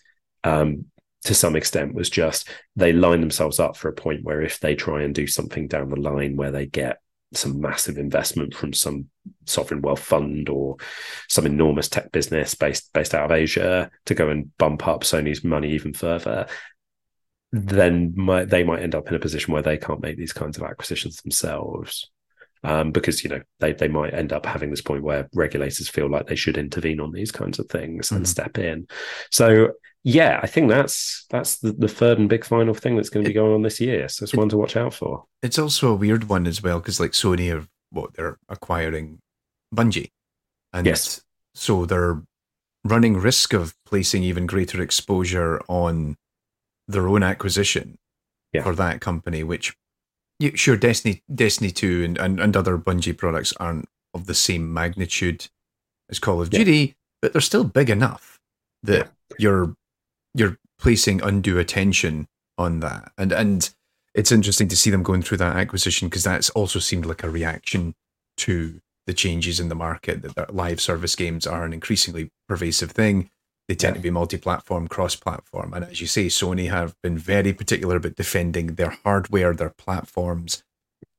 [0.43, 0.85] Um,
[1.23, 4.75] to some extent was just they line themselves up for a point where if they
[4.75, 6.99] try and do something down the line where they get
[7.33, 9.07] some massive investment from some
[9.45, 10.77] sovereign wealth fund or
[11.27, 15.43] some enormous tech business based based out of Asia to go and bump up Sony's
[15.43, 16.47] money even further,
[17.51, 20.57] then might, they might end up in a position where they can't make these kinds
[20.57, 22.09] of acquisitions themselves.
[22.63, 26.09] Um, because you know they they might end up having this point where regulators feel
[26.09, 28.17] like they should intervene on these kinds of things mm-hmm.
[28.17, 28.87] and step in.
[29.31, 29.73] So
[30.07, 33.29] yeah, I think that's that's the, the third and big final thing that's going to
[33.29, 34.07] be going on this year.
[34.07, 35.25] So it's it, one to watch out for.
[35.43, 39.19] It's also a weird one as well because like Sony are what they're acquiring
[39.75, 40.11] Bungie,
[40.71, 41.21] and yes,
[41.55, 42.23] so they're
[42.85, 46.15] running risk of placing even greater exposure on
[46.87, 47.97] their own acquisition
[48.53, 48.63] yeah.
[48.63, 49.43] for that company.
[49.43, 49.75] Which,
[50.53, 55.47] sure, Destiny, Destiny Two, and, and and other Bungie products aren't of the same magnitude
[56.09, 56.93] as Call of Duty, yeah.
[57.21, 58.39] but they're still big enough
[58.83, 59.35] that yeah.
[59.37, 59.75] you're
[60.37, 62.27] you're placing undue attention
[62.57, 63.11] on that.
[63.17, 63.69] And and
[64.13, 67.29] it's interesting to see them going through that acquisition because that's also seemed like a
[67.29, 67.93] reaction
[68.37, 73.29] to the changes in the market that live service games are an increasingly pervasive thing.
[73.67, 73.99] They tend yeah.
[73.99, 78.75] to be multi-platform, cross-platform, and as you say, Sony have been very particular about defending
[78.75, 80.63] their hardware, their platforms.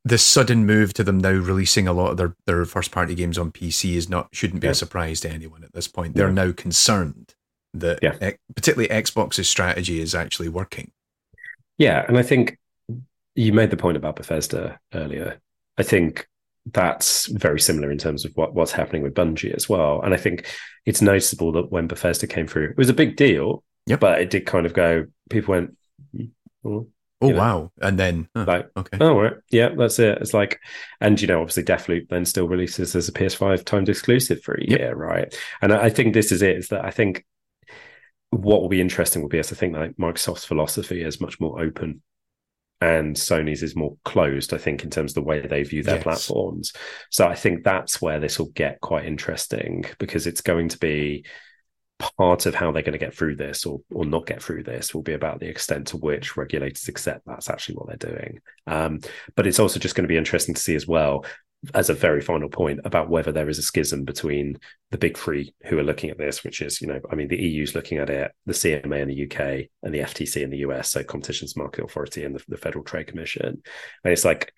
[0.04, 3.52] The sudden move to them now releasing a lot of their, their first-party games on
[3.52, 4.72] PC is not shouldn't be yeah.
[4.72, 6.14] a surprise to anyone at this point.
[6.14, 6.46] They're yeah.
[6.46, 7.34] now concerned
[7.74, 8.32] that yeah.
[8.54, 10.90] particularly Xbox's strategy is actually working.
[11.76, 12.58] Yeah, and I think
[13.34, 15.40] you made the point about Bethesda earlier.
[15.78, 16.26] I think
[16.72, 20.02] that's very similar in terms of what, what's happening with Bungie as well.
[20.02, 20.46] And I think
[20.86, 24.00] it's noticeable that when Bethesda came through, it was a big deal, yep.
[24.00, 25.76] but it did kind of go, people went,
[26.14, 26.30] mm,
[26.64, 26.86] mm, oh,
[27.20, 27.70] oh wow.
[27.80, 28.98] And then, oh, like, okay.
[29.00, 29.34] Oh, right.
[29.50, 30.18] Yeah, that's it.
[30.18, 30.58] It's like,
[31.00, 34.64] and, you know, obviously Deathloop then still releases as a PS5 timed exclusive for a
[34.64, 34.78] yep.
[34.78, 35.34] year, right?
[35.62, 37.24] And I think this is it, is that I think
[38.30, 41.60] what will be interesting will be as I think like Microsoft's philosophy is much more
[41.60, 42.02] open
[42.80, 45.96] and Sony's is more closed, I think, in terms of the way they view their
[45.96, 46.04] yes.
[46.04, 46.72] platforms.
[47.10, 51.24] So I think that's where this will get quite interesting because it's going to be
[51.98, 54.94] part of how they're going to get through this or or not get through this
[54.94, 58.40] will be about the extent to which regulators accept that's actually what they're doing.
[58.68, 59.00] Um,
[59.34, 61.24] but it's also just going to be interesting to see as well
[61.74, 64.56] as a very final point about whether there is a schism between
[64.90, 67.36] the big three who are looking at this, which is, you know, I mean, the
[67.36, 70.92] EU's looking at it, the CMA in the UK, and the FTC in the US,
[70.92, 73.60] so Competition's Market Authority and the, the Federal Trade Commission.
[74.04, 74.52] And it's like,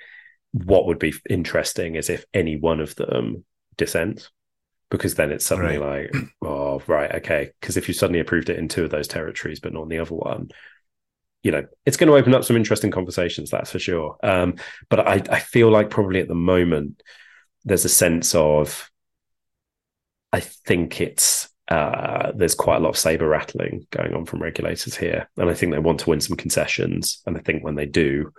[0.53, 3.45] what would be interesting is if any one of them
[3.77, 4.29] dissent,
[4.91, 6.13] because then it's suddenly right.
[6.13, 7.51] like, oh, right, okay.
[7.61, 10.01] Because if you suddenly approved it in two of those territories, but not in the
[10.01, 10.49] other one,
[11.43, 14.17] you know, it's going to open up some interesting conversations, that's for sure.
[14.23, 14.57] Um,
[14.89, 17.03] but I, I feel like probably at the moment
[17.65, 18.91] there's a sense of,
[20.33, 24.97] I think it's uh, there's quite a lot of saber rattling going on from regulators
[24.97, 27.23] here, and I think they want to win some concessions.
[27.27, 28.33] And I think when they do,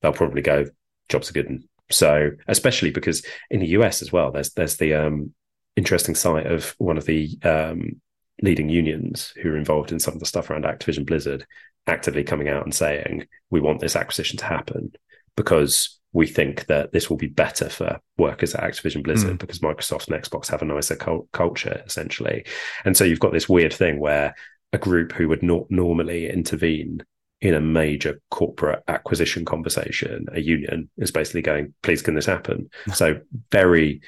[0.00, 0.66] they'll probably go,
[1.08, 4.94] "Jobs are good." And so, especially because in the US as well, there's there's the
[4.94, 5.34] um,
[5.76, 8.00] interesting site of one of the um,
[8.42, 11.46] leading unions who are involved in some of the stuff around Activision Blizzard,
[11.86, 14.92] actively coming out and saying we want this acquisition to happen
[15.36, 19.38] because we think that this will be better for workers at Activision Blizzard mm.
[19.38, 22.44] because Microsoft and Xbox have a nicer culture essentially.
[22.84, 24.34] And so you've got this weird thing where
[24.72, 27.04] a group who would not normally intervene
[27.40, 32.68] in a major corporate acquisition conversation, a union is basically going, please can this happen?
[32.94, 34.02] so very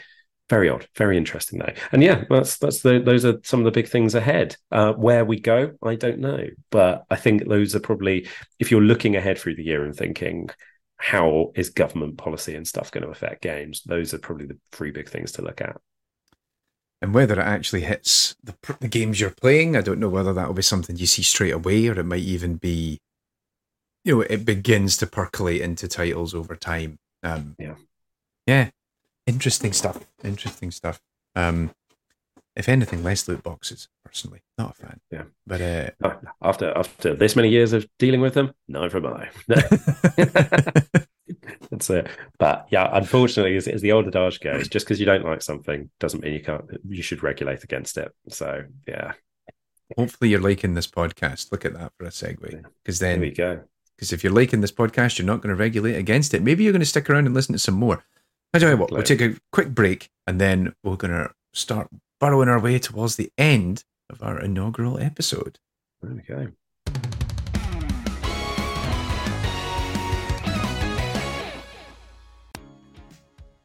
[0.48, 1.72] very odd, very interesting though.
[1.92, 4.56] And yeah, that's that's the those are some of the big things ahead.
[4.70, 8.28] Uh, where we go, I don't know, but I think those are probably
[8.58, 10.50] if you're looking ahead through the year and thinking
[10.98, 14.90] how is government policy and stuff going to affect games, those are probably the three
[14.90, 15.76] big things to look at.
[17.00, 20.46] And whether it actually hits the, the games you're playing, I don't know whether that
[20.46, 23.00] will be something you see straight away, or it might even be,
[24.04, 26.98] you know, it begins to percolate into titles over time.
[27.24, 27.74] Um, yeah,
[28.46, 28.70] yeah,
[29.26, 30.00] interesting stuff.
[30.24, 31.00] Interesting stuff.
[31.34, 31.74] Um,
[32.54, 33.88] if anything, less loot boxes.
[34.04, 35.00] Personally, not a fan.
[35.10, 35.90] Yeah, but uh,
[36.42, 39.30] after after this many years of dealing with them, neither am I.
[41.70, 42.08] That's it.
[42.38, 45.88] But yeah, unfortunately, as, as the old adage goes, just because you don't like something
[45.98, 46.64] doesn't mean you can't.
[46.86, 48.12] You should regulate against it.
[48.28, 49.12] So yeah.
[49.96, 51.52] Hopefully, you're liking this podcast.
[51.52, 53.60] Look at that for a segue, because then there we go.
[53.96, 56.42] Because if you're liking this podcast, you're not going to regulate against it.
[56.42, 58.02] Maybe you're going to stick around and listen to some more.
[58.54, 61.88] I tell you what, we'll take a quick break and then we're going to start
[62.20, 65.58] burrowing our way towards the end of our inaugural episode.
[66.02, 66.48] There we go.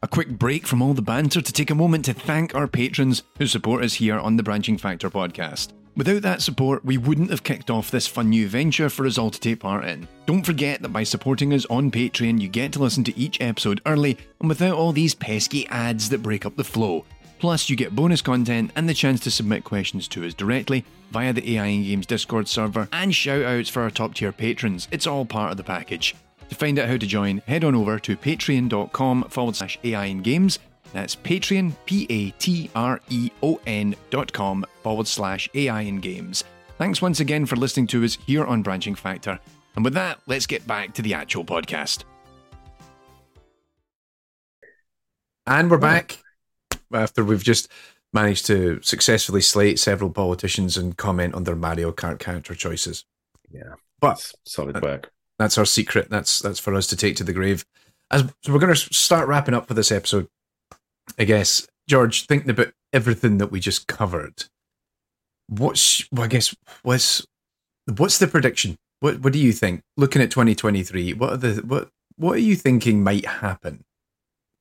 [0.02, 3.24] A quick break from all the banter to take a moment to thank our patrons
[3.36, 5.72] who support us here on the Branching Factor podcast.
[5.98, 9.32] Without that support, we wouldn't have kicked off this fun new venture for us all
[9.32, 10.06] to take part in.
[10.26, 13.80] Don't forget that by supporting us on Patreon, you get to listen to each episode
[13.84, 17.04] early and without all these pesky ads that break up the flow.
[17.40, 21.32] Plus, you get bonus content and the chance to submit questions to us directly via
[21.32, 24.86] the AI and Games Discord server and shout outs for our top tier patrons.
[24.92, 26.14] It's all part of the package.
[26.48, 30.22] To find out how to join, head on over to patreon.com forward slash AI and
[30.22, 30.60] Games.
[30.92, 36.00] That's Patreon, P A T R E O N dot com forward slash AI and
[36.00, 36.44] Games.
[36.78, 39.38] Thanks once again for listening to us here on Branching Factor.
[39.74, 42.04] And with that, let's get back to the actual podcast.
[45.46, 46.18] And we're back
[46.92, 47.68] after we've just
[48.12, 53.04] managed to successfully slate several politicians and comment on their Mario Kart character choices.
[53.50, 55.10] Yeah, but that's solid work.
[55.38, 56.10] That's our secret.
[56.10, 57.64] That's that's for us to take to the grave.
[58.10, 60.28] As so we're going to start wrapping up for this episode.
[61.18, 64.44] I guess George, thinking about everything that we just covered,
[65.48, 67.24] what's well, I guess what's
[67.96, 68.76] what's the prediction?
[69.00, 69.82] What what do you think?
[69.96, 73.84] Looking at 2023, what are the what what are you thinking might happen?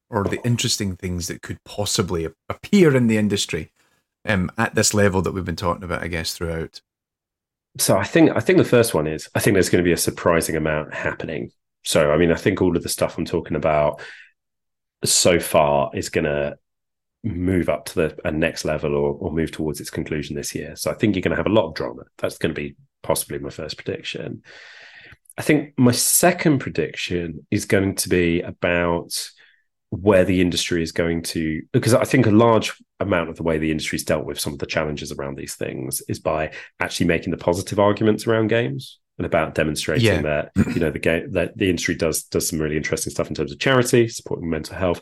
[0.10, 3.72] or the interesting things that could possibly appear in the industry
[4.26, 6.82] um, at this level that we've been talking about, I guess, throughout?
[7.78, 9.94] So I think I think the first one is I think there's going to be
[9.94, 11.52] a surprising amount happening.
[11.84, 14.02] So I mean I think all of the stuff I'm talking about
[15.03, 16.57] so far is going to
[17.24, 20.76] move up to the next level or, or move towards its conclusion this year.
[20.76, 22.03] So I think you're going to have a lot of drama.
[22.18, 24.44] That's going to be possibly my first prediction.
[25.38, 29.30] I think my second prediction is going to be about
[29.90, 33.57] where the industry is going to because i think a large amount of the way
[33.57, 36.52] the industry's dealt with some of the challenges around these things is by
[36.82, 40.22] actually making the positive arguments around games and about demonstrating yeah.
[40.22, 43.35] that you know the game that the industry does does some really interesting stuff in
[43.35, 45.02] terms of charity supporting mental health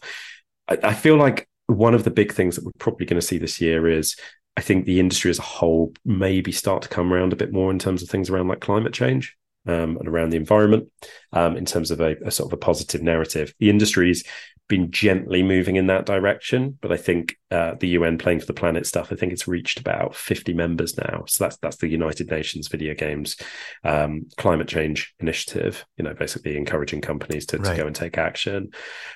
[0.67, 3.37] I, I feel like one of the big things that we're probably going to see
[3.37, 4.15] this year is
[4.57, 7.71] i think the industry as a whole maybe start to come around a bit more
[7.71, 9.35] in terms of things around like climate change
[9.67, 10.89] um, and around the environment
[11.33, 13.53] um, in terms of a, a, sort of a positive narrative.
[13.59, 14.23] The industry's
[14.67, 18.53] been gently moving in that direction, but I think uh, the UN playing for the
[18.53, 21.23] planet stuff, I think it's reached about 50 members now.
[21.27, 23.37] So that's that's the United Nations Video Games
[23.83, 25.85] um, Climate Change Initiative.
[25.97, 27.75] You know, basically encouraging companies to, right.
[27.75, 28.71] to go and take action.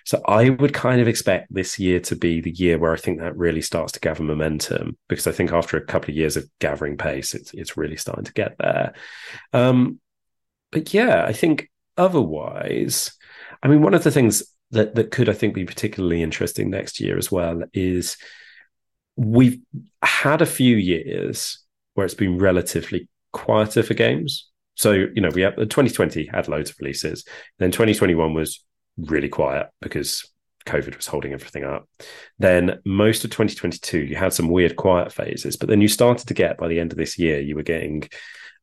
[0.05, 3.19] So I would kind of expect this year to be the year where I think
[3.19, 6.47] that really starts to gather momentum because I think after a couple of years of
[6.59, 8.93] gathering pace, it's it's really starting to get there.
[9.53, 9.99] Um,
[10.71, 13.11] but yeah, I think otherwise,
[13.63, 16.99] I mean, one of the things that that could I think be particularly interesting next
[16.99, 18.17] year as well is
[19.15, 19.59] we've
[20.01, 21.59] had a few years
[21.93, 24.49] where it's been relatively quieter for games.
[24.75, 27.25] So you know we have 2020 had loads of releases,
[27.57, 28.63] then 2021 was
[28.97, 30.29] really quiet because
[30.65, 31.89] COVID was holding everything up.
[32.37, 36.33] Then most of 2022, you had some weird quiet phases, but then you started to
[36.33, 38.07] get by the end of this year, you were getting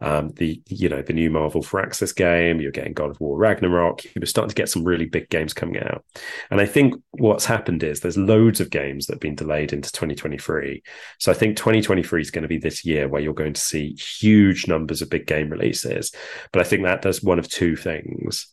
[0.00, 2.60] um, the you know the new Marvel Firaxis game.
[2.60, 4.04] You're getting God of War Ragnarok.
[4.04, 6.04] You were starting to get some really big games coming out,
[6.50, 9.90] and I think what's happened is there's loads of games that have been delayed into
[9.92, 10.82] 2023.
[11.18, 13.94] So I think 2023 is going to be this year where you're going to see
[13.94, 16.12] huge numbers of big game releases.
[16.52, 18.48] But I think that does one of two things.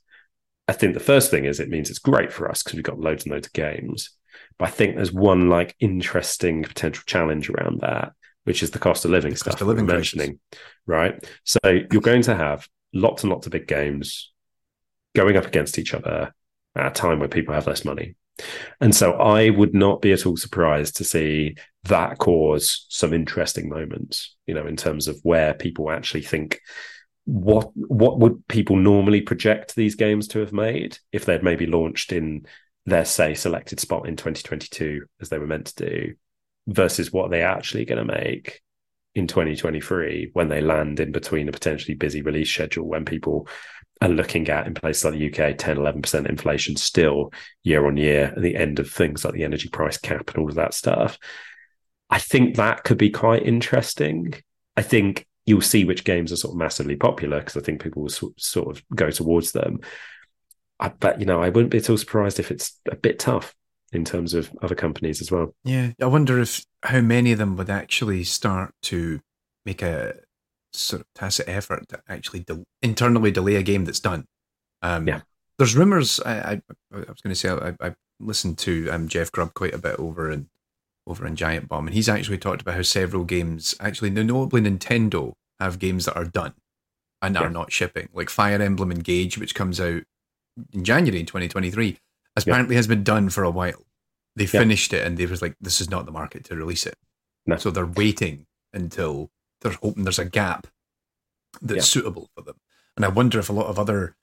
[0.68, 3.00] I think the first thing is it means it's great for us because we've got
[3.00, 4.12] loads and loads of games.
[4.58, 8.14] But I think there's one like interesting potential challenge around that,
[8.44, 10.40] which is the cost of living the stuff of living mentioning,
[10.86, 11.24] right?
[11.44, 14.32] So you're going to have lots and lots of big games
[15.16, 16.34] going up against each other
[16.76, 18.16] at a time when people have less money.
[18.82, 23.70] And so I would not be at all surprised to see that cause some interesting
[23.70, 26.60] moments, you know, in terms of where people actually think
[27.26, 32.12] what what would people normally project these games to have made if they'd maybe launched
[32.12, 32.46] in
[32.86, 36.16] their say selected spot in 2022 as they were meant to do
[36.68, 38.62] versus what they're actually going to make
[39.16, 43.48] in 2023 when they land in between a potentially busy release schedule when people
[44.02, 47.32] are looking at in places like the UK 10 11% inflation still
[47.64, 50.50] year on year at the end of things like the energy price cap and all
[50.50, 51.18] of that stuff.
[52.10, 54.34] I think that could be quite interesting.
[54.76, 58.04] I think you'll see which games are sort of massively popular because I think people
[58.04, 59.80] will sort of go towards them.
[60.80, 63.54] I, but you know I wouldn't be at all surprised if it's a bit tough
[63.94, 65.54] in terms of other companies as well.
[65.64, 69.22] Yeah, I wonder if how many of them would actually start to
[69.66, 70.16] make a
[70.74, 74.26] sort of tacit effort to actually de- internally delay a game that's done.
[74.82, 75.22] Um, yeah,
[75.58, 76.20] there's rumors.
[76.26, 76.62] I, I,
[76.94, 80.00] I was going to say I, I listened to um, Jeff Grubb quite a bit
[80.00, 80.50] over in
[81.06, 85.34] over in Giant Bomb, and he's actually talked about how several games, actually, notably Nintendo,
[85.60, 86.54] have games that are done
[87.22, 87.42] and yeah.
[87.42, 90.04] are not shipping, like Fire Emblem Engage, which comes out
[90.72, 91.98] in January 2023
[92.36, 93.86] apparently has been done for a while.
[94.36, 96.96] They finished it and they was like, this is not the market to release it.
[97.46, 97.58] No.
[97.58, 99.30] So they're waiting until
[99.62, 100.68] they're hoping there's a gap
[101.62, 102.56] that's suitable for them.
[102.96, 104.16] And I wonder if a lot of other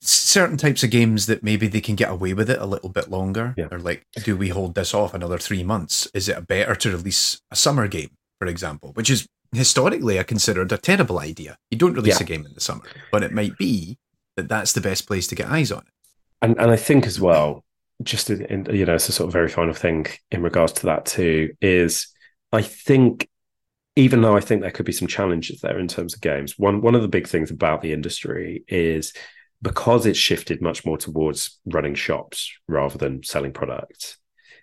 [0.00, 3.10] certain types of games that maybe they can get away with it a little bit
[3.10, 3.54] longer.
[3.56, 3.66] yeah.
[3.70, 6.08] are like, do we hold this off another three months?
[6.14, 10.70] Is it better to release a summer game, for example, which is historically I considered
[10.72, 11.56] a terrible idea.
[11.70, 12.24] You don't release yeah.
[12.24, 13.98] a game in the summer, but it might be
[14.36, 15.92] that that's the best place to get eyes on it.
[16.42, 17.64] And and I think as well,
[18.02, 21.06] just in, you know, it's a sort of very final thing in regards to that
[21.06, 22.08] too is
[22.52, 23.28] I think
[23.96, 26.80] even though I think there could be some challenges there in terms of games, one
[26.80, 29.12] one of the big things about the industry is
[29.60, 34.18] because it's shifted much more towards running shops rather than selling products.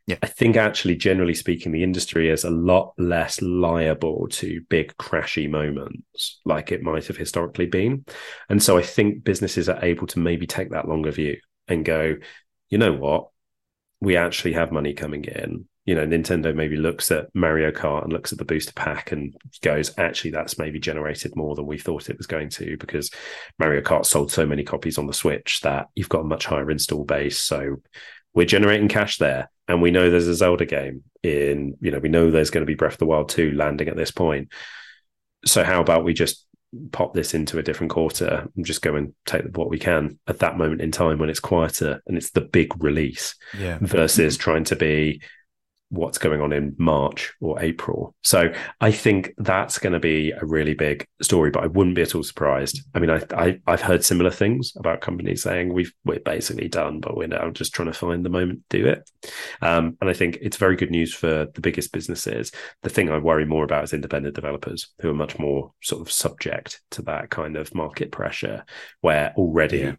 [0.08, 0.18] Yeah.
[0.22, 5.50] I think actually, generally speaking, the industry is a lot less liable to big crashy
[5.50, 8.06] moments like it might have historically been.
[8.48, 12.16] And so I think businesses are able to maybe take that longer view and go,
[12.70, 13.30] you know what?
[14.02, 18.12] We actually have money coming in you know, Nintendo maybe looks at Mario Kart and
[18.12, 22.10] looks at the booster pack and goes, actually, that's maybe generated more than we thought
[22.10, 23.12] it was going to because
[23.60, 26.72] Mario Kart sold so many copies on the Switch that you've got a much higher
[26.72, 27.38] install base.
[27.38, 27.78] So
[28.34, 29.52] we're generating cash there.
[29.68, 32.70] And we know there's a Zelda game in, you know, we know there's going to
[32.70, 34.52] be Breath of the Wild 2 landing at this point.
[35.46, 36.46] So how about we just
[36.92, 40.40] pop this into a different quarter and just go and take what we can at
[40.40, 43.78] that moment in time when it's quieter and it's the big release yeah.
[43.82, 45.22] versus trying to be
[45.96, 48.14] what's going on in March or April.
[48.24, 52.02] So I think that's going to be a really big story, but I wouldn't be
[52.02, 52.82] at all surprised.
[52.94, 57.00] I mean, I, I have heard similar things about companies saying we've we're basically done,
[57.00, 59.10] but we're now just trying to find the moment to do it.
[59.62, 62.52] Um, and I think it's very good news for the biggest businesses.
[62.84, 66.12] The thing I worry more about is independent developers who are much more sort of
[66.12, 68.66] subject to that kind of market pressure,
[69.02, 69.96] where already yeah.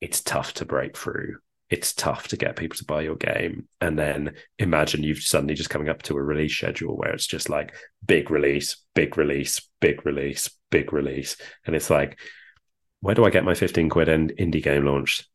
[0.00, 1.36] it's tough to break through
[1.72, 3.66] it's tough to get people to buy your game.
[3.80, 7.48] And then imagine you've suddenly just coming up to a release schedule where it's just
[7.48, 7.74] like
[8.04, 11.38] big release, big release, big release, big release.
[11.64, 12.18] And it's like,
[13.00, 15.26] where do I get my 15 quid and indie game launched?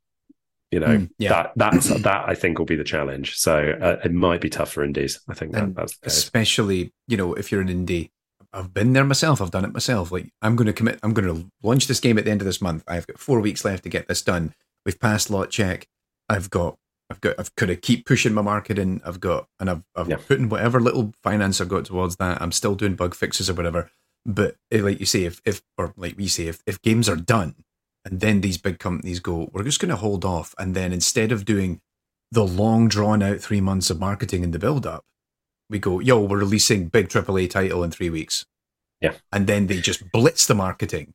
[0.70, 1.30] You know, mm, yeah.
[1.30, 3.36] that that's that I think will be the challenge.
[3.38, 5.20] So uh, it might be tough for indies.
[5.28, 8.12] I think that, that's especially, you know, if you're an indie
[8.54, 9.42] I've been there myself.
[9.42, 10.12] I've done it myself.
[10.12, 11.00] Like I'm going to commit.
[11.04, 12.84] I'm going to launch this game at the end of this month.
[12.88, 14.54] I've got four weeks left to get this done.
[14.86, 15.88] We've passed lot check.
[16.30, 16.78] I've got
[17.10, 19.02] I've got I've kind of keep pushing my marketing.
[19.06, 20.18] I've got and I've I've yeah.
[20.18, 22.42] put in whatever little finance I've got towards that.
[22.42, 23.90] I'm still doing bug fixes or whatever.
[24.26, 27.16] But eh, like you say, if if or like we say, if if games are
[27.16, 27.56] done,
[28.04, 31.32] and then these big companies go, we're just going to hold off, and then instead
[31.32, 31.80] of doing
[32.32, 35.06] the long drawn out three months of marketing in the build up,
[35.70, 38.46] we go, yo, we're releasing big AAA title in three weeks.
[39.00, 41.14] Yeah, and then they just blitz the marketing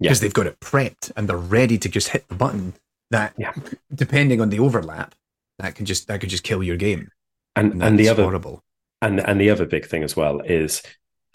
[0.00, 0.24] because yeah.
[0.24, 2.74] they've got it prepped and they're ready to just hit the button
[3.10, 3.52] that yeah.
[3.94, 5.14] depending on the overlap,
[5.58, 7.10] that can just that could just kill your game.
[7.56, 8.62] And and, and the other horrible.
[9.00, 10.82] And and the other big thing as well is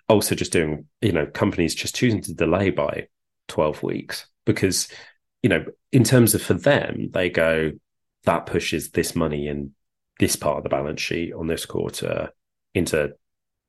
[0.10, 3.08] also just doing, you know, companies just choosing to delay by
[3.48, 4.88] 12 weeks because,
[5.41, 7.72] you know, in terms of for them, they go,
[8.26, 9.74] that pushes this money in
[10.20, 12.32] this part of the balance sheet on this quarter
[12.74, 13.14] into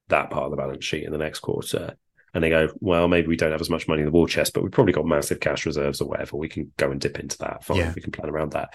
[0.09, 1.97] that part of the balance sheet in the next quarter
[2.35, 4.53] and they go, well, maybe we don't have as much money in the war chest,
[4.53, 6.37] but we've probably got massive cash reserves or whatever.
[6.37, 7.65] We can go and dip into that.
[7.65, 7.93] Fine, yeah.
[7.95, 8.75] we can plan around that.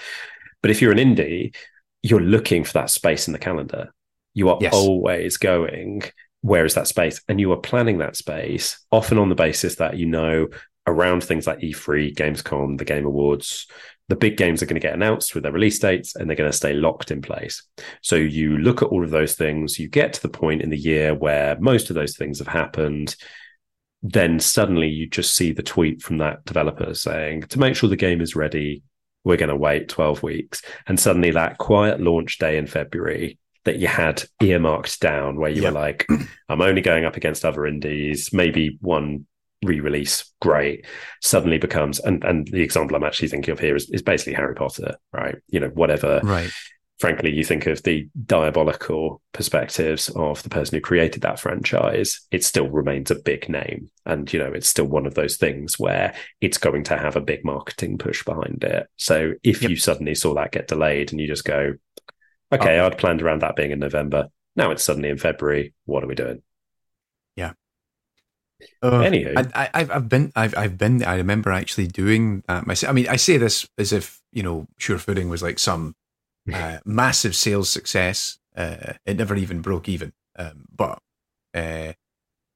[0.61, 1.53] But if you're an indie,
[2.01, 3.93] you're looking for that space in the calendar.
[4.33, 4.73] You are yes.
[4.73, 6.03] always going,
[6.41, 7.21] where is that space?
[7.27, 10.47] And you are planning that space often on the basis that you know
[10.87, 13.67] around things like E3, Gamescom, the Game Awards,
[14.07, 16.49] the big games are going to get announced with their release dates and they're going
[16.49, 17.63] to stay locked in place.
[18.01, 20.77] So you look at all of those things, you get to the point in the
[20.77, 23.15] year where most of those things have happened
[24.01, 27.95] then suddenly you just see the tweet from that developer saying, to make sure the
[27.95, 28.83] game is ready,
[29.23, 30.61] we're going to wait 12 weeks.
[30.87, 35.61] And suddenly that quiet launch day in February that you had earmarked down, where you
[35.61, 35.73] yep.
[35.73, 36.07] were like,
[36.49, 39.25] I'm only going up against other indies, maybe one
[39.63, 40.85] re-release great
[41.21, 44.55] suddenly becomes and and the example i'm actually thinking of here is, is basically harry
[44.55, 46.49] potter right you know whatever right
[46.99, 52.43] frankly, you think of the diabolical perspectives of the person who created that franchise, it
[52.43, 53.89] still remains a big name.
[54.05, 57.21] And, you know, it's still one of those things where it's going to have a
[57.21, 58.87] big marketing push behind it.
[58.97, 59.71] So if yep.
[59.71, 61.75] you suddenly saw that get delayed and you just go,
[62.51, 62.87] okay, oh.
[62.87, 64.27] I'd planned around that being in November.
[64.57, 65.73] Now it's suddenly in February.
[65.85, 66.41] What are we doing?
[67.37, 67.53] Yeah.
[68.81, 72.89] Uh, Anywho, I, have I've been, I've, I've been, I remember actually doing that myself.
[72.89, 75.95] I mean, I say this as if, you know, Sure Footing was like some
[76.53, 78.39] uh, massive sales success.
[78.55, 80.13] Uh, it never even broke even.
[80.37, 80.99] Um, but
[81.53, 81.93] uh,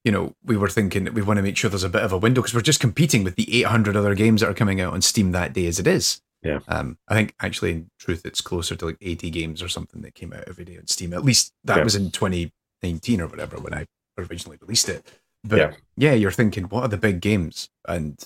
[0.04, 2.18] you know, we were thinking we want to make sure there's a bit of a
[2.18, 5.02] window because we're just competing with the 800 other games that are coming out on
[5.02, 6.22] Steam that day as it is.
[6.44, 6.60] Yeah.
[6.68, 10.14] Um, I think actually, in truth, it's closer to like 80 games or something that
[10.14, 11.14] came out every day on Steam.
[11.14, 11.84] At least that yeah.
[11.84, 13.86] was in 2019 or whatever when I
[14.18, 15.10] originally released it.
[15.46, 15.72] But Yeah.
[15.96, 17.70] yeah, you're thinking, what are the big games?
[17.88, 18.22] And,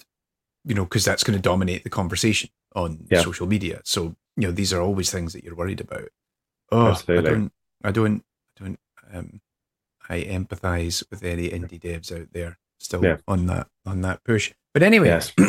[0.66, 3.22] you know, because that's going to dominate the conversation on Yeah.
[3.22, 3.82] social media.
[3.86, 6.08] So, you know, these are always things that you're worried about.
[6.72, 7.30] Oh, Absolutely.
[7.30, 7.52] I don't,
[7.84, 8.24] I don't,
[8.60, 8.80] I don't,
[9.14, 9.42] um,
[10.10, 13.18] I empathize with any indie devs out there still Yeah.
[13.28, 14.54] on that, on that push.
[14.74, 15.32] But anyway, Yes.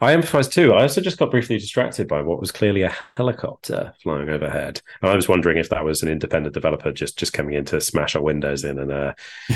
[0.00, 0.72] I empathise too.
[0.72, 4.82] I also just got briefly distracted by what was clearly a helicopter flying overhead.
[5.00, 7.80] And I was wondering if that was an independent developer just just coming in to
[7.80, 9.12] smash our windows in and uh,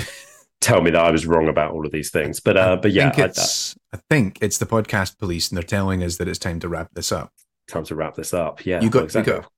[0.61, 2.39] tell me that I was wrong about all of these things.
[2.39, 5.57] But uh, but yeah, I think, I, it's, I think it's the podcast police and
[5.57, 7.33] they're telling us that it's time to wrap this up.
[7.71, 8.65] Time to wrap this up.
[8.65, 9.33] Yeah, You got- exactly.
[9.33, 9.51] you got-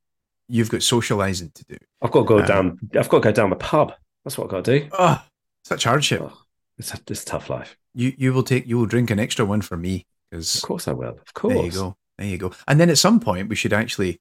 [0.53, 1.77] You've got socializing to do.
[2.01, 2.79] I've got to go Um, down.
[2.99, 3.93] I've got to go down the pub.
[4.25, 4.89] That's what I've got to do.
[4.91, 5.23] Oh,
[5.63, 6.21] such hardship.
[6.21, 6.37] Oh,
[6.77, 7.77] it's a, it's a tough life.
[7.93, 10.91] You you will take you will drink an extra one for me Of course I
[10.93, 11.17] will.
[11.25, 11.53] Of course.
[11.53, 12.51] there you go, there you go.
[12.67, 14.19] And then at some point we should actually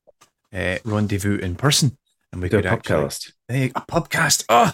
[0.53, 1.97] uh, rendezvous in person,
[2.33, 3.33] and we Do a could actually podcast.
[3.49, 4.45] there you, a podcast.
[4.49, 4.73] Oh,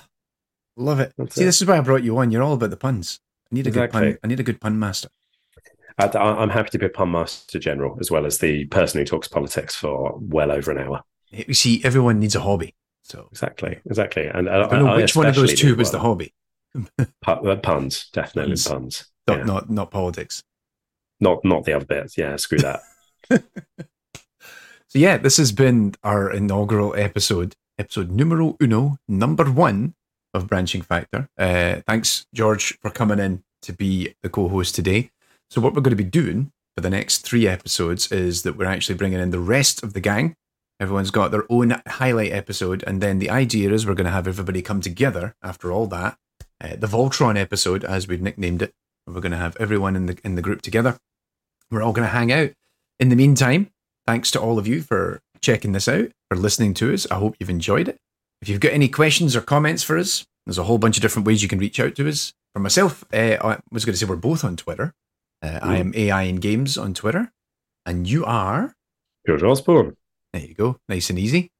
[0.76, 1.14] love it.
[1.16, 1.46] That's See, it.
[1.46, 2.30] this is why I brought you on.
[2.30, 3.18] You're all about the puns.
[3.50, 4.18] I need a good pun.
[4.22, 5.08] I need a good pun master.
[5.98, 9.04] I, I'm happy to be a pun master general as well as the person who
[9.04, 11.02] talks politics for well over an hour.
[11.30, 12.74] You see, everyone needs a hobby.
[13.02, 14.26] So Exactly, exactly.
[14.26, 16.34] And I don't know which one of those two was the hobby.
[17.24, 17.56] hobby.
[17.62, 18.68] puns, definitely Puns.
[18.68, 19.06] puns.
[19.26, 19.44] Not Yeah.
[19.44, 20.42] not not politics.
[21.20, 22.18] Not not the other bits.
[22.18, 22.80] Yeah, screw that.
[24.88, 29.94] So yeah, this has been our inaugural episode, episode numero uno, number one
[30.32, 31.28] of Branching Factor.
[31.36, 35.10] Uh, thanks, George, for coming in to be the co-host today.
[35.50, 38.66] So what we're going to be doing for the next three episodes is that we're
[38.66, 40.34] actually bringing in the rest of the gang.
[40.78, 44.28] Everyone's got their own highlight episode, and then the idea is we're going to have
[44.28, 46.18] everybody come together after all that.
[46.60, 48.74] Uh, the Voltron episode, as we've nicknamed it,
[49.06, 50.98] we're going to have everyone in the in the group together.
[51.70, 52.50] We're all going to hang out.
[53.00, 53.70] In the meantime,
[54.06, 57.10] thanks to all of you for checking this out, for listening to us.
[57.10, 57.98] I hope you've enjoyed it.
[58.42, 61.26] If you've got any questions or comments for us, there's a whole bunch of different
[61.26, 62.32] ways you can reach out to us.
[62.52, 64.92] For myself, uh, I was going to say we're both on Twitter.
[65.42, 67.32] Uh, I am AI and Games on Twitter,
[67.84, 68.74] and you are.
[69.26, 69.96] George Osborn.
[70.32, 71.50] There you go, nice and easy.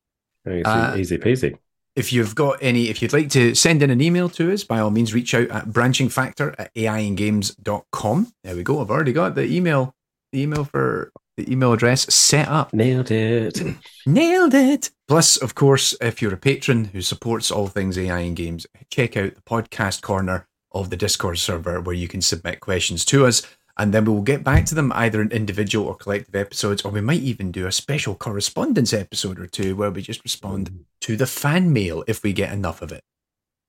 [0.48, 1.59] Easy, Uh, easy peasy.
[1.94, 4.81] If you've got any, if you'd like to send in an email to us, by
[4.81, 8.32] all means, reach out at branchingfactor at aiandgames.com.
[8.44, 8.81] There we go.
[8.81, 9.94] I've already got the email,
[10.32, 12.73] the email for the email address set up.
[12.73, 13.61] Nailed it.
[14.07, 14.90] Nailed it.
[15.09, 19.16] Plus, of course, if you're a patron who supports all things AI and games, check
[19.16, 23.43] out the podcast corner of the Discord server where you can submit questions to us.
[23.78, 26.90] And then we will get back to them either in individual or collective episodes, or
[26.90, 31.16] we might even do a special correspondence episode or two where we just respond to
[31.16, 33.03] the fan mail if we get enough of it.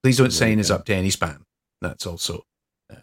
[0.03, 1.41] Please don't sign us up to any spam.
[1.81, 2.45] That's also
[2.89, 2.95] uh,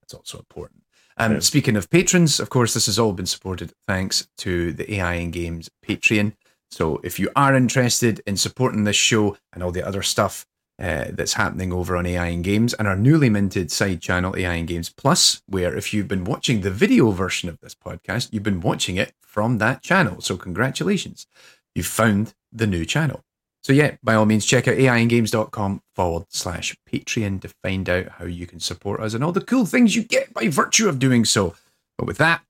[0.00, 0.82] that's also important.
[1.16, 1.38] Um, Yeah.
[1.40, 5.32] Speaking of patrons, of course, this has all been supported thanks to the AI and
[5.32, 6.32] Games Patreon.
[6.70, 10.44] So if you are interested in supporting this show and all the other stuff
[10.78, 14.54] uh, that's happening over on AI and Games and our newly minted side channel, AI
[14.54, 18.42] and Games Plus, where if you've been watching the video version of this podcast, you've
[18.42, 20.20] been watching it from that channel.
[20.20, 21.26] So congratulations,
[21.74, 23.22] you've found the new channel.
[23.62, 28.26] So yeah, by all means, check out aiandgames.com forward slash Patreon to find out how
[28.26, 31.24] you can support us and all the cool things you get by virtue of doing
[31.24, 31.54] so.
[31.96, 32.42] But with that,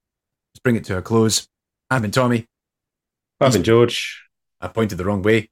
[0.52, 1.46] let's bring it to a close.
[1.88, 2.46] I've been Tommy.
[3.40, 4.24] I've been George.
[4.60, 5.51] I pointed the wrong way.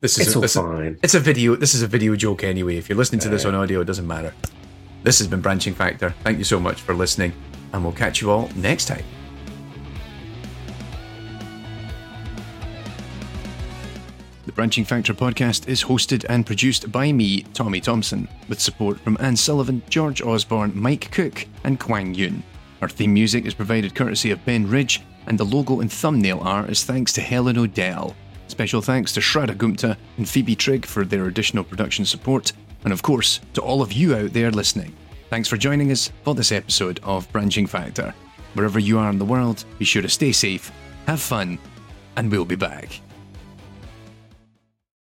[0.00, 0.96] This is It's all this is- fine.
[1.02, 1.56] it's a video.
[1.56, 2.76] This is a video joke anyway.
[2.78, 3.48] If you're listening to this Yeah.
[3.50, 4.32] on audio, it doesn't matter.
[5.02, 6.14] This has been Branching Factor.
[6.24, 7.32] Thank you so much for listening,
[7.72, 9.04] and we'll catch you all next time.
[14.46, 19.16] The Branching Factor podcast is hosted and produced by me, Tommy Thompson, with support from
[19.20, 22.42] Anne Sullivan, George Osborn, Mike Cook, and Kwang Yun.
[22.82, 26.70] Our theme music is provided courtesy of Ben Ridge, and the logo and thumbnail art
[26.70, 28.16] is thanks to Helen Odell.
[28.50, 32.52] Special thanks to Shraddha Gupta and Phoebe Trigg for their additional production support,
[32.82, 34.92] and of course, to all of you out there listening.
[35.30, 38.12] Thanks for joining us for this episode of Branching Factor.
[38.54, 40.72] Wherever you are in the world, be sure to stay safe,
[41.06, 41.60] have fun,
[42.16, 43.00] and we'll be back.